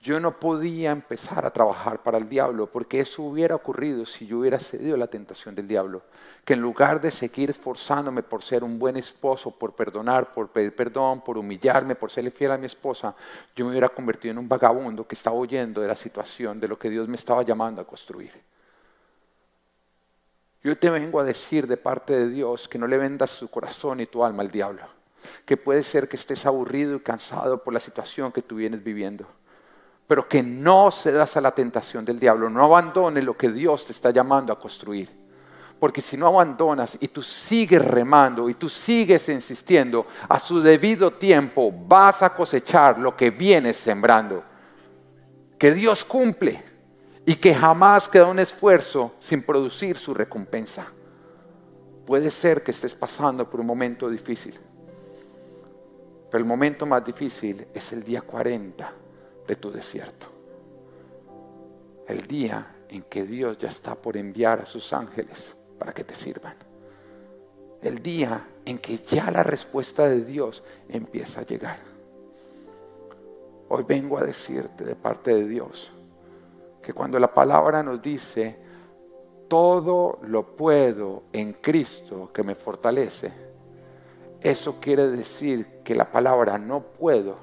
yo 0.06 0.20
no 0.20 0.39
podía 0.39 0.91
empezar 0.91 1.47
a 1.47 1.51
trabajar 1.51 2.03
para 2.03 2.20
el 2.20 2.30
diablo, 2.30 2.68
porque 2.68 2.99
eso 2.99 3.24
hubiera 3.24 3.56
ocurrido 3.56 4.06
si 4.06 4.28
yo 4.28 4.38
hubiera 4.38 4.60
cedido 4.60 4.93
a 4.93 4.99
la 4.99 5.08
tentación 5.08 5.56
del 5.56 5.68
diablo. 5.68 6.03
Que 6.45 6.53
en 6.53 6.62
lugar 6.62 7.01
de 7.01 7.10
seguir 7.10 7.49
esforzándome 7.49 8.22
por 8.22 8.43
ser 8.43 8.64
un 8.64 8.78
buen 8.78 8.97
esposo, 8.97 9.49
por 9.49 9.74
perdonar, 9.74 10.32
por 10.32 10.49
pedir 10.49 10.76
perdón, 10.76 11.22
por 11.22 11.39
humillarme, 11.39 11.95
por 11.95 12.12
serle 12.12 12.30
fiel 12.30 12.51
a 12.51 12.58
mi 12.60 12.68
esposa, 12.68 13.16
yo 13.56 13.66
me 13.66 13.72
hubiera 13.72 13.89
convertido 13.89 14.34
en 14.34 14.38
un 14.38 14.47
vagabundo 14.47 15.08
que 15.08 15.16
estaba 15.16 15.36
huyendo 15.36 15.82
de 15.82 15.88
la 15.88 15.95
situación, 15.95 16.60
de 16.60 16.68
lo 16.68 16.78
que 16.78 16.91
Dios 16.91 17.08
me 17.08 17.16
estaba 17.16 17.41
llamando 17.41 17.82
a 17.82 17.88
construir. 17.88 18.32
Yo 20.64 20.78
te 20.78 20.91
vengo 20.91 21.20
a 21.20 21.24
decir 21.24 21.66
de 21.66 21.78
parte 21.78 22.14
de 22.14 22.30
Dios 22.30 22.68
que 22.68 22.78
no 22.78 22.86
le 22.86 22.99
vendas 22.99 23.39
tu 23.39 23.47
corazón 23.47 24.01
y 24.01 24.06
tu 24.06 24.24
alma 24.24 24.43
al 24.43 24.51
diablo. 24.51 24.84
Que 25.45 25.58
puede 25.58 25.82
ser 25.82 26.08
que 26.08 26.16
estés 26.16 26.45
aburrido 26.45 26.95
y 26.95 26.99
cansado 26.99 27.64
por 27.64 27.74
la 27.74 27.80
situación 27.80 28.32
que 28.32 28.43
tú 28.43 28.58
vienes 28.58 28.84
viviendo 28.84 29.26
pero 30.08 30.28
que 30.28 30.43
no 30.43 30.91
cedas 30.91 31.36
a 31.36 31.41
la 31.41 31.51
tentación 31.51 32.06
del 32.06 32.20
diablo, 32.20 32.49
no 32.49 32.64
abandones 32.64 33.24
lo 33.24 33.36
que 33.36 33.51
Dios 33.51 33.86
te 33.86 33.91
está 33.91 34.12
llamando 34.12 34.53
a 34.53 34.60
construir. 34.60 35.10
Porque 35.80 35.99
si 35.99 36.16
no 36.16 36.28
abandonas 36.28 36.97
y 37.01 37.08
tú 37.08 37.22
sigues 37.22 37.84
remando 37.84 38.47
y 38.47 38.53
tú 38.53 38.70
sigues 38.70 39.28
insistiendo, 39.30 40.06
a 40.30 40.39
su 40.39 40.62
debido 40.62 41.12
tiempo 41.14 41.72
vas 41.72 42.22
a 42.22 42.34
cosechar 42.34 42.99
lo 42.99 43.16
que 43.16 43.32
vienes 43.32 43.78
sembrando. 43.78 44.43
Que 45.58 45.74
Dios 45.74 46.06
cumple 46.06 46.64
y 47.26 47.36
que 47.36 47.53
jamás 47.53 48.08
queda 48.08 48.28
un 48.28 48.39
esfuerzo 48.39 49.16
sin 49.20 49.41
producir 49.41 49.97
su 49.97 50.14
recompensa. 50.14 50.86
Puede 52.06 52.30
ser 52.30 52.64
que 52.64 52.72
estés 52.72 52.93
pasando 52.93 53.49
por 53.49 53.60
un 53.60 53.66
momento 53.66 54.08
difícil, 54.08 54.58
pero 56.30 56.38
el 56.41 56.45
momento 56.47 56.86
más 56.86 57.03
difícil 57.03 57.68
es 57.74 57.91
el 57.91 58.03
día 58.03 58.22
40 58.22 59.05
de 59.48 59.56
tu 59.56 59.72
desierto. 59.72 60.28
El 62.08 62.28
día 62.28 62.76
en 62.89 63.04
que 63.04 63.24
Dios 63.24 63.58
ya 63.58 63.70
está 63.70 63.96
por 63.96 64.18
enviar 64.18 64.62
a 64.62 64.66
sus 64.66 64.93
ángeles 64.93 65.56
para 65.78 65.93
que 65.93 66.04
te 66.04 66.16
sirvan. 66.16 66.56
El 67.82 68.02
día 68.02 68.48
en 68.66 68.80
que 68.80 68.98
ya 68.98 69.30
la 69.32 69.43
respuesta 69.43 70.08
de 70.08 70.24
Dios 70.24 70.64
empieza 70.89 71.41
a 71.41 71.46
llegar. 71.46 71.80
Hoy 73.70 73.84
vengo 73.84 74.18
a 74.18 74.24
decirte 74.24 74.84
de 74.84 74.96
parte 74.96 75.34
de 75.34 75.48
Dios 75.48 75.91
que 76.82 76.93
cuando 76.93 77.20
la 77.20 77.34
palabra 77.34 77.82
nos 77.82 78.02
dice, 78.02 78.58
todo 79.48 80.20
lo 80.24 80.56
puedo 80.56 81.24
en 81.34 81.54
Cristo 81.54 82.32
que 82.32 82.43
me 82.43 82.54
fortalece, 82.54 83.32
eso 84.41 84.80
quiere 84.80 85.10
decir 85.10 85.82
que 85.84 85.96
la 85.96 86.12
palabra 86.12 86.60
no 86.60 86.82
puedo 86.82 87.38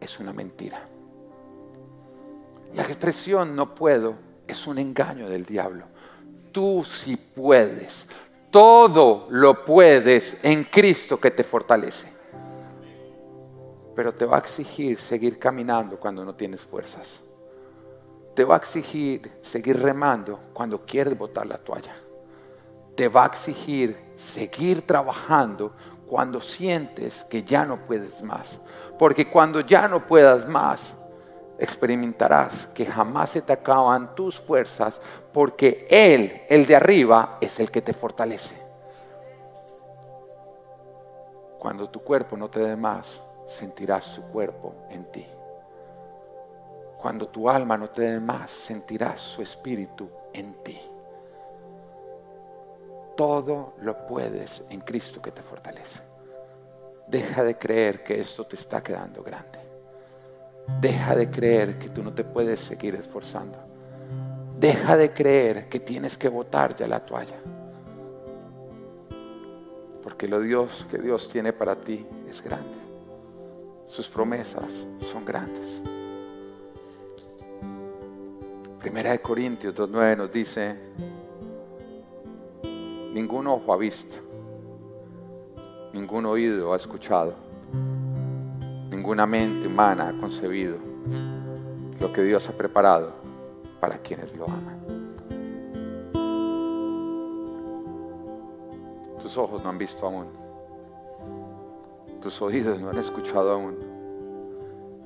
es 0.00 0.20
una 0.20 0.34
mentira. 0.34 0.93
La 2.74 2.82
expresión 2.82 3.54
no 3.54 3.74
puedo 3.74 4.16
es 4.46 4.66
un 4.66 4.78
engaño 4.78 5.28
del 5.28 5.44
diablo. 5.44 5.86
Tú 6.50 6.84
sí 6.84 7.16
puedes. 7.16 8.06
Todo 8.50 9.26
lo 9.30 9.64
puedes 9.64 10.36
en 10.42 10.64
Cristo 10.64 11.18
que 11.20 11.30
te 11.30 11.44
fortalece. 11.44 12.08
Pero 13.94 14.12
te 14.12 14.26
va 14.26 14.36
a 14.36 14.40
exigir 14.40 14.98
seguir 14.98 15.38
caminando 15.38 15.98
cuando 15.98 16.24
no 16.24 16.34
tienes 16.34 16.60
fuerzas. 16.60 17.20
Te 18.34 18.44
va 18.44 18.56
a 18.56 18.58
exigir 18.58 19.30
seguir 19.42 19.80
remando 19.80 20.40
cuando 20.52 20.84
quieres 20.84 21.16
botar 21.16 21.46
la 21.46 21.58
toalla. 21.58 21.94
Te 22.96 23.06
va 23.06 23.24
a 23.24 23.26
exigir 23.26 23.96
seguir 24.16 24.82
trabajando 24.82 25.72
cuando 26.06 26.40
sientes 26.40 27.24
que 27.24 27.44
ya 27.44 27.64
no 27.64 27.86
puedes 27.86 28.22
más. 28.22 28.60
Porque 28.98 29.30
cuando 29.30 29.60
ya 29.60 29.86
no 29.86 30.04
puedas 30.06 30.48
más, 30.48 30.96
experimentarás 31.58 32.66
que 32.74 32.86
jamás 32.86 33.30
se 33.30 33.42
te 33.42 33.52
acaban 33.52 34.14
tus 34.14 34.38
fuerzas 34.38 35.00
porque 35.32 35.86
Él, 35.88 36.42
el 36.48 36.66
de 36.66 36.76
arriba, 36.76 37.38
es 37.40 37.60
el 37.60 37.70
que 37.70 37.82
te 37.82 37.92
fortalece. 37.92 38.54
Cuando 41.58 41.88
tu 41.88 42.00
cuerpo 42.02 42.36
no 42.36 42.50
te 42.50 42.60
dé 42.60 42.76
más, 42.76 43.22
sentirás 43.46 44.04
su 44.04 44.22
cuerpo 44.24 44.74
en 44.90 45.04
ti. 45.10 45.26
Cuando 47.00 47.28
tu 47.28 47.48
alma 47.48 47.76
no 47.76 47.90
te 47.90 48.02
dé 48.02 48.20
más, 48.20 48.50
sentirás 48.50 49.20
su 49.20 49.42
espíritu 49.42 50.10
en 50.32 50.54
ti. 50.62 50.80
Todo 53.16 53.74
lo 53.80 54.06
puedes 54.06 54.64
en 54.70 54.80
Cristo 54.80 55.22
que 55.22 55.30
te 55.30 55.42
fortalece. 55.42 56.00
Deja 57.06 57.44
de 57.44 57.56
creer 57.56 58.02
que 58.02 58.20
esto 58.20 58.46
te 58.46 58.56
está 58.56 58.82
quedando 58.82 59.22
grande. 59.22 59.63
Deja 60.80 61.14
de 61.14 61.30
creer 61.30 61.78
que 61.78 61.88
tú 61.88 62.02
no 62.02 62.12
te 62.12 62.24
puedes 62.24 62.60
seguir 62.60 62.94
esforzando. 62.94 63.58
Deja 64.58 64.96
de 64.96 65.12
creer 65.12 65.68
que 65.68 65.80
tienes 65.80 66.16
que 66.16 66.28
botar 66.28 66.74
ya 66.74 66.86
la 66.86 67.04
toalla. 67.04 67.36
Porque 70.02 70.28
lo 70.28 70.40
Dios 70.40 70.86
que 70.90 70.98
Dios 70.98 71.28
tiene 71.30 71.52
para 71.52 71.76
ti 71.76 72.06
es 72.28 72.42
grande. 72.42 72.78
Sus 73.88 74.08
promesas 74.08 74.86
son 75.12 75.24
grandes. 75.24 75.82
Primera 78.80 79.12
de 79.12 79.20
Corintios 79.20 79.74
2.9 79.74 80.16
nos 80.16 80.32
dice, 80.32 80.78
ningún 83.14 83.46
ojo 83.46 83.72
ha 83.72 83.76
visto, 83.78 84.16
ningún 85.94 86.26
oído 86.26 86.72
ha 86.72 86.76
escuchado 86.76 87.53
Ninguna 89.04 89.26
mente 89.26 89.66
humana 89.66 90.08
ha 90.08 90.18
concebido 90.18 90.78
lo 92.00 92.10
que 92.10 92.22
Dios 92.22 92.48
ha 92.48 92.54
preparado 92.54 93.12
para 93.78 93.98
quienes 93.98 94.34
lo 94.34 94.46
aman. 94.46 94.80
Tus 99.20 99.36
ojos 99.36 99.62
no 99.62 99.68
han 99.68 99.76
visto 99.76 100.06
aún. 100.06 100.28
Tus 102.22 102.40
oídos 102.40 102.80
no 102.80 102.88
han 102.88 102.96
escuchado 102.96 103.52
aún. 103.52 103.76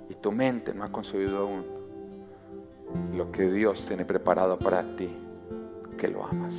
Y 0.09 0.14
tu 0.14 0.30
mente 0.30 0.72
no 0.72 0.84
ha 0.84 0.92
concebido 0.92 1.38
aún 1.38 1.64
lo 3.16 3.32
que 3.32 3.51
Dios 3.51 3.84
tiene 3.84 4.05
preparado 4.05 4.61
para 4.61 4.94
ti, 4.94 5.11
que 5.96 6.07
lo 6.07 6.24
amas. 6.24 6.55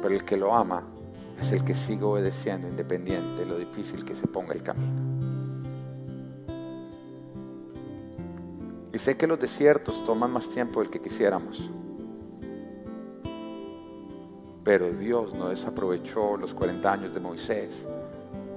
Pero 0.00 0.14
el 0.14 0.24
que 0.24 0.38
lo 0.38 0.54
ama 0.54 0.82
es 1.38 1.52
el 1.52 1.62
que 1.62 1.74
sigue 1.74 2.04
obedeciendo 2.04 2.66
independiente 2.66 3.40
de 3.40 3.44
lo 3.44 3.58
difícil 3.58 4.06
que 4.06 4.16
se 4.16 4.26
ponga 4.26 4.54
el 4.54 4.62
camino. 4.62 5.17
Y 8.92 8.98
sé 8.98 9.16
que 9.16 9.26
los 9.26 9.38
desiertos 9.38 10.04
toman 10.06 10.32
más 10.32 10.48
tiempo 10.48 10.80
del 10.80 10.90
que 10.90 11.00
quisiéramos. 11.00 11.70
Pero 14.64 14.90
Dios 14.92 15.34
no 15.34 15.48
desaprovechó 15.48 16.36
los 16.36 16.54
40 16.54 16.92
años 16.92 17.14
de 17.14 17.20
Moisés, 17.20 17.86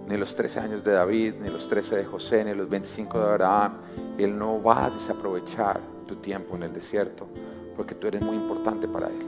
ni 0.08 0.18
los 0.18 0.34
13 0.36 0.60
años 0.62 0.84
de 0.84 0.92
David, 0.92 1.36
ni 1.42 1.50
los 1.50 1.68
13 1.68 1.98
de 1.98 2.06
José, 2.06 2.46
ni 2.46 2.54
los 2.54 2.70
25 2.70 3.18
de 3.20 3.26
Abraham. 3.26 3.74
Él 4.18 4.38
no 4.38 4.62
va 4.62 4.86
a 4.86 4.90
desaprovechar 4.90 5.80
tu 6.08 6.16
tiempo 6.18 6.56
en 6.56 6.64
el 6.64 6.74
desierto, 6.74 7.28
porque 7.76 7.96
tú 7.96 8.08
eres 8.08 8.22
muy 8.24 8.36
importante 8.36 8.88
para 8.88 9.08
Él. 9.08 9.20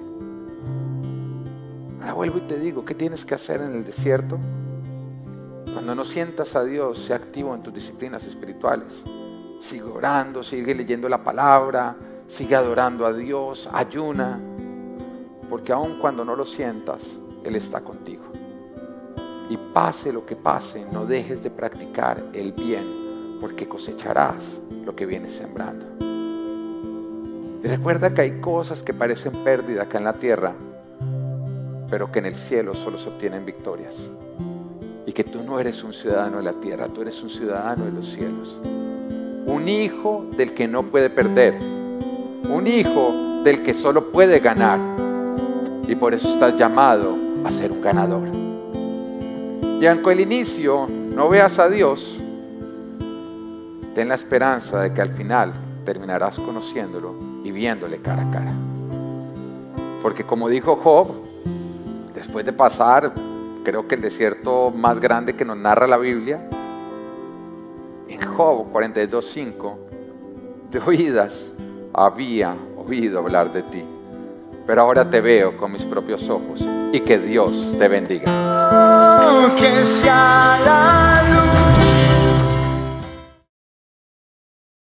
Ahora 2.01 2.13
vuelvo 2.13 2.37
y 2.37 2.41
te 2.41 2.59
digo, 2.59 2.83
¿qué 2.83 2.95
tienes 2.95 3.25
que 3.25 3.35
hacer 3.35 3.61
en 3.61 3.75
el 3.75 3.83
desierto? 3.85 4.37
Cuando 5.73 5.95
no 5.95 6.05
sientas 6.05 6.55
a 6.55 6.63
Dios, 6.63 7.05
sea 7.05 7.15
activo 7.15 7.55
en 7.55 7.63
tus 7.63 7.73
disciplinas 7.73 8.25
espirituales 8.25 9.03
sigue 9.63 9.83
orando, 9.83 10.43
sigue 10.43 10.75
leyendo 10.75 11.07
la 11.07 11.23
palabra, 11.23 11.95
sigue 12.27 12.53
adorando 12.53 13.05
a 13.05 13.13
Dios, 13.13 13.69
ayuna, 13.71 14.37
porque 15.49 15.71
aun 15.71 15.99
cuando 15.99 16.25
no 16.25 16.35
lo 16.35 16.45
sientas, 16.45 17.01
Él 17.45 17.55
está 17.55 17.79
contigo. 17.79 18.23
Y 19.49 19.57
pase 19.73 20.11
lo 20.11 20.25
que 20.25 20.35
pase, 20.35 20.85
no 20.91 21.05
dejes 21.05 21.41
de 21.41 21.49
practicar 21.49 22.21
el 22.33 22.51
bien, 22.51 23.37
porque 23.39 23.65
cosecharás 23.65 24.59
lo 24.83 24.93
que 24.97 25.05
vienes 25.05 25.31
sembrando. 25.31 25.85
Y 27.63 27.67
recuerda 27.67 28.13
que 28.13 28.19
hay 28.19 28.41
cosas 28.41 28.83
que 28.83 28.93
parecen 28.93 29.31
pérdida 29.45 29.83
acá 29.83 29.97
en 29.97 30.03
la 30.03 30.13
tierra, 30.13 30.53
pero 31.89 32.11
que 32.11 32.19
en 32.19 32.25
el 32.25 32.35
cielo 32.35 32.75
solo 32.75 32.97
se 32.97 33.07
obtienen 33.07 33.45
victorias. 33.45 33.95
Y 35.05 35.13
que 35.13 35.23
tú 35.23 35.41
no 35.41 35.57
eres 35.57 35.83
un 35.85 35.93
ciudadano 35.93 36.37
de 36.37 36.43
la 36.43 36.53
tierra, 36.53 36.89
tú 36.89 37.01
eres 37.01 37.23
un 37.23 37.29
ciudadano 37.29 37.85
de 37.85 37.91
los 37.91 38.09
cielos 38.09 38.59
un 39.45 39.67
hijo 39.67 40.25
del 40.35 40.53
que 40.53 40.67
no 40.67 40.83
puede 40.83 41.09
perder, 41.09 41.55
un 42.49 42.65
hijo 42.67 43.41
del 43.43 43.63
que 43.63 43.73
solo 43.73 44.11
puede 44.11 44.39
ganar. 44.39 44.79
Y 45.87 45.95
por 45.95 46.13
eso 46.13 46.29
estás 46.29 46.55
llamado 46.55 47.15
a 47.43 47.51
ser 47.51 47.71
un 47.71 47.81
ganador. 47.81 48.29
Y 49.81 49.85
aunque 49.85 50.11
al 50.11 50.19
inicio 50.21 50.87
no 50.87 51.27
veas 51.29 51.59
a 51.59 51.67
Dios, 51.67 52.17
ten 53.93 54.07
la 54.07 54.15
esperanza 54.15 54.79
de 54.79 54.93
que 54.93 55.01
al 55.01 55.13
final 55.13 55.53
terminarás 55.85 56.37
conociéndolo 56.37 57.15
y 57.43 57.51
viéndole 57.51 57.97
cara 57.99 58.23
a 58.23 58.31
cara. 58.31 58.53
Porque 60.01 60.23
como 60.23 60.47
dijo 60.47 60.77
Job, 60.77 61.09
después 62.13 62.45
de 62.45 62.53
pasar, 62.53 63.13
creo 63.63 63.87
que 63.87 63.95
el 63.95 64.01
desierto 64.01 64.71
más 64.71 64.99
grande 64.99 65.35
que 65.35 65.45
nos 65.45 65.57
narra 65.57 65.87
la 65.87 65.97
Biblia, 65.97 66.49
en 68.07 68.21
Job 68.21 68.71
42.5, 68.71 69.75
de 70.71 70.79
oídas 70.79 71.51
había 71.93 72.55
oído 72.77 73.19
hablar 73.19 73.51
de 73.53 73.63
ti, 73.63 73.83
pero 74.65 74.81
ahora 74.81 75.09
te 75.09 75.21
veo 75.21 75.57
con 75.57 75.71
mis 75.71 75.83
propios 75.83 76.29
ojos 76.29 76.65
y 76.91 76.99
que 77.01 77.19
Dios 77.19 77.75
te 77.77 77.87
bendiga. 77.87 78.25